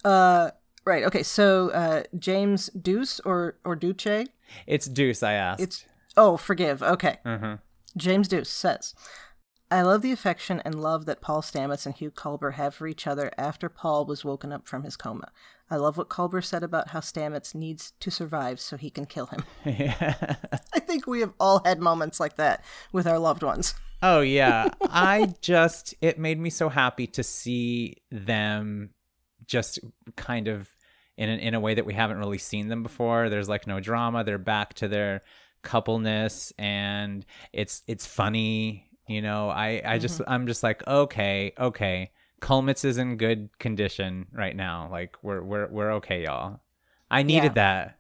Uh, 0.06 0.52
right. 0.86 1.04
Okay. 1.06 1.24
So 1.24 1.70
uh, 1.70 2.04
James 2.18 2.68
Deuce 2.70 3.20
or 3.22 3.58
or 3.66 3.76
Duce. 3.76 4.28
It's 4.68 4.86
Deuce, 4.86 5.24
I 5.24 5.34
asked. 5.34 5.62
It's 5.62 5.86
oh, 6.16 6.38
forgive. 6.38 6.84
Okay. 6.84 7.18
hmm 7.26 7.54
James 7.98 8.28
Deuce 8.28 8.50
says, 8.50 8.94
"I 9.72 9.82
love 9.82 10.02
the 10.02 10.12
affection 10.12 10.62
and 10.66 10.82
love 10.82 11.06
that 11.06 11.22
Paul 11.22 11.42
Stamets 11.42 11.86
and 11.86 11.96
Hugh 11.96 12.12
Culber 12.12 12.54
have 12.54 12.76
for 12.76 12.88
each 12.88 13.08
other 13.08 13.32
after 13.38 13.70
Paul 13.70 14.06
was 14.06 14.26
woken 14.26 14.52
up 14.52 14.68
from 14.68 14.84
his 14.84 14.96
coma. 14.96 15.32
I 15.70 15.76
love 15.76 15.98
what 15.98 16.10
Culber 16.10 16.44
said 16.44 16.64
about 16.64 16.90
how 16.90 17.00
Stamets 17.00 17.54
needs 17.54 17.94
to 18.00 18.10
survive 18.10 18.60
so 18.60 18.76
he 18.78 18.90
can 18.90 19.06
kill 19.06 19.28
him. 19.28 19.44
yeah. 19.66 20.36
I 20.74 20.80
think 20.80 21.06
we 21.06 21.20
have 21.20 21.34
all 21.40 21.62
had 21.64 21.80
moments 21.80 22.20
like 22.20 22.38
that 22.38 22.64
with 22.92 23.06
our 23.06 23.20
loved 23.20 23.44
ones. 23.44 23.76
Oh 24.02 24.22
yeah, 24.22 24.70
I 24.82 25.34
just 25.42 25.94
it 26.02 26.18
made 26.18 26.40
me 26.40 26.50
so 26.50 26.70
happy 26.70 27.08
to 27.08 27.24
see 27.24 27.98
them 28.12 28.92
just 29.46 29.80
kind 30.16 30.48
of 30.48 30.70
in 31.18 31.30
an, 31.30 31.40
in 31.40 31.54
a 31.54 31.60
way 31.60 31.74
that 31.74 31.86
we 31.86 31.94
haven't 31.94 32.18
really 32.18 32.38
seen 32.38 32.70
them 32.70 32.82
before. 32.82 33.30
There's 33.30 33.50
like 33.50 33.68
no 33.68 33.80
drama. 33.80 34.24
They're 34.24 34.38
back 34.38 34.74
to 34.76 34.88
their 34.88 35.22
coupleness 35.62 36.54
and 36.58 37.26
it's 37.52 37.84
it's 37.88 38.06
funny, 38.06 38.89
you 39.10 39.22
know. 39.22 39.50
I 39.50 39.82
I 39.86 39.98
just 39.98 40.22
mm-hmm. 40.22 40.32
I'm 40.32 40.48
just 40.48 40.64
like, 40.64 40.86
okay, 40.88 41.54
okay. 41.60 42.12
Culmits 42.40 42.86
is 42.86 42.98
in 42.98 43.18
good 43.18 43.50
condition 43.60 44.28
right 44.32 44.56
now. 44.56 44.88
Like 44.90 45.18
we're 45.22 45.42
we're 45.42 45.68
we're 45.68 45.92
okay, 45.94 46.24
y'all. 46.24 46.62
I 47.12 47.24
needed 47.24 47.56
that. 47.56 47.98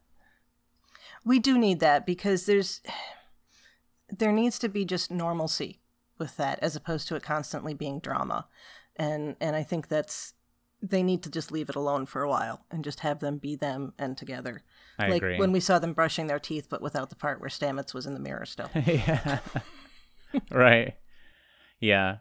We 1.25 1.39
do 1.39 1.57
need 1.57 1.79
that 1.81 2.05
because 2.05 2.45
there's 2.45 2.81
there 4.09 4.31
needs 4.31 4.57
to 4.59 4.69
be 4.69 4.85
just 4.85 5.11
normalcy 5.11 5.81
with 6.17 6.37
that 6.37 6.59
as 6.61 6.75
opposed 6.75 7.07
to 7.07 7.15
it 7.15 7.23
constantly 7.23 7.73
being 7.73 7.99
drama. 7.99 8.47
And 8.95 9.35
and 9.41 9.55
I 9.55 9.63
think 9.63 9.87
that's 9.87 10.33
they 10.81 11.03
need 11.03 11.23
to 11.23 11.29
just 11.29 11.51
leave 11.51 11.69
it 11.69 11.75
alone 11.75 12.05
for 12.05 12.21
a 12.21 12.29
while 12.29 12.65
and 12.71 12.83
just 12.85 13.01
have 13.01 13.19
them 13.19 13.37
be 13.37 13.55
them 13.55 13.93
and 13.99 14.17
together. 14.17 14.61
I 14.97 15.09
like 15.09 15.21
agree. 15.21 15.37
when 15.37 15.51
we 15.51 15.59
saw 15.59 15.79
them 15.79 15.93
brushing 15.93 16.27
their 16.27 16.39
teeth 16.39 16.67
but 16.69 16.81
without 16.81 17.09
the 17.09 17.15
part 17.15 17.41
where 17.41 17.49
Stamets 17.49 17.93
was 17.93 18.05
in 18.05 18.13
the 18.13 18.19
mirror 18.19 18.45
still. 18.45 18.69
yeah. 18.85 19.39
right. 20.51 20.95
Yeah. 21.79 22.17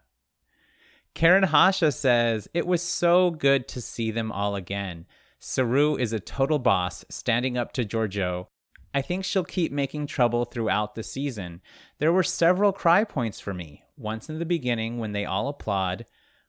Karen 1.14 1.44
Hasha 1.44 1.92
says, 1.92 2.48
It 2.54 2.66
was 2.66 2.82
so 2.82 3.30
good 3.30 3.66
to 3.68 3.80
see 3.80 4.10
them 4.10 4.30
all 4.30 4.54
again. 4.54 5.06
Saru 5.40 5.96
is 5.96 6.12
a 6.12 6.20
total 6.20 6.58
boss, 6.58 7.04
standing 7.08 7.56
up 7.56 7.72
to 7.72 7.84
Georgiou. 7.84 8.46
I 8.94 9.02
think 9.02 9.24
she'll 9.24 9.44
keep 9.44 9.70
making 9.70 10.06
trouble 10.06 10.44
throughout 10.44 10.94
the 10.94 11.02
season. 11.02 11.60
There 11.98 12.12
were 12.12 12.22
several 12.22 12.72
cry 12.72 13.04
points 13.04 13.38
for 13.38 13.52
me. 13.52 13.84
Once 13.96 14.28
in 14.28 14.38
the 14.38 14.46
beginning 14.46 14.98
when 14.98 15.12
they 15.12 15.24
all 15.24 15.48
applaud, 15.48 16.06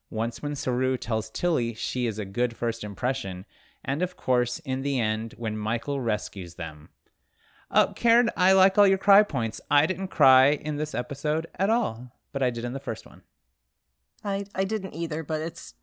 once 0.09 0.41
when 0.41 0.55
Saru 0.55 0.97
tells 0.97 1.29
Tilly 1.29 1.73
she 1.73 2.07
is 2.07 2.17
a 2.17 2.25
good 2.25 2.55
first 2.55 2.83
impression, 2.83 3.45
and 3.83 4.01
of 4.01 4.15
course 4.15 4.59
in 4.59 4.81
the 4.81 4.99
end 4.99 5.35
when 5.37 5.57
Michael 5.57 5.99
rescues 5.99 6.55
them. 6.55 6.89
Uh, 7.71 7.93
Karen, 7.93 8.29
I 8.35 8.53
like 8.53 8.77
all 8.77 8.87
your 8.87 8.97
cry 8.97 9.23
points. 9.23 9.61
I 9.69 9.85
didn't 9.85 10.07
cry 10.07 10.47
in 10.51 10.77
this 10.77 10.95
episode 10.95 11.47
at 11.57 11.69
all, 11.69 12.11
but 12.31 12.41
I 12.41 12.49
did 12.49 12.65
in 12.65 12.73
the 12.73 12.79
first 12.79 13.05
one. 13.05 13.21
I 14.23 14.45
I 14.55 14.63
didn't 14.63 14.95
either, 14.95 15.23
but 15.23 15.41
it's 15.41 15.75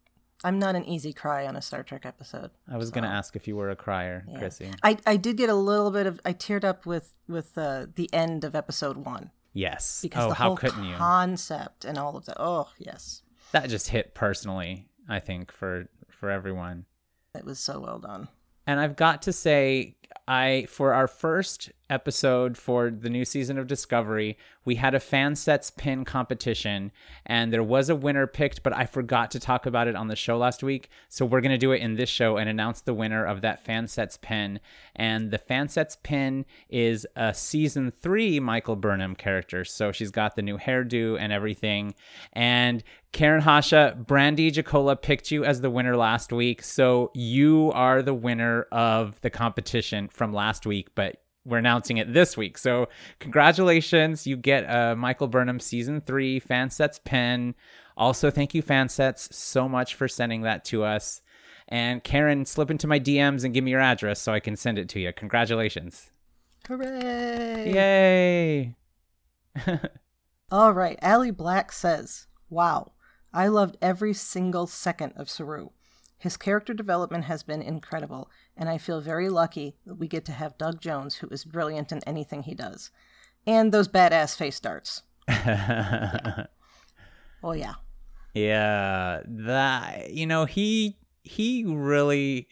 I'm 0.44 0.58
not 0.58 0.74
an 0.74 0.84
easy 0.84 1.12
cry 1.12 1.46
on 1.46 1.56
a 1.56 1.62
Star 1.62 1.82
Trek 1.82 2.04
episode. 2.04 2.50
I 2.70 2.76
was 2.76 2.90
gonna 2.90 3.06
ask 3.08 3.36
if 3.36 3.46
you 3.48 3.56
were 3.56 3.70
a 3.70 3.76
crier, 3.76 4.24
Yeah. 4.28 4.38
Chrissy. 4.38 4.70
I 4.82 4.98
I 5.06 5.16
did 5.16 5.36
get 5.36 5.48
a 5.48 5.54
little 5.54 5.90
bit 5.90 6.06
of 6.06 6.20
I 6.24 6.32
teared 6.32 6.64
up 6.64 6.84
with 6.86 7.14
with 7.28 7.56
uh, 7.56 7.86
the 7.94 8.12
end 8.12 8.44
of 8.44 8.54
episode 8.54 8.98
one 8.98 9.30
Yes. 9.54 10.00
because 10.02 10.24
oh, 10.24 10.28
the 10.30 10.34
how 10.34 10.48
whole 10.48 10.56
couldn't 10.56 10.84
you? 10.84 10.96
concept 10.96 11.84
and 11.84 11.96
all 11.96 12.16
of 12.16 12.26
that. 12.26 12.36
Oh 12.38 12.68
yes, 12.78 13.22
That 13.52 13.68
just 13.70 13.88
hit 13.88 14.12
personally. 14.14 14.88
I 15.08 15.20
think 15.20 15.52
for 15.52 15.86
for 16.10 16.30
everyone. 16.30 16.84
it 17.34 17.44
was 17.44 17.58
so 17.58 17.78
well 17.80 17.98
done. 18.00 18.28
And 18.66 18.80
I've 18.80 18.96
got 18.96 19.22
to 19.22 19.32
say, 19.32 19.94
I 20.28 20.66
for 20.68 20.92
our 20.92 21.06
first 21.06 21.70
episode 21.88 22.58
for 22.58 22.90
the 22.90 23.08
new 23.08 23.24
season 23.24 23.58
of 23.58 23.68
Discovery, 23.68 24.36
we 24.64 24.74
had 24.74 24.94
a 24.94 25.00
fan 25.00 25.36
sets 25.36 25.70
pin 25.70 26.04
competition, 26.04 26.90
and 27.24 27.52
there 27.52 27.62
was 27.62 27.88
a 27.88 27.94
winner 27.94 28.26
picked, 28.26 28.64
but 28.64 28.72
I 28.72 28.86
forgot 28.86 29.30
to 29.30 29.40
talk 29.40 29.66
about 29.66 29.86
it 29.86 29.94
on 29.94 30.08
the 30.08 30.16
show 30.16 30.36
last 30.36 30.64
week. 30.64 30.90
So 31.08 31.24
we're 31.24 31.40
gonna 31.40 31.58
do 31.58 31.72
it 31.72 31.80
in 31.80 31.94
this 31.94 32.08
show 32.08 32.36
and 32.36 32.48
announce 32.48 32.80
the 32.80 32.94
winner 32.94 33.24
of 33.24 33.42
that 33.42 33.64
fan 33.64 33.86
sets 33.86 34.18
pin. 34.20 34.58
And 34.96 35.30
the 35.30 35.38
fan 35.38 35.68
sets 35.68 35.96
pin 36.02 36.44
is 36.68 37.06
a 37.14 37.32
season 37.32 37.92
three 37.92 38.40
Michael 38.40 38.76
Burnham 38.76 39.14
character. 39.14 39.64
So 39.64 39.92
she's 39.92 40.10
got 40.10 40.34
the 40.34 40.42
new 40.42 40.58
hairdo 40.58 41.18
and 41.20 41.32
everything. 41.32 41.94
And 42.32 42.82
Karen 43.16 43.40
Hasha, 43.40 43.96
Brandy 44.06 44.50
Jacola 44.50 45.00
picked 45.00 45.30
you 45.30 45.42
as 45.42 45.62
the 45.62 45.70
winner 45.70 45.96
last 45.96 46.34
week. 46.34 46.62
So 46.62 47.10
you 47.14 47.72
are 47.72 48.02
the 48.02 48.12
winner 48.12 48.66
of 48.70 49.18
the 49.22 49.30
competition 49.30 49.95
from 50.08 50.32
last 50.32 50.66
week, 50.66 50.88
but 50.94 51.22
we're 51.44 51.58
announcing 51.58 51.98
it 51.98 52.12
this 52.12 52.36
week. 52.36 52.58
So 52.58 52.88
congratulations. 53.20 54.26
You 54.26 54.36
get 54.36 54.64
a 54.64 54.96
Michael 54.96 55.28
Burnham 55.28 55.60
season 55.60 56.00
three 56.00 56.40
Fansets 56.40 57.02
pen. 57.02 57.54
Also, 57.96 58.30
thank 58.30 58.54
you, 58.54 58.62
Fansets, 58.62 59.32
so 59.32 59.68
much 59.68 59.94
for 59.94 60.08
sending 60.08 60.42
that 60.42 60.64
to 60.66 60.84
us. 60.84 61.22
And 61.68 62.04
Karen, 62.04 62.44
slip 62.44 62.70
into 62.70 62.86
my 62.86 63.00
DMs 63.00 63.44
and 63.44 63.54
give 63.54 63.64
me 63.64 63.70
your 63.70 63.80
address 63.80 64.20
so 64.20 64.32
I 64.32 64.40
can 64.40 64.56
send 64.56 64.78
it 64.78 64.88
to 64.90 65.00
you. 65.00 65.12
Congratulations. 65.12 66.10
Hooray! 66.68 67.72
Yay. 67.72 68.74
All 70.50 70.72
right, 70.72 70.98
Allie 71.00 71.30
Black 71.30 71.72
says, 71.72 72.26
"Wow, 72.50 72.92
I 73.32 73.48
loved 73.48 73.76
every 73.80 74.12
single 74.12 74.66
second 74.66 75.12
of 75.16 75.28
Saru. 75.30 75.70
His 76.18 76.36
character 76.36 76.72
development 76.72 77.24
has 77.24 77.42
been 77.42 77.60
incredible, 77.62 78.30
and 78.56 78.68
I 78.68 78.78
feel 78.78 79.00
very 79.00 79.28
lucky 79.28 79.76
that 79.84 79.96
we 79.96 80.08
get 80.08 80.24
to 80.26 80.32
have 80.32 80.56
Doug 80.58 80.80
Jones, 80.80 81.16
who 81.16 81.28
is 81.28 81.44
brilliant 81.44 81.92
in 81.92 82.02
anything 82.06 82.42
he 82.44 82.54
does, 82.54 82.90
and 83.46 83.70
those 83.72 83.88
badass 83.88 84.36
face 84.36 84.58
darts. 84.60 85.02
Oh 87.42 87.52
yeah, 87.52 87.74
Yeah, 88.34 89.20
that 89.26 90.12
you 90.12 90.26
know 90.26 90.46
he 90.46 90.96
he 91.22 91.64
really 91.64 92.48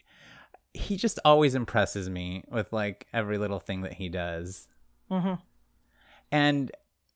he 0.73 0.95
just 0.95 1.19
always 1.25 1.55
impresses 1.55 2.09
me 2.09 2.43
with 2.49 2.71
like 2.71 3.07
every 3.13 3.37
little 3.37 3.59
thing 3.59 3.81
that 3.81 3.93
he 3.93 4.07
does. 4.09 4.67
Mhm. 5.11 5.41
And 6.31 6.71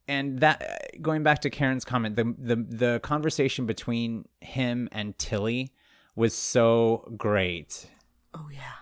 and 0.08 0.40
that 0.40 1.02
going 1.02 1.24
back 1.24 1.40
to 1.42 1.50
Karen's 1.50 1.86
comment, 1.86 2.16
the 2.16 2.36
the 2.38 2.56
the 2.56 3.00
conversation 3.02 3.66
between 3.66 4.28
him 4.42 4.90
and 4.92 5.18
Tilly 5.18 5.72
was 6.20 6.34
so 6.34 7.10
great. 7.16 7.88
oh 8.34 8.50
yeah, 8.54 8.74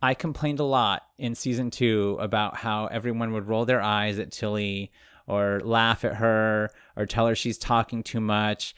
I 0.00 0.14
complained 0.14 0.60
a 0.60 0.64
lot 0.64 1.02
in 1.18 1.34
season 1.34 1.70
two 1.70 2.16
about 2.18 2.56
how 2.56 2.86
everyone 2.86 3.34
would 3.34 3.48
roll 3.48 3.66
their 3.66 3.82
eyes 3.82 4.18
at 4.18 4.32
Tilly 4.32 4.90
or 5.26 5.60
laugh 5.62 6.06
at 6.06 6.16
her 6.16 6.70
or 6.96 7.04
tell 7.04 7.26
her 7.26 7.34
she's 7.34 7.58
talking 7.58 8.02
too 8.02 8.20
much. 8.20 8.74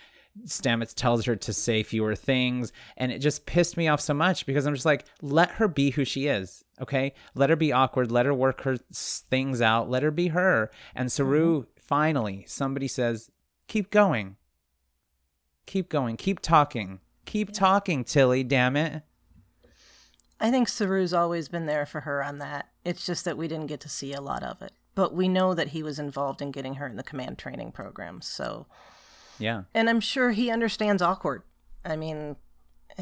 Stamets 0.46 0.94
tells 0.94 1.24
her 1.26 1.36
to 1.36 1.52
say 1.52 1.84
fewer 1.84 2.16
things. 2.16 2.72
And 2.96 3.12
it 3.12 3.20
just 3.20 3.46
pissed 3.46 3.76
me 3.76 3.86
off 3.86 4.00
so 4.00 4.14
much 4.14 4.46
because 4.46 4.66
I'm 4.66 4.74
just 4.74 4.86
like, 4.86 5.04
let 5.22 5.50
her 5.52 5.68
be 5.68 5.90
who 5.90 6.04
she 6.04 6.26
is. 6.26 6.64
Okay. 6.80 7.14
Let 7.34 7.50
her 7.50 7.56
be 7.56 7.72
awkward. 7.72 8.10
Let 8.10 8.26
her 8.26 8.34
work 8.34 8.62
her 8.62 8.78
things 8.92 9.60
out. 9.60 9.90
Let 9.90 10.02
her 10.02 10.10
be 10.10 10.28
her. 10.28 10.70
And 10.94 11.10
Saru, 11.10 11.62
mm-hmm. 11.62 11.70
finally, 11.76 12.44
somebody 12.48 12.88
says, 12.88 13.30
keep 13.68 13.90
going. 13.90 14.36
Keep 15.66 15.88
going. 15.88 16.16
Keep 16.16 16.40
talking. 16.40 17.00
Keep 17.28 17.52
talking, 17.52 18.04
Tilly. 18.04 18.42
Damn 18.42 18.74
it. 18.74 19.02
I 20.40 20.50
think 20.50 20.66
Saru's 20.66 21.12
always 21.12 21.48
been 21.48 21.66
there 21.66 21.84
for 21.84 22.00
her 22.00 22.24
on 22.24 22.38
that. 22.38 22.70
It's 22.86 23.04
just 23.04 23.26
that 23.26 23.36
we 23.36 23.48
didn't 23.48 23.66
get 23.66 23.80
to 23.80 23.88
see 23.88 24.14
a 24.14 24.20
lot 24.22 24.42
of 24.42 24.62
it, 24.62 24.72
but 24.94 25.12
we 25.12 25.28
know 25.28 25.52
that 25.52 25.68
he 25.68 25.82
was 25.82 25.98
involved 25.98 26.40
in 26.40 26.52
getting 26.52 26.76
her 26.76 26.86
in 26.86 26.96
the 26.96 27.02
command 27.02 27.36
training 27.36 27.72
program. 27.72 28.22
So 28.22 28.66
Yeah. 29.38 29.64
And 29.74 29.90
I'm 29.90 30.00
sure 30.00 30.30
he 30.30 30.50
understands 30.50 31.02
awkward. 31.02 31.42
I 31.84 31.96
mean, 31.96 32.36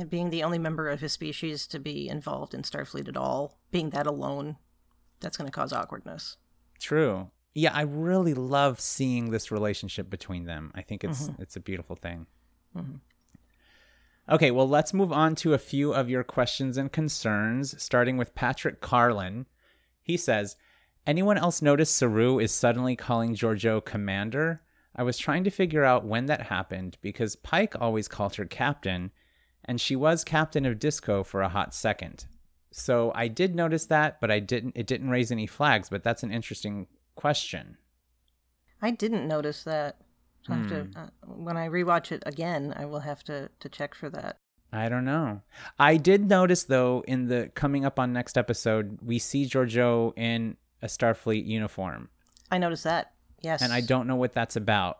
being 0.09 0.31
the 0.31 0.43
only 0.43 0.59
member 0.59 0.89
of 0.89 1.01
his 1.01 1.12
species 1.12 1.69
to 1.69 1.79
be 1.79 2.09
involved 2.09 2.53
in 2.53 2.62
Starfleet 2.62 3.09
at 3.09 3.17
all, 3.17 3.59
being 3.71 3.91
that 3.91 4.09
alone, 4.09 4.57
that's 5.21 5.37
going 5.37 5.47
to 5.49 5.53
cause 5.53 5.73
awkwardness. 5.73 6.37
True. 6.81 7.31
Yeah, 7.55 7.71
I 7.73 7.83
really 7.83 8.35
love 8.35 8.81
seeing 8.81 9.31
this 9.31 9.53
relationship 9.53 10.11
between 10.11 10.47
them. 10.47 10.73
I 10.75 10.83
think 10.83 11.05
it's 11.05 11.29
mm-hmm. 11.29 11.41
it's 11.41 11.57
a 11.57 11.61
beautiful 11.61 11.95
thing. 11.95 12.27
Mm-hmm. 12.77 12.97
Okay, 14.29 14.51
well, 14.51 14.69
let's 14.69 14.93
move 14.93 15.12
on 15.12 15.37
to 15.37 15.55
a 15.55 15.59
few 15.59 15.95
of 15.95 16.11
your 16.11 16.25
questions 16.25 16.77
and 16.77 16.91
concerns, 16.91 17.81
starting 17.81 18.17
with 18.17 18.35
Patrick 18.35 18.81
Carlin. 18.81 19.47
He 20.03 20.17
says, 20.17 20.57
"Anyone 21.07 21.39
else 21.39 21.62
notice 21.62 21.91
Saru 21.91 22.41
is 22.41 22.51
suddenly 22.51 22.97
calling 22.97 23.37
Georgiou 23.37 23.85
commander? 23.85 24.62
I 24.97 25.05
was 25.05 25.19
trying 25.19 25.45
to 25.45 25.51
figure 25.51 25.85
out 25.85 26.05
when 26.05 26.27
that 26.27 26.43
happened 26.43 26.97
because 27.03 27.37
Pike 27.37 27.81
always 27.81 28.09
called 28.09 28.35
her 28.37 28.47
captain, 28.47 29.12
and 29.65 29.81
she 29.81 29.95
was 29.95 30.25
captain 30.25 30.67
of 30.67 30.79
Disco 30.81 31.23
for 31.23 31.43
a 31.43 31.49
hot 31.49 31.75
second. 31.75 32.27
So 32.73 33.12
I 33.15 33.29
did 33.29 33.55
notice 33.55 33.87
that, 33.87 34.21
but 34.21 34.31
I 34.31 34.41
didn't. 34.41 34.73
It 34.77 34.87
didn't 34.87 35.11
raise 35.11 35.31
any 35.31 35.47
flags. 35.47 35.89
But 35.89 36.03
that's 36.03 36.23
an 36.25 36.33
interesting 36.33 36.89
question. 37.15 37.77
I 38.83 38.91
didn't 38.91 39.29
notice 39.29 39.62
that. 39.65 40.01
I 40.54 40.56
have 40.56 40.68
to, 40.68 40.88
uh, 40.96 41.06
when 41.26 41.56
I 41.56 41.68
rewatch 41.68 42.12
it 42.12 42.22
again, 42.26 42.72
I 42.76 42.85
will 42.85 43.00
have 43.00 43.22
to, 43.24 43.50
to 43.61 43.68
check 43.68 43.94
for 43.94 44.11
that. 44.11 44.38
I 44.72 44.88
don't 44.88 45.04
know. 45.04 45.42
I 45.78 45.96
did 45.96 46.28
notice 46.28 46.64
though 46.64 47.04
in 47.06 47.28
the 47.28 47.50
coming 47.54 47.85
up 47.85 47.98
on 47.98 48.12
next 48.12 48.37
episode, 48.37 48.98
we 49.02 49.18
see 49.18 49.46
Georgiou 49.46 50.12
in 50.16 50.56
a 50.82 50.87
Starfleet 50.87 51.46
uniform, 51.46 52.09
I 52.50 52.59
noticed 52.59 52.85
that. 52.85 53.12
Yes. 53.42 53.62
and 53.62 53.72
I 53.72 53.80
don't 53.80 54.06
know 54.06 54.16
what 54.16 54.32
that's 54.32 54.56
about. 54.56 54.98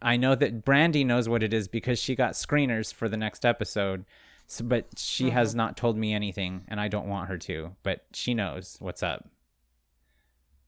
I 0.00 0.16
know 0.16 0.34
that 0.34 0.64
Brandy 0.64 1.04
knows 1.04 1.28
what 1.28 1.42
it 1.42 1.54
is 1.54 1.68
because 1.68 1.98
she 1.98 2.14
got 2.14 2.32
screeners 2.32 2.92
for 2.92 3.08
the 3.08 3.16
next 3.16 3.44
episode, 3.44 4.04
so, 4.48 4.64
but 4.64 4.98
she 4.98 5.30
has 5.30 5.54
not 5.54 5.76
told 5.76 5.96
me 5.96 6.12
anything, 6.12 6.64
and 6.68 6.80
I 6.80 6.88
don't 6.88 7.06
want 7.06 7.28
her 7.28 7.38
to. 7.38 7.76
But 7.84 8.04
she 8.12 8.34
knows 8.34 8.76
what's 8.80 9.02
up. 9.02 9.28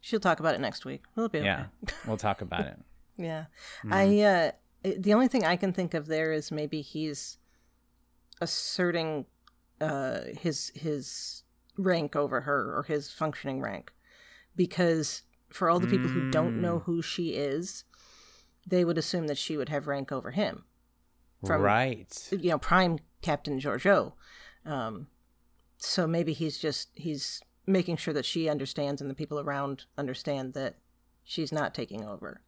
She'll 0.00 0.20
talk 0.20 0.38
about 0.38 0.54
it 0.54 0.60
next 0.60 0.84
week. 0.84 1.02
We'll 1.16 1.28
be 1.28 1.38
okay. 1.40 1.46
Yeah, 1.46 1.66
we'll 2.06 2.16
talk 2.16 2.40
about 2.40 2.66
it. 2.66 2.78
Yeah. 3.16 3.44
Mm-hmm. 3.84 3.92
I 3.92 4.20
uh 4.20 4.50
the 4.98 5.14
only 5.14 5.28
thing 5.28 5.44
I 5.44 5.56
can 5.56 5.72
think 5.72 5.94
of 5.94 6.06
there 6.06 6.32
is 6.32 6.50
maybe 6.52 6.80
he's 6.82 7.38
asserting 8.40 9.26
uh 9.80 10.20
his 10.40 10.70
his 10.74 11.42
rank 11.76 12.14
over 12.16 12.42
her 12.42 12.76
or 12.76 12.84
his 12.84 13.10
functioning 13.10 13.60
rank 13.60 13.92
because 14.56 15.22
for 15.50 15.68
all 15.68 15.80
the 15.80 15.86
people 15.86 16.08
who 16.08 16.30
don't 16.30 16.60
know 16.60 16.78
Mm. 16.80 16.84
who 16.84 17.02
she 17.02 17.30
is 17.34 17.84
they 18.66 18.84
would 18.84 18.98
assume 18.98 19.26
that 19.26 19.38
she 19.38 19.56
would 19.56 19.68
have 19.68 19.86
rank 19.86 20.10
over 20.12 20.30
him 20.32 20.64
From- 21.44 21.62
right. 21.62 22.28
you 22.30 22.50
know 22.50 22.58
prime 22.58 22.98
captain 23.22 23.58
georgiou 23.60 24.12
um 24.64 25.08
so 25.78 26.06
maybe 26.06 26.32
he's 26.32 26.58
just 26.58 26.90
he's 26.94 27.40
making 27.66 27.96
sure 27.96 28.14
that 28.14 28.24
she 28.26 28.48
understands 28.48 29.00
and 29.00 29.10
the 29.10 29.14
people 29.14 29.40
around 29.40 29.84
understand 29.98 30.54
that 30.54 30.76
she's 31.24 31.50
not 31.52 31.74
taking 31.74 32.04
over 32.04 32.40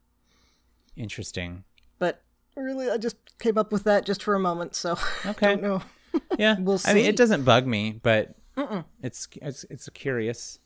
Interesting. 0.97 1.63
but 1.99 2.23
really 2.55 2.89
i 2.89 2.97
just 2.97 3.17
came 3.39 3.57
up 3.57 3.71
with 3.71 3.83
that 3.83 4.03
just 4.05 4.23
for 4.23 4.33
a 4.35 4.39
moment 4.39 4.73
so 4.75 4.97
Okay. 5.25 5.47
i 5.47 5.55
don't 5.55 5.61
know 5.61 5.81
Yeah. 6.39 6.55
We'll 6.59 6.79
see. 6.79 6.89
I 6.89 6.93
mean, 6.95 7.05
it 7.05 7.15
doesn't 7.15 7.43
bug 7.43 7.67
me, 7.67 7.99
but 8.01 8.33
Mm-mm. 8.57 8.85
it's 9.03 9.27
it's 9.39 9.65
it's 9.69 9.87
curious, 9.89 10.57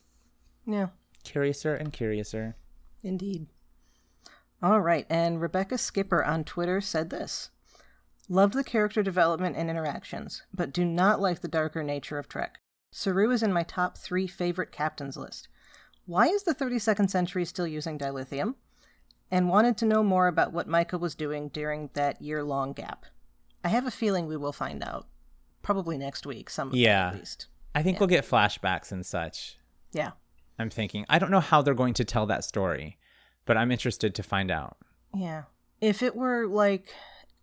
yeah 0.66 0.88
curiouser 1.26 1.76
and 1.76 1.92
curiouser. 1.92 2.56
indeed 3.04 3.48
all 4.64 4.80
right 4.80 5.06
and 5.10 5.42
rebecca 5.42 5.78
skipper 5.78 6.24
on 6.24 6.44
twitter 6.46 6.80
said 6.82 7.10
this 7.10 7.50
loved 8.30 8.54
the 8.54 8.64
character 8.64 9.04
development 9.04 9.58
and 9.58 9.70
interactions 9.70 10.44
but 10.54 10.72
do 10.72 10.86
not 10.86 11.20
like 11.20 11.42
the 11.42 11.48
darker 11.50 11.84
nature 11.84 12.18
of 12.18 12.30
trek 12.30 12.60
saru 12.92 13.30
is 13.32 13.44
in 13.44 13.52
my 13.54 13.64
top 13.64 13.98
three 13.98 14.28
favorite 14.28 14.72
captains 14.72 15.18
list 15.18 15.48
why 16.06 16.28
is 16.28 16.44
the 16.44 16.56
32nd 16.56 17.10
century 17.10 17.44
still 17.46 17.68
using 17.68 17.98
dilithium 18.00 18.56
and 19.32 19.50
wanted 19.50 19.78
to 19.78 19.86
know 19.86 20.04
more 20.04 20.28
about 20.28 20.52
what 20.54 20.68
Micah 20.68 20.98
was 20.98 21.16
doing 21.16 21.48
during 21.50 21.90
that 21.94 22.22
year 22.22 22.44
long 22.44 22.74
gap. 22.74 23.06
I 23.64 23.70
have 23.70 23.86
a 23.88 23.92
feeling 23.92 24.28
we 24.28 24.38
will 24.38 24.52
find 24.54 24.84
out. 24.84 25.08
Probably 25.62 25.98
next 25.98 26.26
week, 26.26 26.50
some 26.50 26.72
Yeah. 26.74 27.10
at 27.10 27.16
least. 27.16 27.48
I 27.74 27.84
think 27.84 28.00
we'll 28.00 28.08
get 28.08 28.26
flashbacks 28.28 28.92
and 28.92 29.06
such. 29.06 29.58
Yeah. 29.94 30.12
I'm 30.60 30.70
thinking. 30.70 31.06
I 31.08 31.20
don't 31.20 31.32
know 31.32 31.40
how 31.40 31.62
they're 31.62 31.74
going 31.74 31.94
to 31.96 32.06
tell 32.06 32.26
that 32.28 32.44
story, 32.44 32.98
but 33.46 33.58
I'm 33.58 33.72
interested 33.72 34.14
to 34.16 34.24
find 34.24 34.52
out. 34.52 34.78
Yeah. 35.16 35.44
If 35.80 36.02
it 36.04 36.16
were 36.16 36.48
like 36.48 36.94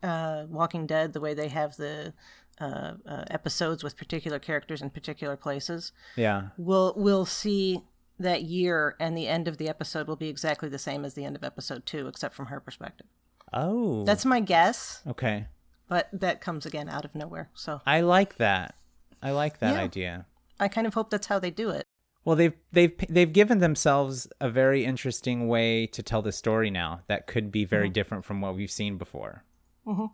uh, 0.02 0.44
Walking 0.48 0.86
Dead, 0.86 1.12
the 1.12 1.20
way 1.20 1.34
they 1.34 1.48
have 1.48 1.76
the 1.76 2.12
uh, 2.60 2.94
uh, 3.06 3.24
episodes 3.30 3.82
with 3.84 3.96
particular 3.96 4.38
characters 4.38 4.82
in 4.82 4.90
particular 4.90 5.36
places, 5.36 5.92
Yeah. 6.16 6.48
we'll 6.58 6.92
we'll 6.96 7.26
see 7.26 7.82
that 8.18 8.42
year 8.42 8.96
and 8.98 9.16
the 9.16 9.28
end 9.28 9.48
of 9.48 9.58
the 9.58 9.68
episode 9.68 10.08
will 10.08 10.16
be 10.16 10.28
exactly 10.28 10.68
the 10.68 10.78
same 10.78 11.04
as 11.04 11.14
the 11.14 11.24
end 11.24 11.36
of 11.36 11.44
episode 11.44 11.86
two, 11.86 12.06
except 12.08 12.34
from 12.34 12.46
her 12.46 12.60
perspective. 12.60 13.06
Oh. 13.52 14.04
That's 14.04 14.24
my 14.24 14.40
guess, 14.40 15.02
okay. 15.06 15.46
but 15.88 16.08
that 16.12 16.40
comes 16.40 16.66
again 16.66 16.88
out 16.88 17.04
of 17.04 17.14
nowhere. 17.14 17.48
So 17.54 17.80
I 17.86 18.00
like 18.02 18.36
that. 18.36 18.74
I 19.22 19.30
like 19.30 19.58
that 19.60 19.74
Yeah. 19.74 19.80
idea. 19.80 20.26
I 20.60 20.68
kind 20.68 20.86
of 20.86 20.94
hope 20.94 21.10
that's 21.10 21.28
how 21.28 21.38
they 21.38 21.50
do 21.50 21.70
it. 21.70 21.84
Well, 22.24 22.36
they've 22.36 22.52
they've 22.72 22.92
they've 23.08 23.32
given 23.32 23.58
themselves 23.60 24.28
a 24.40 24.50
very 24.50 24.84
interesting 24.84 25.48
way 25.48 25.86
to 25.86 26.02
tell 26.02 26.20
the 26.20 26.32
story 26.32 26.68
now 26.70 27.00
that 27.06 27.26
could 27.26 27.50
be 27.50 27.64
very 27.64 27.88
different 27.88 28.24
from 28.26 28.40
what 28.42 28.54
we've 28.54 28.70
seen 28.70 28.98
before, 28.98 29.44
Mhm. 29.86 30.10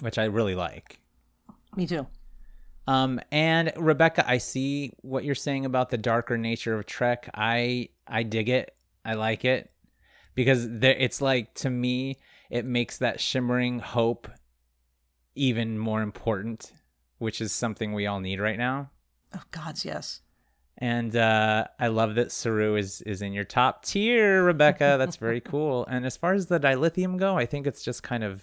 which 0.00 0.18
I 0.18 0.24
really 0.24 0.54
like. 0.54 1.00
Me 1.74 1.86
too. 1.86 2.06
Um, 2.88 3.20
and 3.30 3.70
Rebecca, 3.76 4.24
I 4.26 4.38
see 4.38 4.94
what 5.02 5.22
you're 5.22 5.34
saying 5.34 5.66
about 5.66 5.90
the 5.90 5.98
darker 5.98 6.38
nature 6.38 6.74
of 6.74 6.86
Trek. 6.86 7.28
I 7.34 7.90
I 8.06 8.22
dig 8.22 8.48
it. 8.48 8.74
I 9.04 9.12
like 9.12 9.44
it 9.44 9.70
because 10.34 10.66
there, 10.66 10.96
it's 10.98 11.20
like 11.20 11.52
to 11.56 11.68
me, 11.68 12.16
it 12.48 12.64
makes 12.64 12.96
that 12.98 13.20
shimmering 13.20 13.78
hope 13.80 14.26
even 15.34 15.78
more 15.78 16.00
important, 16.00 16.72
which 17.18 17.42
is 17.42 17.52
something 17.52 17.92
we 17.92 18.06
all 18.06 18.20
need 18.20 18.40
right 18.40 18.56
now. 18.56 18.90
Oh 19.36 19.42
gods, 19.50 19.84
yes. 19.84 20.22
And 20.78 21.14
uh, 21.14 21.66
I 21.78 21.88
love 21.88 22.14
that 22.14 22.32
Saru 22.32 22.76
is 22.76 23.02
is 23.02 23.20
in 23.20 23.34
your 23.34 23.44
top 23.44 23.84
tier, 23.84 24.42
Rebecca. 24.42 24.96
That's 24.98 25.16
very 25.16 25.40
cool. 25.52 25.84
And 25.90 26.06
as 26.06 26.16
far 26.16 26.32
as 26.32 26.46
the 26.46 26.58
dilithium 26.58 27.18
go, 27.18 27.36
I 27.36 27.44
think 27.44 27.66
it's 27.66 27.82
just 27.82 28.02
kind 28.02 28.24
of 28.24 28.42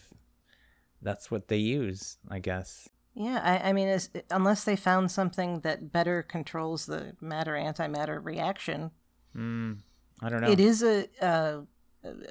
that's 1.01 1.31
what 1.31 1.47
they 1.47 1.57
use, 1.57 2.17
I 2.29 2.37
guess. 2.37 2.87
Yeah, 3.15 3.39
I, 3.41 3.69
I 3.69 3.73
mean, 3.73 3.97
unless 4.29 4.65
they 4.65 4.75
found 4.75 5.09
something 5.09 5.61
that 5.61 5.91
better 5.91 6.21
controls 6.21 6.85
the 6.85 7.15
matter 7.21 7.53
antimatter 7.53 8.23
reaction, 8.23 8.91
Mm, 9.35 9.79
I 10.21 10.29
don't 10.29 10.41
know. 10.41 10.49
it 10.49 10.59
is 10.59 10.83
a, 10.83 11.07
uh 11.21 11.61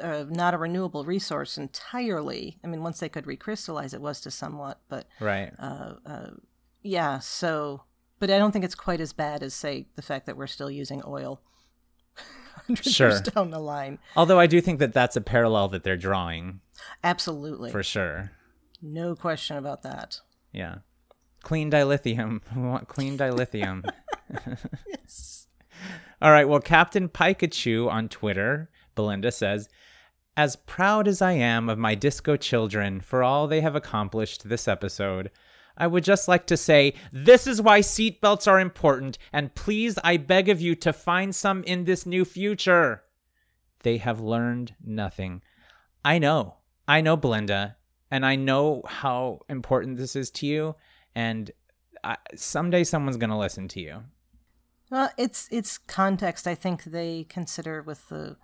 uh 0.02 0.24
not 0.28 0.54
a 0.54 0.58
renewable 0.58 1.04
resource 1.04 1.58
entirely. 1.58 2.58
I 2.62 2.66
mean, 2.66 2.82
once 2.82 3.00
they 3.00 3.08
could 3.08 3.24
recrystallize, 3.24 3.92
it 3.94 4.00
was 4.00 4.20
to 4.22 4.30
somewhat, 4.30 4.80
but 4.88 5.06
right. 5.20 5.52
uh, 5.58 5.94
uh, 6.06 6.30
yeah. 6.82 7.18
So, 7.18 7.82
but 8.20 8.30
I 8.30 8.38
don't 8.38 8.52
think 8.52 8.64
it's 8.64 8.74
quite 8.74 9.00
as 9.00 9.12
bad 9.12 9.42
as 9.42 9.52
say 9.54 9.86
the 9.96 10.02
fact 10.02 10.26
that 10.26 10.36
we're 10.36 10.46
still 10.46 10.70
using 10.70 11.02
oil. 11.06 11.40
Sure. 12.80 13.20
down 13.20 13.50
the 13.50 13.58
line, 13.58 13.98
Although 14.16 14.40
I 14.40 14.46
do 14.46 14.58
think 14.62 14.78
that 14.78 14.94
that's 14.94 15.16
a 15.16 15.20
parallel 15.20 15.68
that 15.68 15.82
they're 15.84 15.98
drawing 15.98 16.60
absolutely, 17.02 17.70
for 17.70 17.82
sure. 17.82 18.30
no 18.80 19.14
question 19.14 19.58
about 19.58 19.82
that. 19.82 20.20
Yeah. 20.54 20.76
Clean 21.42 21.70
dilithium. 21.70 22.40
We 22.56 22.62
want 22.62 22.88
clean 22.88 23.18
dilithium. 23.18 23.84
Yes. 24.88 25.48
All 26.22 26.30
right. 26.30 26.48
Well, 26.48 26.60
Captain 26.60 27.08
Pikachu 27.10 27.90
on 27.90 28.08
Twitter, 28.08 28.70
Belinda 28.94 29.30
says, 29.30 29.68
As 30.36 30.56
proud 30.56 31.06
as 31.06 31.20
I 31.20 31.32
am 31.32 31.68
of 31.68 31.78
my 31.78 31.94
disco 31.94 32.36
children 32.36 33.00
for 33.00 33.22
all 33.22 33.46
they 33.46 33.60
have 33.60 33.76
accomplished 33.76 34.48
this 34.48 34.66
episode, 34.66 35.30
I 35.76 35.86
would 35.86 36.04
just 36.04 36.28
like 36.28 36.46
to 36.46 36.56
say 36.56 36.94
this 37.12 37.46
is 37.46 37.60
why 37.60 37.80
seatbelts 37.80 38.48
are 38.50 38.60
important, 38.60 39.18
and 39.32 39.54
please, 39.54 39.98
I 40.02 40.16
beg 40.16 40.48
of 40.48 40.60
you 40.60 40.74
to 40.76 40.92
find 40.92 41.34
some 41.34 41.64
in 41.64 41.84
this 41.84 42.06
new 42.06 42.24
future. 42.24 43.02
They 43.82 43.98
have 43.98 44.20
learned 44.20 44.74
nothing. 44.82 45.42
I 46.04 46.18
know. 46.18 46.56
I 46.86 47.00
know, 47.00 47.16
Belinda, 47.16 47.76
and 48.14 48.24
I 48.24 48.36
know 48.36 48.80
how 48.86 49.40
important 49.48 49.98
this 49.98 50.14
is 50.14 50.30
to 50.30 50.46
you, 50.46 50.76
and 51.16 51.50
I, 52.04 52.16
someday 52.36 52.84
someone's 52.84 53.16
going 53.16 53.30
to 53.30 53.36
listen 53.36 53.66
to 53.66 53.80
you. 53.80 54.04
Well, 54.88 55.10
it's 55.18 55.48
it's 55.50 55.78
context. 55.78 56.46
I 56.46 56.54
think 56.54 56.84
they 56.84 57.26
consider 57.28 57.82
with 57.82 58.08
the 58.10 58.36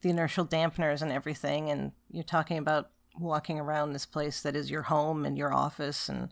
the 0.00 0.08
inertial 0.08 0.46
dampeners 0.46 1.02
and 1.02 1.12
everything, 1.12 1.68
and 1.68 1.92
you're 2.10 2.24
talking 2.24 2.56
about 2.56 2.88
walking 3.18 3.60
around 3.60 3.92
this 3.92 4.06
place 4.06 4.40
that 4.40 4.56
is 4.56 4.70
your 4.70 4.84
home 4.84 5.26
and 5.26 5.36
your 5.36 5.52
office, 5.52 6.08
and 6.08 6.30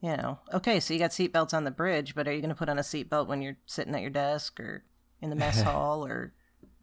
you 0.00 0.16
know, 0.16 0.38
okay, 0.54 0.80
so 0.80 0.94
you 0.94 1.00
got 1.00 1.10
seatbelts 1.10 1.52
on 1.52 1.64
the 1.64 1.70
bridge, 1.70 2.14
but 2.14 2.26
are 2.26 2.32
you 2.32 2.40
going 2.40 2.48
to 2.48 2.54
put 2.54 2.70
on 2.70 2.78
a 2.78 2.82
seatbelt 2.82 3.26
when 3.26 3.42
you're 3.42 3.58
sitting 3.66 3.94
at 3.94 4.00
your 4.00 4.08
desk 4.08 4.58
or 4.58 4.84
in 5.20 5.28
the 5.28 5.36
mess 5.36 5.60
hall, 5.68 6.06
or 6.06 6.32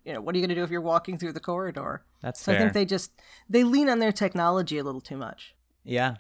you 0.06 0.14
know, 0.14 0.22
what 0.22 0.36
are 0.36 0.38
you 0.38 0.42
going 0.42 0.50
to 0.50 0.56
do 0.56 0.64
if 0.64 0.70
you're 0.72 0.82
walking 0.82 1.18
through 1.18 1.34
the 1.34 1.40
corridor? 1.40 2.04
That's 2.22 2.40
So 2.42 2.52
fair. 2.52 2.56
I 2.56 2.60
think 2.60 2.74
they 2.74 2.86
just 2.86 3.12
they 3.50 3.64
lean 3.64 3.90
on 3.90 4.00
their 4.00 4.12
technology 4.12 4.78
a 4.78 4.84
little 4.84 5.02
too 5.02 5.18
much. 5.18 5.56
yeah. 5.84 6.16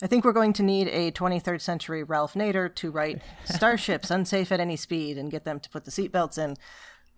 I 0.00 0.06
think 0.06 0.24
we're 0.24 0.32
going 0.32 0.52
to 0.52 0.62
need 0.62 0.86
a 0.86 1.10
23rd 1.10 1.60
century 1.60 2.04
Ralph 2.04 2.34
Nader 2.34 2.72
to 2.76 2.92
write 2.92 3.20
starships 3.44 4.12
unsafe 4.12 4.52
at 4.52 4.60
any 4.60 4.76
speed 4.76 5.18
and 5.18 5.28
get 5.28 5.42
them 5.44 5.58
to 5.58 5.68
put 5.68 5.84
the 5.86 5.90
seatbelts 5.90 6.38
in, 6.38 6.56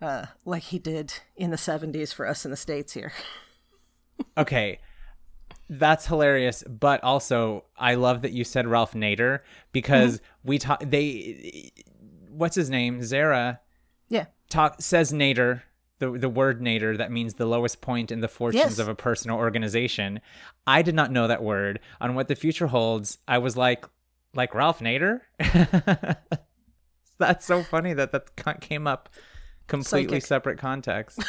uh, 0.01 0.25
like 0.45 0.63
he 0.63 0.79
did 0.79 1.13
in 1.35 1.51
the 1.51 1.57
70s 1.57 2.11
for 2.11 2.25
us 2.27 2.43
in 2.43 2.49
the 2.49 2.57
States 2.57 2.93
here. 2.93 3.11
Okay. 4.37 4.79
That's 5.69 6.05
hilarious, 6.05 6.63
but 6.67 7.03
also 7.03 7.65
I 7.77 7.95
love 7.95 8.21
that 8.23 8.31
you 8.33 8.43
said 8.43 8.67
Ralph 8.67 8.93
nadir 8.93 9.43
because 9.71 10.21
we 10.43 10.57
talk 10.59 10.83
they 10.85 11.71
what's 12.29 12.55
his 12.55 12.69
name? 12.69 12.99
Zareh 13.01 13.59
Yeah. 14.09 14.25
talk 14.49 14.81
says 14.81 15.11
Nader, 15.13 15.61
the 16.01 16.11
the 16.17 16.27
word 16.27 16.61
nadir 16.61 16.97
that 16.97 17.11
means 17.11 17.35
the 17.35 17.45
lowest 17.45 17.79
point 17.79 18.11
in 18.11 18.19
the 18.19 18.27
fortunes 18.27 18.63
Yes. 18.63 18.79
of 18.79 18.89
a 18.89 18.95
person 18.95 19.31
or 19.31 19.39
organization. 19.39 20.19
I 20.67 20.81
did 20.81 20.95
not 20.95 21.11
know 21.11 21.27
that 21.27 21.41
word. 21.43 21.79
On 22.01 22.15
what 22.15 22.27
the 22.27 22.35
future 22.35 22.67
holds, 22.67 23.17
I 23.27 23.37
was 23.37 23.55
like 23.55 23.85
like 24.33 24.53
Ralph 24.53 24.79
Nader? 24.79 25.21
That's 27.19 27.45
so 27.45 27.61
funny 27.63 27.93
that 27.93 28.11
that 28.11 28.61
came 28.61 28.87
up 28.87 29.09
completely 29.67 30.19
Psychic. 30.19 30.25
separate 30.27 30.57
context. 30.57 31.23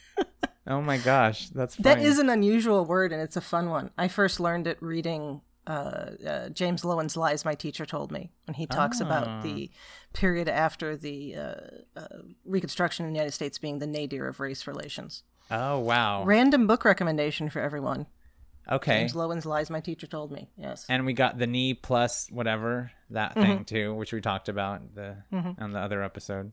oh 0.66 0.82
my 0.82 0.98
gosh, 0.98 1.48
that's 1.48 1.74
That 1.76 1.96
funny. 1.98 2.04
is 2.08 2.18
an 2.18 2.28
unusual 2.28 2.84
word 2.84 3.12
and 3.12 3.22
it's 3.22 3.36
a 3.36 3.40
fun 3.40 3.70
one. 3.70 3.90
I 3.96 4.08
first 4.08 4.40
learned 4.40 4.66
it 4.66 4.76
reading 4.82 5.40
uh, 5.66 5.70
uh, 6.26 6.48
James 6.50 6.82
Loewen's 6.82 7.16
Lies 7.16 7.44
My 7.44 7.54
Teacher 7.54 7.86
Told 7.86 8.10
Me 8.10 8.30
when 8.46 8.54
he 8.54 8.66
talks 8.66 9.00
about 9.00 9.42
the 9.42 9.70
period 10.12 10.48
after 10.48 10.96
the 10.96 11.36
uh, 11.36 11.54
uh, 11.96 12.06
Reconstruction 12.44 13.06
in 13.06 13.12
the 13.12 13.16
United 13.18 13.32
States 13.32 13.58
being 13.58 13.78
the 13.78 13.86
nadir 13.86 14.26
of 14.26 14.40
race 14.40 14.66
relations. 14.66 15.22
Oh 15.50 15.78
wow. 15.80 16.24
Random 16.24 16.66
book 16.66 16.84
recommendation 16.84 17.50
for 17.50 17.60
everyone. 17.60 18.06
Okay. 18.70 18.98
James 19.00 19.14
Loewen's 19.14 19.44
Lies 19.46 19.70
My 19.70 19.80
Teacher 19.80 20.06
Told 20.06 20.30
Me. 20.32 20.48
Yes. 20.56 20.86
And 20.88 21.04
we 21.04 21.12
got 21.14 21.36
the 21.38 21.46
knee 21.48 21.74
plus 21.74 22.28
whatever 22.30 22.90
that 23.10 23.34
Mm-hmm. 23.34 23.42
thing 23.42 23.64
too, 23.64 23.94
which 23.94 24.12
we 24.12 24.20
talked 24.20 24.48
about 24.48 24.94
the 24.94 25.16
on 25.32 25.72
the 25.72 25.78
other 25.80 26.02
episode. 26.02 26.52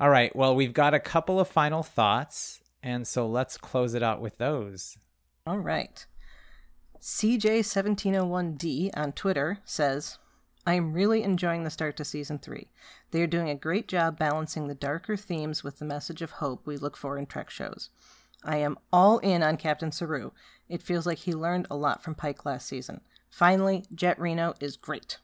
All 0.00 0.08
right. 0.10 0.34
Well, 0.34 0.54
we've 0.54 0.72
got 0.72 0.94
a 0.94 1.00
couple 1.00 1.38
of 1.40 1.48
final 1.48 1.82
thoughts, 1.82 2.60
and 2.82 3.06
so 3.06 3.26
let's 3.26 3.56
close 3.58 3.94
it 3.94 4.02
out 4.02 4.20
with 4.20 4.38
those. 4.38 4.96
All 5.46 5.58
right. 5.58 6.04
CJ1701D 7.00 8.90
on 8.96 9.12
Twitter 9.12 9.58
says, 9.64 10.18
I 10.66 10.74
am 10.74 10.92
really 10.92 11.22
enjoying 11.22 11.64
the 11.64 11.70
start 11.70 11.96
to 11.96 12.04
season 12.04 12.38
three. 12.38 12.68
They 13.10 13.22
are 13.22 13.26
doing 13.26 13.48
a 13.48 13.54
great 13.54 13.88
job 13.88 14.18
balancing 14.18 14.68
the 14.68 14.74
darker 14.74 15.16
themes 15.16 15.64
with 15.64 15.78
the 15.78 15.84
message 15.84 16.20
of 16.20 16.32
hope 16.32 16.66
we 16.66 16.76
look 16.76 16.96
for 16.96 17.16
in 17.16 17.26
Trek 17.26 17.48
shows. 17.48 17.88
I 18.44 18.58
am 18.58 18.78
all 18.92 19.18
in 19.18 19.42
on 19.42 19.56
Captain 19.56 19.90
Saru. 19.90 20.30
It 20.68 20.82
feels 20.82 21.06
like 21.06 21.18
he 21.18 21.32
learned 21.32 21.66
a 21.70 21.76
lot 21.76 22.02
from 22.02 22.14
Pike 22.14 22.44
last 22.44 22.68
season. 22.68 23.00
Finally, 23.30 23.84
Jet 23.94 24.18
Reno 24.20 24.54
is 24.60 24.76
great. 24.76 25.18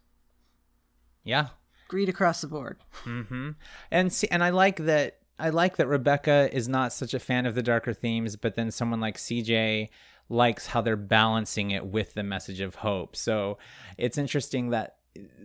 Yeah. 1.25 1.49
Agreed 1.87 2.09
across 2.09 2.41
the 2.41 2.47
board. 2.47 2.79
Mm-hmm. 3.05 3.51
And 3.91 4.13
see, 4.13 4.29
and 4.31 4.43
I 4.43 4.51
like 4.51 4.77
that. 4.77 5.19
I 5.39 5.51
like 5.51 5.77
that 5.77 5.89
Rebecca 5.89 6.49
is 6.53 6.69
not 6.69 6.93
such 6.93 7.13
a 7.13 7.19
fan 7.19 7.45
of 7.45 7.57
the 7.57 7.63
darker 7.63 7.93
themes, 7.93 8.37
but 8.37 8.55
then 8.55 8.71
someone 8.71 9.01
like 9.01 9.17
CJ 9.17 9.89
likes 10.29 10.67
how 10.67 10.81
they're 10.81 10.97
balancing 10.97 11.71
it 11.71 11.87
with 11.87 12.15
the 12.15 12.23
message 12.23 12.61
of 12.61 12.77
hope. 12.77 13.17
So 13.17 13.59
it's 13.99 14.19
interesting 14.19 14.71
that 14.71 14.97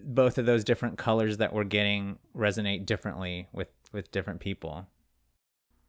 both 0.03 0.37
of 0.37 0.45
those 0.45 0.63
different 0.63 0.97
colors 0.97 1.37
that 1.37 1.53
we're 1.53 1.63
getting 1.63 2.17
resonate 2.35 2.85
differently 2.85 3.47
with 3.53 3.67
with 3.91 4.11
different 4.11 4.39
people. 4.39 4.87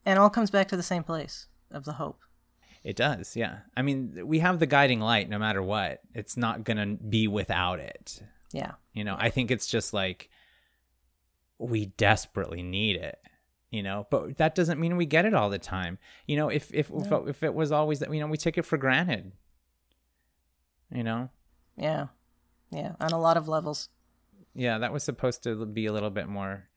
And 0.05 0.19
all 0.19 0.31
comes 0.31 0.51
back 0.51 0.69
to 0.69 0.77
the 0.77 0.83
same 0.83 1.03
place 1.03 1.47
of 1.71 1.85
the 1.85 1.93
hope. 1.93 2.21
It 2.83 2.97
does, 2.97 3.37
yeah. 3.37 3.59
I 3.77 3.83
mean, 3.83 4.23
we 4.25 4.39
have 4.39 4.59
the 4.59 4.67
guiding 4.67 5.01
light 5.01 5.29
no 5.29 5.39
matter 5.39 5.63
what. 5.63 6.01
It's 6.15 6.37
not 6.37 6.65
going 6.65 6.79
to 6.79 7.05
be 7.05 7.29
without 7.29 7.79
it. 7.79 8.23
Yeah. 8.53 8.73
You 8.95 9.05
know, 9.05 9.17
I 9.19 9.29
think 9.29 9.51
it's 9.51 9.67
just 9.67 9.93
like 9.93 10.31
we 11.59 11.87
desperately 11.87 12.63
need 12.63 12.97
it, 12.97 13.19
you 13.71 13.83
know, 13.83 14.07
but 14.11 14.37
that 14.39 14.55
doesn't 14.55 14.81
mean 14.81 14.97
we 14.97 15.07
get 15.07 15.25
it 15.25 15.35
all 15.35 15.49
the 15.49 15.59
time. 15.59 15.99
You 16.27 16.37
know, 16.37 16.49
if 16.49 16.73
if 16.75 16.91
if, 16.91 17.13
it, 17.13 17.29
if 17.29 17.43
it 17.43 17.55
was 17.55 17.71
always 17.71 18.01
that, 18.01 18.13
you 18.13 18.21
know, 18.21 18.27
we 18.27 18.37
take 18.37 18.59
it 18.59 18.67
for 18.67 18.77
granted. 18.77 19.33
You 20.93 21.05
know? 21.05 21.31
Yeah. 21.77 22.07
Yeah. 22.71 22.93
On 23.01 23.13
a 23.13 23.21
lot 23.21 23.37
of 23.37 23.47
levels. 23.47 23.89
Yeah, 24.55 24.79
that 24.79 24.93
was 24.93 25.05
supposed 25.05 25.45
to 25.45 25.65
be 25.67 25.87
a 25.87 25.93
little 25.93 26.11
bit 26.11 26.29
more 26.29 26.69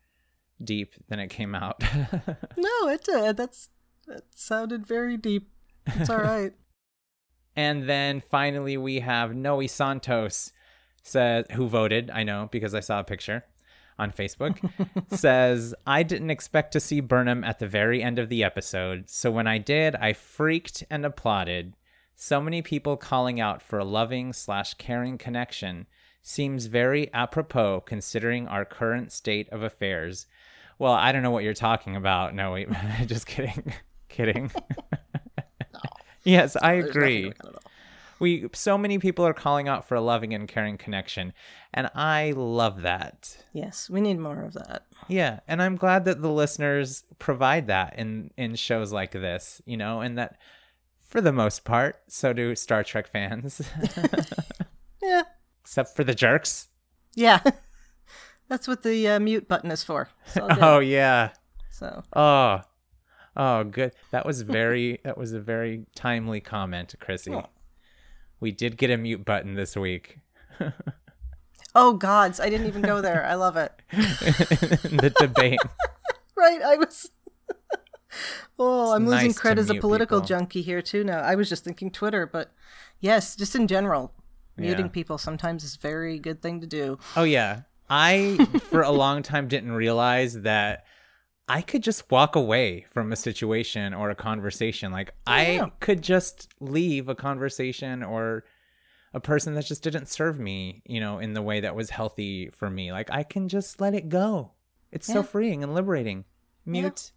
deep 0.63 0.93
than 1.09 1.19
it 1.19 1.29
came 1.29 1.55
out. 1.55 1.83
No, 2.55 2.89
it 2.89 3.03
did. 3.03 3.37
That's 3.37 3.69
that 4.07 4.23
sounded 4.35 4.85
very 4.85 5.17
deep. 5.17 5.49
It's 5.87 6.09
all 6.09 6.17
right. 6.17 6.53
And 7.55 7.87
then 7.87 8.23
finally, 8.31 8.77
we 8.77 9.01
have 9.01 9.35
Noe 9.35 9.67
Santos 9.67 10.51
says 11.03 11.45
who 11.51 11.67
voted. 11.67 12.09
I 12.09 12.23
know 12.23 12.49
because 12.51 12.73
I 12.73 12.79
saw 12.79 13.01
a 13.01 13.03
picture 13.03 13.43
on 14.03 14.11
Facebook. 14.11 14.59
says 15.17 15.73
I 15.87 16.03
didn't 16.03 16.29
expect 16.29 16.73
to 16.73 16.79
see 16.79 16.99
Burnham 16.99 17.43
at 17.43 17.59
the 17.59 17.67
very 17.67 18.03
end 18.03 18.19
of 18.19 18.29
the 18.29 18.43
episode, 18.43 19.09
so 19.09 19.31
when 19.31 19.47
I 19.47 19.57
did, 19.57 19.95
I 19.95 20.13
freaked 20.13 20.83
and 20.89 21.05
applauded. 21.05 21.73
So 22.15 22.39
many 22.39 22.61
people 22.61 22.95
calling 22.95 23.39
out 23.39 23.61
for 23.61 23.79
a 23.79 23.83
loving 23.83 24.33
slash 24.33 24.75
caring 24.75 25.17
connection 25.17 25.87
seems 26.21 26.67
very 26.67 27.13
apropos 27.13 27.81
considering 27.81 28.47
our 28.47 28.65
current 28.65 29.11
state 29.11 29.49
of 29.49 29.61
affairs. 29.61 30.25
Well, 30.79 30.93
I 30.93 31.11
don't 31.11 31.23
know 31.23 31.31
what 31.31 31.43
you're 31.43 31.53
talking 31.53 31.95
about. 31.95 32.33
No, 32.33 32.53
wait, 32.53 32.69
just 33.05 33.27
kidding, 33.27 33.73
kidding. 34.09 34.51
yes, 36.23 36.55
I 36.61 36.73
agree. 36.73 37.33
We 38.23 38.47
so 38.53 38.77
many 38.77 38.99
people 38.99 39.25
are 39.25 39.33
calling 39.33 39.67
out 39.67 39.85
for 39.85 39.95
a 39.95 40.01
loving 40.01 40.33
and 40.33 40.47
caring 40.47 40.77
connection, 40.77 41.33
and 41.73 41.89
I 41.93 42.31
love 42.35 42.83
that. 42.83 43.35
Yes, 43.51 43.89
we 43.89 43.99
need 43.99 44.17
more 44.17 44.43
of 44.43 44.53
that. 44.53 44.85
Yeah, 45.09 45.41
and 45.45 45.61
I'm 45.61 45.75
glad 45.75 46.05
that 46.05 46.21
the 46.21 46.31
listeners 46.31 47.03
provide 47.19 47.67
that 47.67 47.99
in 47.99 48.31
in 48.37 48.55
shows 48.55 48.93
like 48.93 49.11
this, 49.11 49.61
you 49.65 49.75
know, 49.75 49.99
and 49.99 50.17
that 50.17 50.37
for 51.01 51.19
the 51.19 51.33
most 51.33 51.65
part, 51.65 51.97
so 52.07 52.31
do 52.31 52.55
Star 52.55 52.81
Trek 52.83 53.07
fans, 53.11 53.61
Yeah, 55.03 55.23
except 55.61 55.93
for 55.95 56.03
the 56.05 56.15
jerks. 56.15 56.69
yeah. 57.15 57.41
That's 58.47 58.67
what 58.67 58.83
the 58.83 59.07
uh, 59.07 59.19
mute 59.19 59.47
button 59.49 59.69
is 59.71 59.83
for. 59.83 60.09
Oh 60.39 60.79
yeah. 60.79 61.31
So 61.71 62.03
Oh. 62.15 62.61
Oh, 63.35 63.63
good. 63.63 63.93
That 64.11 64.25
was 64.25 64.43
very 64.43 64.99
that 65.03 65.17
was 65.17 65.33
a 65.33 65.39
very 65.41 65.85
timely 65.95 66.39
comment, 66.39 66.95
Chrissy. 67.01 67.31
We 68.39 68.51
did 68.51 68.77
get 68.77 68.89
a 68.91 68.97
mute 68.97 69.23
button 69.25 69.55
this 69.55 69.75
week. 69.75 70.19
Oh 71.75 71.93
gods, 71.93 72.39
I 72.39 72.51
didn't 72.51 72.67
even 72.67 72.83
go 72.83 73.01
there. 73.01 73.25
I 73.25 73.33
love 73.33 73.57
it. 73.57 73.71
the 73.91 75.11
debate. 75.19 75.59
Right, 76.37 76.61
I 76.61 76.75
was 76.75 77.09
Oh, 78.59 78.93
I'm 78.93 79.07
losing 79.07 79.27
nice 79.29 79.35
to 79.35 79.41
credit 79.41 79.61
as 79.61 79.69
a 79.71 79.75
political 79.75 80.19
people. 80.19 80.27
junkie 80.27 80.61
here 80.61 80.81
too 80.83 81.03
now. 81.03 81.19
I 81.21 81.33
was 81.33 81.49
just 81.49 81.63
thinking 81.63 81.89
Twitter, 81.89 82.27
but 82.27 82.53
yes, 82.99 83.35
just 83.35 83.55
in 83.55 83.67
general, 83.67 84.13
muting 84.55 84.85
Yeah. 84.85 84.91
people 84.91 85.17
sometimes 85.17 85.63
is 85.63 85.75
a 85.75 85.79
very 85.79 86.19
good 86.19 86.41
thing 86.43 86.61
to 86.61 86.67
do. 86.67 86.99
Oh 87.15 87.23
yeah. 87.23 87.61
I 87.89 88.37
for 88.69 88.81
a 88.83 88.91
long 88.91 89.23
time 89.23 89.47
didn't 89.47 89.71
realize 89.71 90.41
that 90.41 90.85
I 91.47 91.61
could 91.61 91.83
just 91.83 92.09
walk 92.09 92.35
away 92.35 92.85
from 92.91 93.11
a 93.11 93.15
situation 93.15 93.93
or 93.93 94.09
a 94.09 94.15
conversation. 94.15 94.91
Like 94.91 95.13
Yeah. 95.27 95.65
I 95.65 95.71
could 95.79 96.01
just 96.01 96.47
leave 96.59 97.09
a 97.09 97.15
conversation 97.15 98.01
or 98.03 98.45
a 99.13 99.19
person 99.19 99.53
that 99.55 99.65
just 99.65 99.83
didn't 99.83 100.07
serve 100.07 100.39
me, 100.39 100.81
you 100.85 100.99
know, 100.99 101.19
in 101.19 101.33
the 101.33 101.41
way 101.41 101.59
that 101.59 101.75
was 101.75 101.89
healthy 101.89 102.49
for 102.49 102.69
me. 102.69 102.91
Like 102.91 103.11
I 103.11 103.23
can 103.23 103.47
just 103.49 103.79
let 103.81 103.93
it 103.93 104.09
go. 104.09 104.51
It's 104.91 105.07
so 105.07 105.21
freeing 105.23 105.63
and 105.63 105.73
liberating. 105.75 106.25
Mute, 106.65 107.11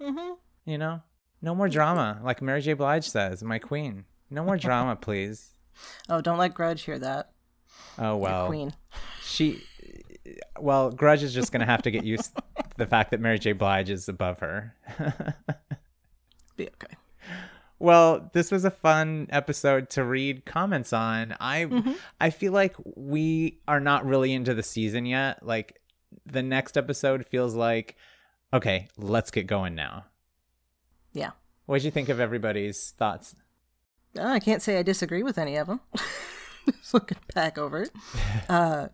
Mm-hmm. 0.00 0.32
you 0.64 0.78
know? 0.78 1.02
No 1.42 1.54
more 1.54 1.68
drama, 1.68 2.20
like 2.22 2.40
Mary 2.42 2.60
J. 2.62 2.72
Blige 2.72 3.08
says, 3.08 3.42
my 3.42 3.58
queen. 3.58 4.04
No 4.30 4.44
more 4.44 4.56
drama, 4.56 4.96
please. 4.96 5.52
Oh, 6.08 6.22
don't 6.22 6.38
let 6.38 6.54
Grudge 6.54 6.84
hear 6.84 6.98
that. 6.98 7.32
Oh 7.98 8.12
Your 8.12 8.16
well. 8.16 8.46
Queen. 8.46 8.72
she 9.22 9.62
well 10.58 10.90
grudge 10.90 11.22
is 11.22 11.32
just 11.34 11.52
gonna 11.52 11.66
have 11.66 11.82
to 11.82 11.90
get 11.90 12.04
used 12.04 12.34
to 12.36 12.42
the 12.76 12.86
fact 12.86 13.10
that 13.10 13.20
mary 13.20 13.38
j 13.38 13.52
blige 13.52 13.90
is 13.90 14.08
above 14.08 14.38
her 14.40 14.74
Be 16.56 16.64
okay. 16.68 16.94
well 17.78 18.30
this 18.32 18.50
was 18.50 18.64
a 18.64 18.70
fun 18.70 19.26
episode 19.30 19.90
to 19.90 20.04
read 20.04 20.44
comments 20.46 20.92
on 20.92 21.34
i 21.40 21.64
Mm-hmm. 21.64 21.92
i 22.20 22.30
feel 22.30 22.52
like 22.52 22.74
we 22.96 23.58
are 23.68 23.80
not 23.80 24.06
really 24.06 24.32
into 24.32 24.54
the 24.54 24.62
season 24.62 25.04
yet 25.06 25.44
like 25.44 25.80
the 26.24 26.42
next 26.42 26.76
episode 26.76 27.26
feels 27.26 27.54
like 27.54 27.96
okay 28.54 28.88
let's 28.96 29.30
get 29.30 29.46
going 29.46 29.74
now 29.74 30.04
Yeah. 31.12 31.30
what'd 31.66 31.84
you 31.84 31.90
think 31.90 32.08
of 32.08 32.20
everybody's 32.20 32.90
thoughts 32.92 33.34
Oh, 34.18 34.26
I 34.32 34.40
can't 34.40 34.62
say 34.62 34.78
I 34.78 34.82
disagree 34.82 35.22
with 35.22 35.36
any 35.36 35.56
of 35.56 35.66
them. 35.66 35.78
Just 36.80 36.94
looking 36.94 37.18
back 37.34 37.58
over 37.58 37.82
it. 37.82 37.90
Uh, 38.48 38.88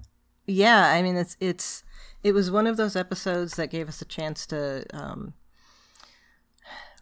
yeah, 0.52 0.90
I 0.90 1.02
mean 1.02 1.16
it's 1.16 1.36
it's 1.40 1.82
it 2.22 2.32
was 2.32 2.50
one 2.50 2.66
of 2.66 2.76
those 2.76 2.96
episodes 2.96 3.56
that 3.56 3.70
gave 3.70 3.88
us 3.88 4.00
a 4.00 4.04
chance 4.04 4.46
to 4.46 4.84
um, 4.94 5.34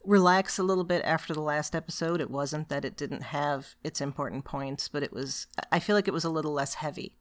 relax 0.04 0.58
a 0.58 0.62
little 0.62 0.84
bit 0.84 1.02
after 1.04 1.34
the 1.34 1.42
last 1.42 1.74
episode. 1.74 2.20
It 2.20 2.30
wasn't 2.30 2.68
that 2.68 2.84
it 2.84 2.96
didn't 2.96 3.24
have 3.24 3.74
its 3.84 4.00
important 4.00 4.44
points, 4.44 4.88
but 4.88 5.02
it 5.02 5.12
was. 5.12 5.46
I 5.70 5.78
feel 5.78 5.96
like 5.96 6.08
it 6.08 6.14
was 6.14 6.24
a 6.24 6.30
little 6.30 6.52
less 6.52 6.74
heavy. 6.74 7.16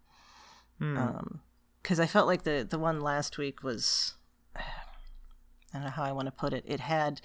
Because 1.82 2.00
I 2.00 2.06
felt 2.06 2.28
like 2.28 2.44
the 2.44 2.66
the 2.70 2.80
one 2.80 3.02
last 3.02 3.38
week 3.38 3.64
was. 3.64 4.16
I 4.56 4.64
don't 5.74 5.84
know 5.84 5.90
how 5.90 6.04
I 6.04 6.12
want 6.12 6.28
to 6.28 6.32
put 6.32 6.54
it. 6.54 6.64
It 6.68 6.80
had. 6.80 7.22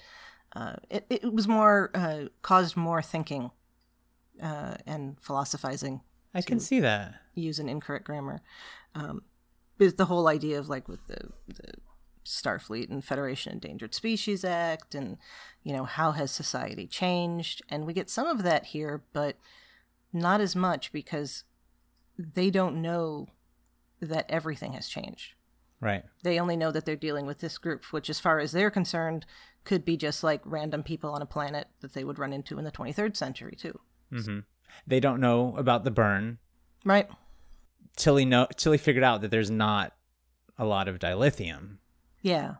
Uh, 0.55 0.75
it, 0.89 1.05
it 1.09 1.33
was 1.33 1.47
more 1.47 1.91
uh, 1.93 2.25
caused 2.41 2.77
more 2.77 3.01
thinking 3.01 3.51
uh, 4.41 4.75
and 4.87 5.17
philosophizing 5.19 5.99
i 6.33 6.41
can 6.41 6.61
see 6.61 6.79
that 6.79 7.15
use 7.35 7.59
an 7.59 7.69
incorrect 7.69 8.05
grammar. 8.05 8.41
Um, 8.95 9.21
is 9.77 9.95
the 9.95 10.05
whole 10.05 10.27
idea 10.27 10.57
of 10.57 10.69
like 10.69 10.87
with 10.87 11.05
the, 11.07 11.29
the 11.47 11.73
Starfleet 12.25 12.89
and 12.89 13.03
Federation 13.03 13.53
Endangered 13.53 13.93
Species 13.93 14.43
Act, 14.43 14.95
and 14.95 15.17
you 15.63 15.73
know 15.73 15.83
how 15.83 16.11
has 16.11 16.31
society 16.31 16.87
changed, 16.87 17.61
and 17.69 17.85
we 17.85 17.93
get 17.93 18.09
some 18.09 18.27
of 18.27 18.43
that 18.43 18.67
here, 18.67 19.03
but 19.13 19.37
not 20.13 20.41
as 20.41 20.55
much 20.55 20.91
because 20.91 21.43
they 22.17 22.49
don't 22.49 22.81
know 22.81 23.27
that 24.01 24.25
everything 24.29 24.73
has 24.73 24.87
changed. 24.87 25.33
right 25.81 26.03
They 26.23 26.39
only 26.39 26.55
know 26.55 26.71
that 26.71 26.85
they're 26.85 26.95
dealing 26.95 27.25
with 27.25 27.39
this 27.39 27.57
group, 27.57 27.83
which, 27.91 28.09
as 28.09 28.19
far 28.19 28.39
as 28.39 28.53
they're 28.53 28.71
concerned, 28.71 29.25
could 29.65 29.83
be 29.83 29.97
just 29.97 30.23
like 30.23 30.41
random 30.45 30.83
people 30.83 31.11
on 31.11 31.21
a 31.21 31.25
planet 31.25 31.67
that 31.81 31.93
they 31.93 32.03
would 32.03 32.19
run 32.19 32.33
into 32.33 32.57
in 32.57 32.63
the 32.63 32.71
23rd 32.71 33.15
century 33.17 33.55
too. 33.57 33.79
Mm-hmm. 34.13 34.39
they 34.85 34.99
don't 34.99 35.19
know 35.19 35.55
about 35.57 35.83
the 35.83 35.91
burn 35.91 36.37
Right? 36.85 37.09
Till 37.95 38.15
he 38.17 38.25
know 38.25 38.47
till 38.57 38.71
he 38.71 38.77
figured 38.77 39.03
out 39.03 39.21
that 39.21 39.31
there's 39.31 39.51
not 39.51 39.93
a 40.57 40.65
lot 40.65 40.87
of 40.87 40.99
dilithium 40.99 41.77
Yeah. 42.21 42.55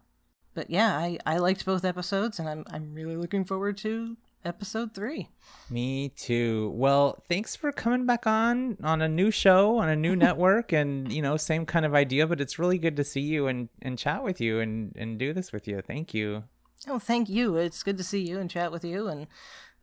But 0.53 0.69
yeah, 0.69 0.97
I, 0.97 1.19
I 1.25 1.37
liked 1.39 1.65
both 1.65 1.83
episodes 1.83 2.39
and 2.39 2.47
I'm 2.47 2.63
I'm 2.71 2.93
really 2.93 3.17
looking 3.17 3.43
forward 3.43 3.77
to 3.79 4.15
episode 4.45 4.93
three. 4.93 5.27
Me 5.69 6.09
too. 6.09 6.71
Well, 6.75 7.21
thanks 7.27 7.55
for 7.55 7.71
coming 7.73 8.05
back 8.05 8.25
on 8.25 8.77
on 8.81 9.01
a 9.01 9.09
new 9.09 9.31
show 9.31 9.77
on 9.79 9.89
a 9.89 9.95
new 9.95 10.15
network 10.25 10.71
and 10.71 11.11
you 11.11 11.21
know, 11.21 11.35
same 11.35 11.65
kind 11.65 11.85
of 11.85 11.93
idea, 11.93 12.25
but 12.25 12.39
it's 12.39 12.57
really 12.57 12.77
good 12.77 12.95
to 12.95 13.03
see 13.03 13.21
you 13.21 13.47
and 13.47 13.67
and 13.81 13.99
chat 13.99 14.23
with 14.23 14.39
you 14.39 14.61
and 14.61 14.95
and 14.95 15.19
do 15.19 15.33
this 15.33 15.51
with 15.51 15.67
you. 15.67 15.81
Thank 15.81 16.13
you. 16.13 16.43
Oh, 16.87 16.99
thank 16.99 17.27
you. 17.29 17.57
It's 17.57 17.83
good 17.83 17.97
to 17.97 18.03
see 18.03 18.21
you 18.21 18.39
and 18.39 18.49
chat 18.49 18.71
with 18.71 18.85
you 18.85 19.07
and 19.07 19.27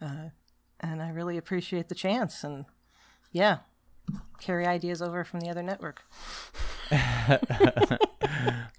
uh, 0.00 0.28
and 0.80 1.02
I 1.02 1.10
really 1.10 1.36
appreciate 1.36 1.88
the 1.88 1.94
chance 1.94 2.44
and 2.44 2.64
yeah, 3.30 3.58
carry 4.40 4.66
ideas 4.66 5.00
over 5.00 5.24
from 5.24 5.40
the 5.40 5.50
other 5.50 5.62
network. 5.62 6.04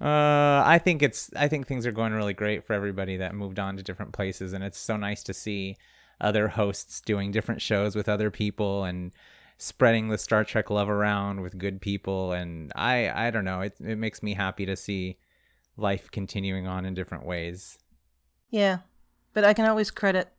Uh 0.01 0.61
I 0.65 0.81
think 0.83 1.01
it's 1.01 1.29
I 1.35 1.47
think 1.47 1.65
things 1.65 1.85
are 1.85 1.91
going 1.93 2.11
really 2.11 2.33
great 2.33 2.65
for 2.65 2.73
everybody 2.73 3.15
that 3.17 3.33
moved 3.33 3.57
on 3.57 3.77
to 3.77 3.83
different 3.83 4.11
places 4.11 4.51
and 4.51 4.61
it's 4.61 4.77
so 4.77 4.97
nice 4.97 5.23
to 5.23 5.33
see 5.33 5.77
other 6.19 6.49
hosts 6.49 6.99
doing 6.99 7.31
different 7.31 7.61
shows 7.61 7.95
with 7.95 8.09
other 8.09 8.29
people 8.29 8.83
and 8.83 9.13
spreading 9.57 10.09
the 10.09 10.17
Star 10.17 10.43
Trek 10.43 10.69
love 10.69 10.89
around 10.89 11.39
with 11.39 11.57
good 11.57 11.79
people 11.79 12.33
and 12.33 12.71
I 12.75 13.27
I 13.27 13.31
don't 13.31 13.45
know, 13.45 13.61
it 13.61 13.77
it 13.79 13.97
makes 13.97 14.21
me 14.21 14.33
happy 14.33 14.65
to 14.65 14.75
see 14.75 15.17
life 15.77 16.11
continuing 16.11 16.67
on 16.67 16.85
in 16.85 16.93
different 16.93 17.25
ways. 17.25 17.77
Yeah, 18.49 18.79
but 19.33 19.45
I 19.45 19.53
can 19.53 19.65
always 19.65 19.89
credit 19.89 20.29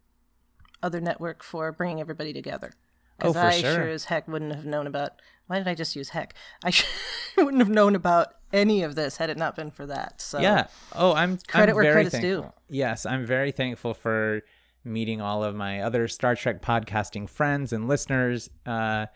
other 0.83 1.01
network 1.01 1.43
for 1.43 1.73
bringing 1.73 2.01
everybody 2.01 2.35
together. 2.35 2.75
Oh, 3.21 3.29
Because 3.29 3.35
for 3.35 3.41
I 3.41 3.61
sure. 3.61 3.75
sure 3.75 3.89
as 3.89 4.05
heck 4.07 4.27
wouldn't 4.29 4.55
have 4.55 4.65
known 4.67 4.87
about. 4.87 5.21
Why 5.47 5.59
did 5.59 5.69
I 5.69 5.75
just 5.75 5.95
use 5.95 6.09
heck? 6.11 6.35
I 6.65 6.73
wouldn't 7.37 7.59
have 7.61 7.69
known 7.71 7.95
about 7.95 8.35
any 8.53 8.83
of 8.83 8.95
this 8.95 9.17
had 9.19 9.31
it 9.31 9.37
not 9.37 9.55
been 9.57 9.71
for 9.71 9.87
that. 9.87 10.21
So 10.21 10.41
Yeah. 10.41 10.67
Oh, 10.95 11.13
I'm 11.15 11.39
Credit 11.47 11.73
I'm 11.73 11.77
where 11.77 11.93
credit's 11.93 12.19
due. 12.19 12.51
Yes, 12.69 13.05
I'm 13.07 13.27
very 13.27 13.53
thankful 13.53 13.95
for 13.95 14.43
meeting 14.85 15.21
all 15.21 15.43
of 15.45 15.55
my 15.55 15.81
other 15.81 16.09
Star 16.09 16.35
Trek 16.35 16.61
podcasting 16.63 17.29
friends 17.29 17.73
and 17.73 17.89
listeners, 17.89 18.49
uh, 18.67 19.07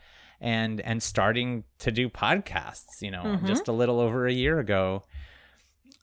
and 0.41 0.79
and 0.81 1.01
starting 1.03 1.63
to 1.79 1.91
do 1.91 2.09
podcasts. 2.09 3.01
You 3.01 3.11
know, 3.11 3.23
Mm-hmm. 3.23 3.45
just 3.47 3.67
a 3.67 3.71
little 3.71 3.99
over 3.99 4.25
a 4.27 4.31
year 4.33 4.59
ago. 4.59 5.03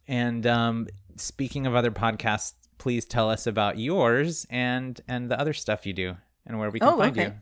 And 0.08 0.46
um, 0.46 0.86
speaking 1.16 1.66
of 1.66 1.74
other 1.74 1.90
podcasts, 1.90 2.54
please 2.78 3.04
tell 3.04 3.30
us 3.30 3.46
about 3.46 3.78
yours 3.78 4.46
and 4.50 5.00
and 5.08 5.30
the 5.30 5.38
other 5.40 5.52
stuff 5.52 5.86
you 5.86 5.92
do 5.92 6.16
and 6.46 6.58
where 6.58 6.70
we 6.70 6.78
can 6.80 6.88
Oh, 6.88 6.98
find 6.98 7.12
okay. 7.18 7.24
you. 7.28 7.34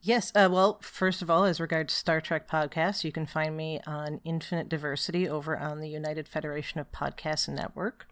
Yes. 0.00 0.30
Uh, 0.34 0.48
well, 0.50 0.78
first 0.80 1.22
of 1.22 1.30
all, 1.30 1.44
as 1.44 1.60
regards 1.60 1.92
Star 1.92 2.20
Trek 2.20 2.48
podcasts, 2.48 3.02
you 3.02 3.10
can 3.10 3.26
find 3.26 3.56
me 3.56 3.80
on 3.86 4.20
Infinite 4.24 4.68
Diversity 4.68 5.28
over 5.28 5.58
on 5.58 5.80
the 5.80 5.88
United 5.88 6.28
Federation 6.28 6.78
of 6.78 6.92
Podcasts 6.92 7.48
Network. 7.48 8.06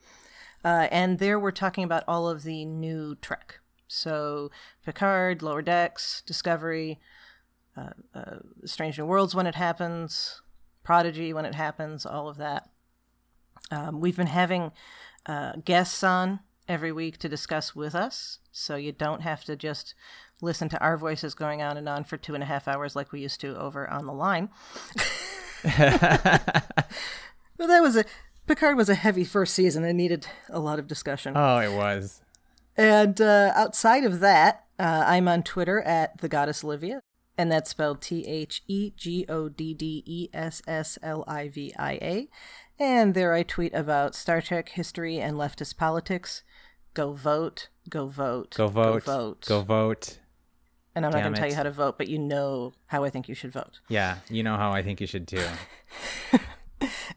Uh, 0.64 0.88
and 0.90 1.20
there 1.20 1.38
we're 1.38 1.52
talking 1.52 1.84
about 1.84 2.02
all 2.08 2.28
of 2.28 2.42
the 2.42 2.64
new 2.64 3.14
Trek. 3.14 3.60
So 3.86 4.50
Picard, 4.84 5.42
Lower 5.42 5.62
Decks, 5.62 6.22
Discovery, 6.26 6.98
uh, 7.76 7.90
uh, 8.12 8.38
Strange 8.64 8.98
New 8.98 9.06
Worlds 9.06 9.34
when 9.34 9.46
it 9.46 9.54
happens, 9.54 10.42
Prodigy 10.82 11.32
when 11.32 11.44
it 11.44 11.54
happens, 11.54 12.04
all 12.04 12.28
of 12.28 12.36
that. 12.38 12.68
Um, 13.70 14.00
we've 14.00 14.16
been 14.16 14.26
having 14.26 14.72
uh, 15.26 15.52
guests 15.64 16.02
on 16.02 16.40
every 16.68 16.90
week 16.90 17.18
to 17.18 17.28
discuss 17.28 17.76
with 17.76 17.94
us, 17.94 18.40
so 18.50 18.74
you 18.74 18.90
don't 18.90 19.22
have 19.22 19.44
to 19.44 19.54
just 19.54 19.94
listen 20.42 20.68
to 20.68 20.80
our 20.80 20.96
voices 20.96 21.34
going 21.34 21.62
on 21.62 21.76
and 21.76 21.88
on 21.88 22.04
for 22.04 22.16
two 22.16 22.34
and 22.34 22.42
a 22.42 22.46
half 22.46 22.68
hours 22.68 22.94
like 22.94 23.12
we 23.12 23.20
used 23.20 23.40
to 23.40 23.56
over 23.56 23.88
on 23.90 24.06
the 24.06 24.12
line. 24.12 24.48
well, 25.64 27.68
that 27.68 27.80
was 27.80 27.96
a 27.96 28.04
Picard 28.46 28.76
was 28.76 28.88
a 28.88 28.94
heavy 28.94 29.24
first 29.24 29.54
season 29.54 29.84
and 29.84 29.96
needed 29.96 30.26
a 30.48 30.60
lot 30.60 30.78
of 30.78 30.86
discussion. 30.86 31.32
Oh, 31.36 31.58
it 31.58 31.72
was. 31.72 32.22
And 32.76 33.20
uh, 33.20 33.52
outside 33.56 34.04
of 34.04 34.20
that, 34.20 34.64
uh, 34.78 35.04
I'm 35.06 35.26
on 35.26 35.42
Twitter 35.42 35.80
at 35.82 36.20
the 36.20 36.28
Goddess 36.28 36.62
Livia, 36.62 37.00
and 37.36 37.50
that's 37.50 37.70
spelled 37.70 38.00
T 38.02 38.24
H 38.26 38.62
E 38.68 38.92
G 38.96 39.24
O 39.28 39.48
D 39.48 39.74
D 39.74 40.04
E 40.06 40.28
S 40.32 40.62
S 40.68 40.98
L 41.02 41.24
I 41.26 41.48
V 41.48 41.72
I 41.78 41.92
A. 41.94 42.28
And 42.78 43.14
there 43.14 43.32
I 43.32 43.42
tweet 43.42 43.74
about 43.74 44.14
Star 44.14 44.40
Trek 44.42 44.68
history 44.68 45.18
and 45.18 45.36
leftist 45.36 45.76
politics. 45.76 46.42
Go 46.94 47.14
vote, 47.14 47.68
go 47.88 48.06
vote, 48.06 48.54
Go 48.56 48.68
vote. 48.68 49.04
go 49.04 49.12
vote. 49.12 49.46
Go 49.46 49.62
vote. 49.62 50.18
And 50.96 51.06
I'm 51.06 51.12
not 51.12 51.20
going 51.20 51.34
to 51.34 51.38
tell 51.38 51.48
you 51.48 51.54
how 51.54 51.62
to 51.62 51.70
vote, 51.70 51.98
but 51.98 52.08
you 52.08 52.18
know 52.18 52.72
how 52.86 53.04
I 53.04 53.10
think 53.10 53.28
you 53.28 53.34
should 53.34 53.52
vote. 53.52 53.80
Yeah, 53.88 54.16
you 54.28 54.42
know 54.42 54.56
how 54.56 54.72
I 54.72 54.82
think 54.82 55.00
you 55.00 55.06
should 55.06 55.28
too. 55.28 55.46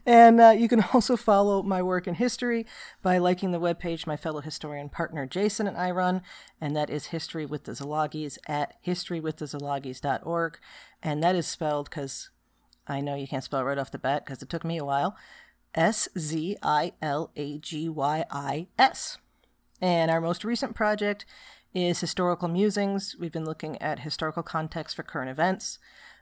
And 0.06 0.40
uh, 0.40 0.50
you 0.50 0.68
can 0.68 0.82
also 0.94 1.16
follow 1.16 1.62
my 1.62 1.82
work 1.82 2.06
in 2.06 2.14
history 2.14 2.66
by 3.02 3.18
liking 3.18 3.52
the 3.52 3.60
webpage 3.60 4.06
my 4.06 4.16
fellow 4.16 4.40
historian 4.40 4.88
partner 4.88 5.26
Jason 5.26 5.66
and 5.66 5.76
I 5.76 5.90
run, 5.90 6.22
and 6.60 6.74
that 6.74 6.90
is 6.90 7.06
History 7.06 7.46
with 7.46 7.64
the 7.64 7.72
Szilagyis 7.72 8.38
at 8.48 8.74
historywiththeszilagyis.org. 8.84 10.58
And 11.02 11.22
that 11.22 11.36
is 11.36 11.46
spelled 11.46 11.90
because 11.90 12.30
I 12.86 13.00
know 13.00 13.14
you 13.14 13.28
can't 13.28 13.44
spell 13.44 13.60
it 13.60 13.64
right 13.64 13.78
off 13.78 13.90
the 13.90 13.98
bat 13.98 14.24
because 14.24 14.42
it 14.42 14.48
took 14.48 14.64
me 14.64 14.78
a 14.78 14.84
while 14.84 15.16
S 15.74 16.08
Z 16.18 16.56
I 16.62 16.92
L 17.00 17.30
A 17.36 17.58
G 17.58 17.88
Y 17.88 18.24
I 18.30 18.66
S. 18.78 19.18
And 19.80 20.10
our 20.10 20.20
most 20.20 20.44
recent 20.44 20.74
project 20.74 21.24
is 21.74 22.00
Historical 22.00 22.48
Musings. 22.48 23.16
We've 23.18 23.32
been 23.32 23.44
looking 23.44 23.80
at 23.80 24.00
historical 24.00 24.42
context 24.42 24.96
for 24.96 25.02
current 25.02 25.30
events. 25.30 25.78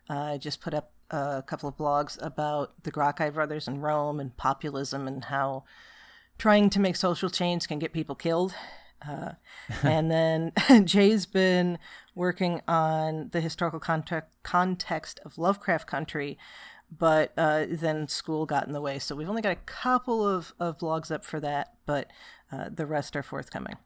Uh, 0.08 0.34
I 0.34 0.38
just 0.38 0.60
put 0.60 0.74
up 0.74 0.92
a 1.10 1.42
couple 1.46 1.68
of 1.68 1.76
blogs 1.76 2.18
about 2.24 2.82
the 2.82 2.90
Gracchi 2.90 3.30
brothers 3.30 3.66
in 3.66 3.80
Rome 3.80 4.20
and 4.20 4.36
populism 4.36 5.08
and 5.08 5.24
how 5.24 5.64
trying 6.36 6.70
to 6.70 6.80
make 6.80 6.96
social 6.96 7.30
change 7.30 7.66
can 7.66 7.78
get 7.78 7.92
people 7.92 8.14
killed. 8.14 8.54
Uh, 9.06 9.32
and 9.82 10.10
then 10.10 10.52
Jay's 10.84 11.24
been 11.24 11.78
working 12.14 12.60
on 12.68 13.30
the 13.32 13.40
historical 13.40 13.80
context 13.80 14.30
context 14.42 15.20
of 15.24 15.38
Lovecraft 15.38 15.86
Country, 15.86 16.38
but 16.90 17.32
uh, 17.38 17.64
then 17.68 18.08
school 18.08 18.44
got 18.44 18.66
in 18.66 18.72
the 18.72 18.80
way. 18.80 18.98
So 18.98 19.14
we've 19.14 19.28
only 19.28 19.42
got 19.42 19.52
a 19.52 19.56
couple 19.56 20.26
of, 20.26 20.52
of 20.60 20.78
blogs 20.78 21.10
up 21.10 21.24
for 21.24 21.40
that, 21.40 21.74
but 21.86 22.10
uh, 22.52 22.68
the 22.74 22.86
rest 22.86 23.16
are 23.16 23.22
forthcoming. 23.22 23.76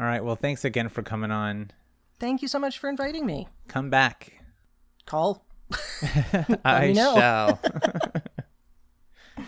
All 0.00 0.06
right. 0.06 0.24
Well, 0.24 0.36
thanks 0.36 0.64
again 0.64 0.88
for 0.88 1.02
coming 1.02 1.30
on. 1.30 1.72
Thank 2.18 2.40
you 2.40 2.48
so 2.48 2.58
much 2.58 2.78
for 2.78 2.88
inviting 2.88 3.26
me. 3.26 3.48
Come 3.68 3.90
back. 3.90 4.32
Call. 5.04 5.44
I 6.64 6.92
know. 6.92 7.14
shall. 7.14 7.60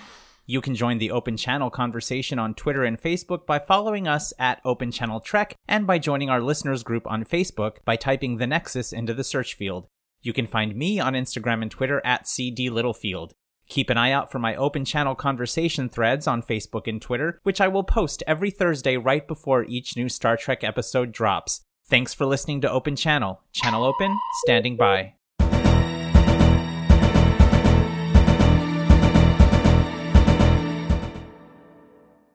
you 0.47 0.61
can 0.61 0.75
join 0.75 0.99
the 0.99 1.11
Open 1.11 1.39
Channel 1.39 1.71
conversation 1.71 2.39
on 2.39 2.53
Twitter 2.53 2.85
and 2.85 3.01
Facebook 3.01 3.47
by 3.47 3.61
following 3.61 4.07
us 4.07 4.35
at 4.39 4.61
Open 4.63 4.91
Channel 4.91 5.21
Trek 5.21 5.57
and 5.67 5.87
by 5.87 5.99
joining 5.99 6.29
our 6.29 6.43
listeners 6.43 6.83
group 6.83 7.07
on 7.07 7.25
Facebook 7.25 7.79
by 7.87 7.97
typing 7.97 8.37
the 8.37 8.47
Nexus 8.47 8.93
into 8.93 9.15
the 9.15 9.25
search 9.25 9.55
field. 9.55 9.87
You 10.21 10.35
can 10.35 10.47
find 10.47 10.77
me 10.77 11.01
on 11.01 11.15
Instagram 11.15 11.63
and 11.63 11.71
Twitter 11.71 12.03
at 12.05 12.29
CD 12.29 12.69
Littlefield. 12.69 13.33
Keep 13.73 13.89
an 13.89 13.97
eye 13.97 14.13
out 14.13 14.31
for 14.31 14.39
my 14.39 14.55
Open 14.55 14.85
Channel 14.85 15.15
conversation 15.15 15.89
threads 15.89 16.27
on 16.27 16.43
Facebook 16.43 16.87
and 16.87 17.01
Twitter, 17.01 17.41
which 17.43 17.59
I 17.59 17.69
will 17.69 17.85
post 17.85 18.23
every 18.27 18.51
Thursday 18.51 18.99
right 18.99 19.27
before 19.27 19.65
each 19.65 19.97
new 19.97 20.11
Star 20.11 20.37
Trek 20.37 20.63
episode 20.63 21.11
drops. 21.11 21.63
Thanks 21.87 22.13
for 22.13 22.27
listening 22.27 22.61
to 22.61 22.71
Open 22.71 22.97
Channel. 22.97 23.41
Channel 23.55 23.83
Open, 23.83 24.15
standing 24.45 24.77
by. 24.77 25.15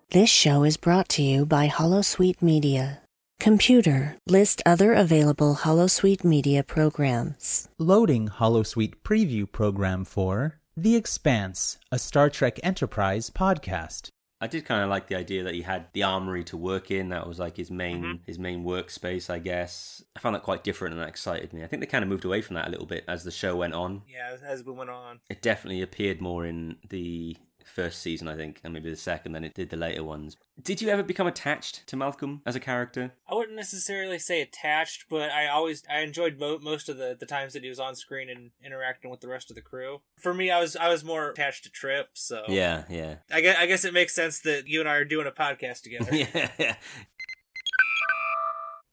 This 0.10 0.32
show 0.32 0.64
is 0.64 0.78
brought 0.78 1.08
to 1.10 1.22
you 1.22 1.46
by 1.46 1.68
Holosuite 1.68 2.42
Media. 2.42 3.04
Computer, 3.40 4.18
list 4.26 4.64
other 4.66 4.92
available 4.94 5.58
Holosuite 5.58 6.24
Media 6.24 6.64
programs. 6.64 7.70
Loading 7.78 8.28
Holosuite 8.28 8.96
preview 9.04 9.52
program 9.52 10.04
for 10.04 10.60
The 10.80 10.96
Expanse, 10.96 11.80
a 11.92 11.98
Star 11.98 12.30
Trek 12.30 12.60
Enterprise 12.62 13.32
podcast. 13.32 14.12
I 14.40 14.46
did 14.46 14.66
kind 14.66 14.84
of 14.84 14.92
like 14.92 15.08
the 15.08 15.16
idea 15.16 15.44
that 15.46 15.56
he 15.56 15.64
had 15.64 15.88
the 15.94 16.04
armory 16.04 16.44
to 16.44 16.56
work 16.56 16.92
in. 16.92 17.10
That 17.10 17.28
was 17.28 17.40
like 17.40 17.58
his 17.58 17.72
main 17.72 18.04
mm-hmm. 18.04 18.24
his 18.28 18.38
main 18.38 18.64
workspace, 18.64 19.28
I 19.28 19.40
guess. 19.40 20.04
I 20.16 20.20
found 20.20 20.36
that 20.36 20.44
quite 20.44 20.64
different, 20.64 20.94
and 20.94 21.02
that 21.02 21.10
excited 21.10 21.52
me. 21.52 21.64
I 21.64 21.68
think 21.68 21.80
they 21.80 21.88
kind 21.88 22.04
of 22.04 22.10
moved 22.10 22.26
away 22.26 22.44
from 22.44 22.58
that 22.58 22.68
a 22.68 22.70
little 22.70 22.86
bit 22.86 23.06
as 23.08 23.24
the 23.24 23.32
show 23.32 23.56
went 23.56 23.74
on. 23.74 24.04
Yeah, 24.08 24.30
as- 24.32 24.44
as 24.44 24.64
we 24.64 24.72
went 24.72 24.92
on. 24.92 25.20
It 25.32 25.42
definitely 25.42 25.82
appeared 25.82 26.22
more 26.22 26.46
in 26.46 26.76
the 26.90 27.36
first 27.68 28.02
season, 28.02 28.28
I 28.28 28.36
think, 28.36 28.60
and 28.64 28.74
maybe 28.74 28.90
the 28.90 28.96
second 28.96 29.34
then 29.34 29.44
it 29.44 29.54
did 29.54 29.70
the 29.70 29.78
later 29.78 30.04
ones. 30.04 30.36
Did 30.62 30.82
you 30.82 30.90
ever 30.90 31.04
become 31.04 31.28
attached 31.28 31.86
to 31.88 31.96
Malcolm 31.96 32.42
as 32.46 32.56
a 32.56 32.60
character? 32.60 33.14
I 33.30 33.36
wouldn't 33.36 33.56
necessarily 33.56 34.18
say 34.20 34.42
attached, 34.42 35.06
but 35.10 35.30
I 35.32 35.48
always 35.48 35.84
I 35.90 36.00
enjoyed 36.00 36.40
mo- 36.40 36.60
most 36.62 36.90
of 36.90 36.98
the, 36.98 37.16
the 37.20 37.26
times 37.26 37.54
that 37.54 37.64
he 37.64 37.70
was 37.70 37.80
on 37.80 37.96
screen 37.96 38.30
and 38.30 38.52
interacting 38.66 39.12
with 39.12 39.22
the 39.22 39.28
rest 39.28 39.50
of 39.52 39.56
the 39.56 39.62
crew. 39.62 40.02
For 40.20 40.34
me, 40.34 40.50
I 40.50 40.60
was 40.60 40.76
I 40.76 40.90
was 40.90 41.04
more 41.04 41.30
attached 41.32 41.64
to 41.66 41.72
Trip, 41.72 42.10
so 42.14 42.44
Yeah, 42.48 42.86
yeah, 42.90 43.16
I 43.32 43.42
guess, 43.42 43.58
I 43.60 43.66
guess 43.68 43.86
it 43.86 43.94
makes 43.94 44.16
sense 44.16 44.40
that 44.42 44.68
you 44.68 44.80
and 44.80 44.90
I 44.90 44.96
are 44.96 45.06
doing 45.06 45.28
a 45.28 45.32
podcast 45.32 45.82
together. 45.84 46.16
yeah. 46.16 46.50
yeah. 46.58 46.76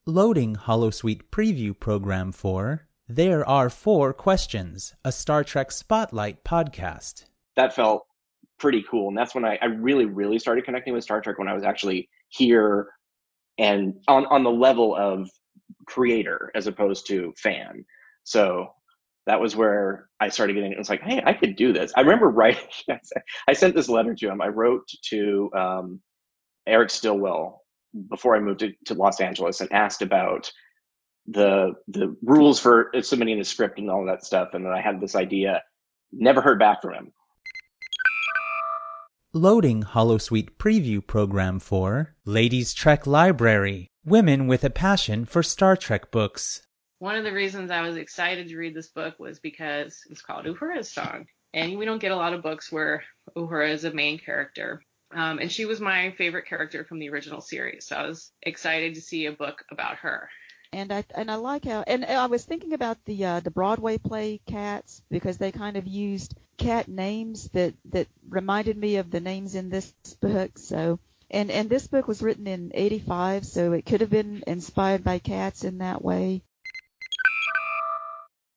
Loading 0.06 0.54
Holosuite 0.56 1.22
preview 1.30 1.78
program 1.78 2.30
for 2.32 2.86
There 3.08 3.48
Are 3.48 3.70
Four 3.70 4.12
Questions, 4.12 4.94
a 5.02 5.10
Star 5.10 5.42
Trek 5.44 5.72
Spotlight 5.72 6.44
podcast. 6.44 7.24
that 7.56 7.74
felt 7.74 8.06
pretty 8.64 8.82
cool. 8.90 9.08
And 9.08 9.18
that's 9.18 9.34
when 9.34 9.44
I, 9.44 9.58
I 9.60 9.66
really, 9.66 10.06
really 10.06 10.38
started 10.38 10.64
connecting 10.64 10.94
with 10.94 11.04
Star 11.04 11.20
Trek 11.20 11.38
when 11.38 11.48
I 11.48 11.52
was 11.52 11.64
actually 11.64 12.08
here 12.30 12.88
and 13.58 13.92
on, 14.08 14.24
on 14.28 14.42
the 14.42 14.50
level 14.50 14.96
of 14.96 15.28
creator 15.86 16.50
as 16.54 16.66
opposed 16.66 17.06
to 17.08 17.34
fan. 17.36 17.84
So 18.22 18.68
that 19.26 19.38
was 19.38 19.54
where 19.54 20.08
I 20.18 20.30
started 20.30 20.54
getting 20.54 20.72
it 20.72 20.78
was 20.78 20.88
like, 20.88 21.02
hey, 21.02 21.22
I 21.26 21.34
could 21.34 21.56
do 21.56 21.74
this. 21.74 21.92
I 21.94 22.00
remember 22.00 22.30
writing 22.30 22.64
I 23.48 23.52
sent 23.52 23.76
this 23.76 23.90
letter 23.90 24.14
to 24.14 24.28
him. 24.30 24.40
I 24.40 24.48
wrote 24.48 24.88
to 25.10 25.50
um, 25.54 26.00
Eric 26.66 26.88
Stillwell 26.88 27.60
before 28.08 28.34
I 28.34 28.40
moved 28.40 28.60
to, 28.60 28.72
to 28.86 28.94
Los 28.94 29.20
Angeles 29.20 29.60
and 29.60 29.70
asked 29.74 30.00
about 30.00 30.50
the 31.26 31.74
the 31.88 32.16
rules 32.22 32.58
for 32.58 32.90
submitting 33.02 33.40
a 33.40 33.44
script 33.44 33.78
and 33.78 33.90
all 33.90 34.06
that 34.06 34.24
stuff. 34.24 34.54
And 34.54 34.64
then 34.64 34.72
I 34.72 34.80
had 34.80 35.02
this 35.02 35.14
idea. 35.14 35.62
Never 36.12 36.40
heard 36.40 36.58
back 36.58 36.80
from 36.80 36.94
him. 36.94 37.12
Loading 39.36 39.82
Holosuite 39.82 40.50
preview 40.58 41.04
program 41.04 41.58
for 41.58 42.14
Ladies 42.24 42.72
Trek 42.72 43.04
Library, 43.04 43.88
Women 44.04 44.46
with 44.46 44.62
a 44.62 44.70
Passion 44.70 45.24
for 45.24 45.42
Star 45.42 45.76
Trek 45.76 46.12
Books. 46.12 46.62
One 47.00 47.16
of 47.16 47.24
the 47.24 47.32
reasons 47.32 47.72
I 47.72 47.80
was 47.80 47.96
excited 47.96 48.46
to 48.46 48.56
read 48.56 48.76
this 48.76 48.90
book 48.90 49.18
was 49.18 49.40
because 49.40 49.98
it's 50.08 50.22
called 50.22 50.46
Uhura's 50.46 50.92
Song. 50.92 51.26
And 51.52 51.76
we 51.76 51.84
don't 51.84 51.98
get 52.00 52.12
a 52.12 52.16
lot 52.16 52.32
of 52.32 52.44
books 52.44 52.70
where 52.70 53.02
Uhura 53.36 53.70
is 53.70 53.84
a 53.84 53.92
main 53.92 54.20
character. 54.20 54.80
Um, 55.12 55.40
and 55.40 55.50
she 55.50 55.64
was 55.64 55.80
my 55.80 56.12
favorite 56.16 56.46
character 56.46 56.84
from 56.84 57.00
the 57.00 57.08
original 57.08 57.40
series. 57.40 57.86
So 57.86 57.96
I 57.96 58.06
was 58.06 58.30
excited 58.42 58.94
to 58.94 59.00
see 59.00 59.26
a 59.26 59.32
book 59.32 59.64
about 59.72 59.96
her. 59.96 60.28
and 60.72 60.92
I 60.92 61.04
and 61.12 61.28
I 61.28 61.34
like 61.34 61.64
how 61.64 61.82
and 61.88 62.04
I 62.04 62.26
was 62.26 62.44
thinking 62.44 62.72
about 62.72 63.04
the 63.04 63.24
uh, 63.24 63.40
the 63.40 63.50
Broadway 63.50 63.98
play 63.98 64.40
Cats 64.46 65.02
because 65.10 65.38
they 65.38 65.50
kind 65.50 65.76
of 65.76 65.88
used 65.88 66.34
cat 66.56 66.88
names 66.88 67.48
that 67.50 67.74
that 67.86 68.08
reminded 68.28 68.76
me 68.76 68.96
of 68.96 69.10
the 69.10 69.20
names 69.20 69.54
in 69.54 69.70
this 69.70 69.92
book. 70.20 70.58
So 70.58 70.98
and 71.30 71.50
and 71.50 71.68
this 71.68 71.86
book 71.86 72.06
was 72.06 72.22
written 72.22 72.46
in 72.46 72.70
'85, 72.74 73.46
so 73.46 73.72
it 73.72 73.86
could 73.86 74.00
have 74.00 74.10
been 74.10 74.44
inspired 74.46 75.02
by 75.02 75.18
cats 75.18 75.64
in 75.64 75.78
that 75.78 76.02
way. 76.02 76.42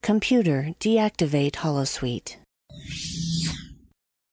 Computer, 0.02 0.74
deactivate 0.80 1.54
Holosuite. 1.54 2.38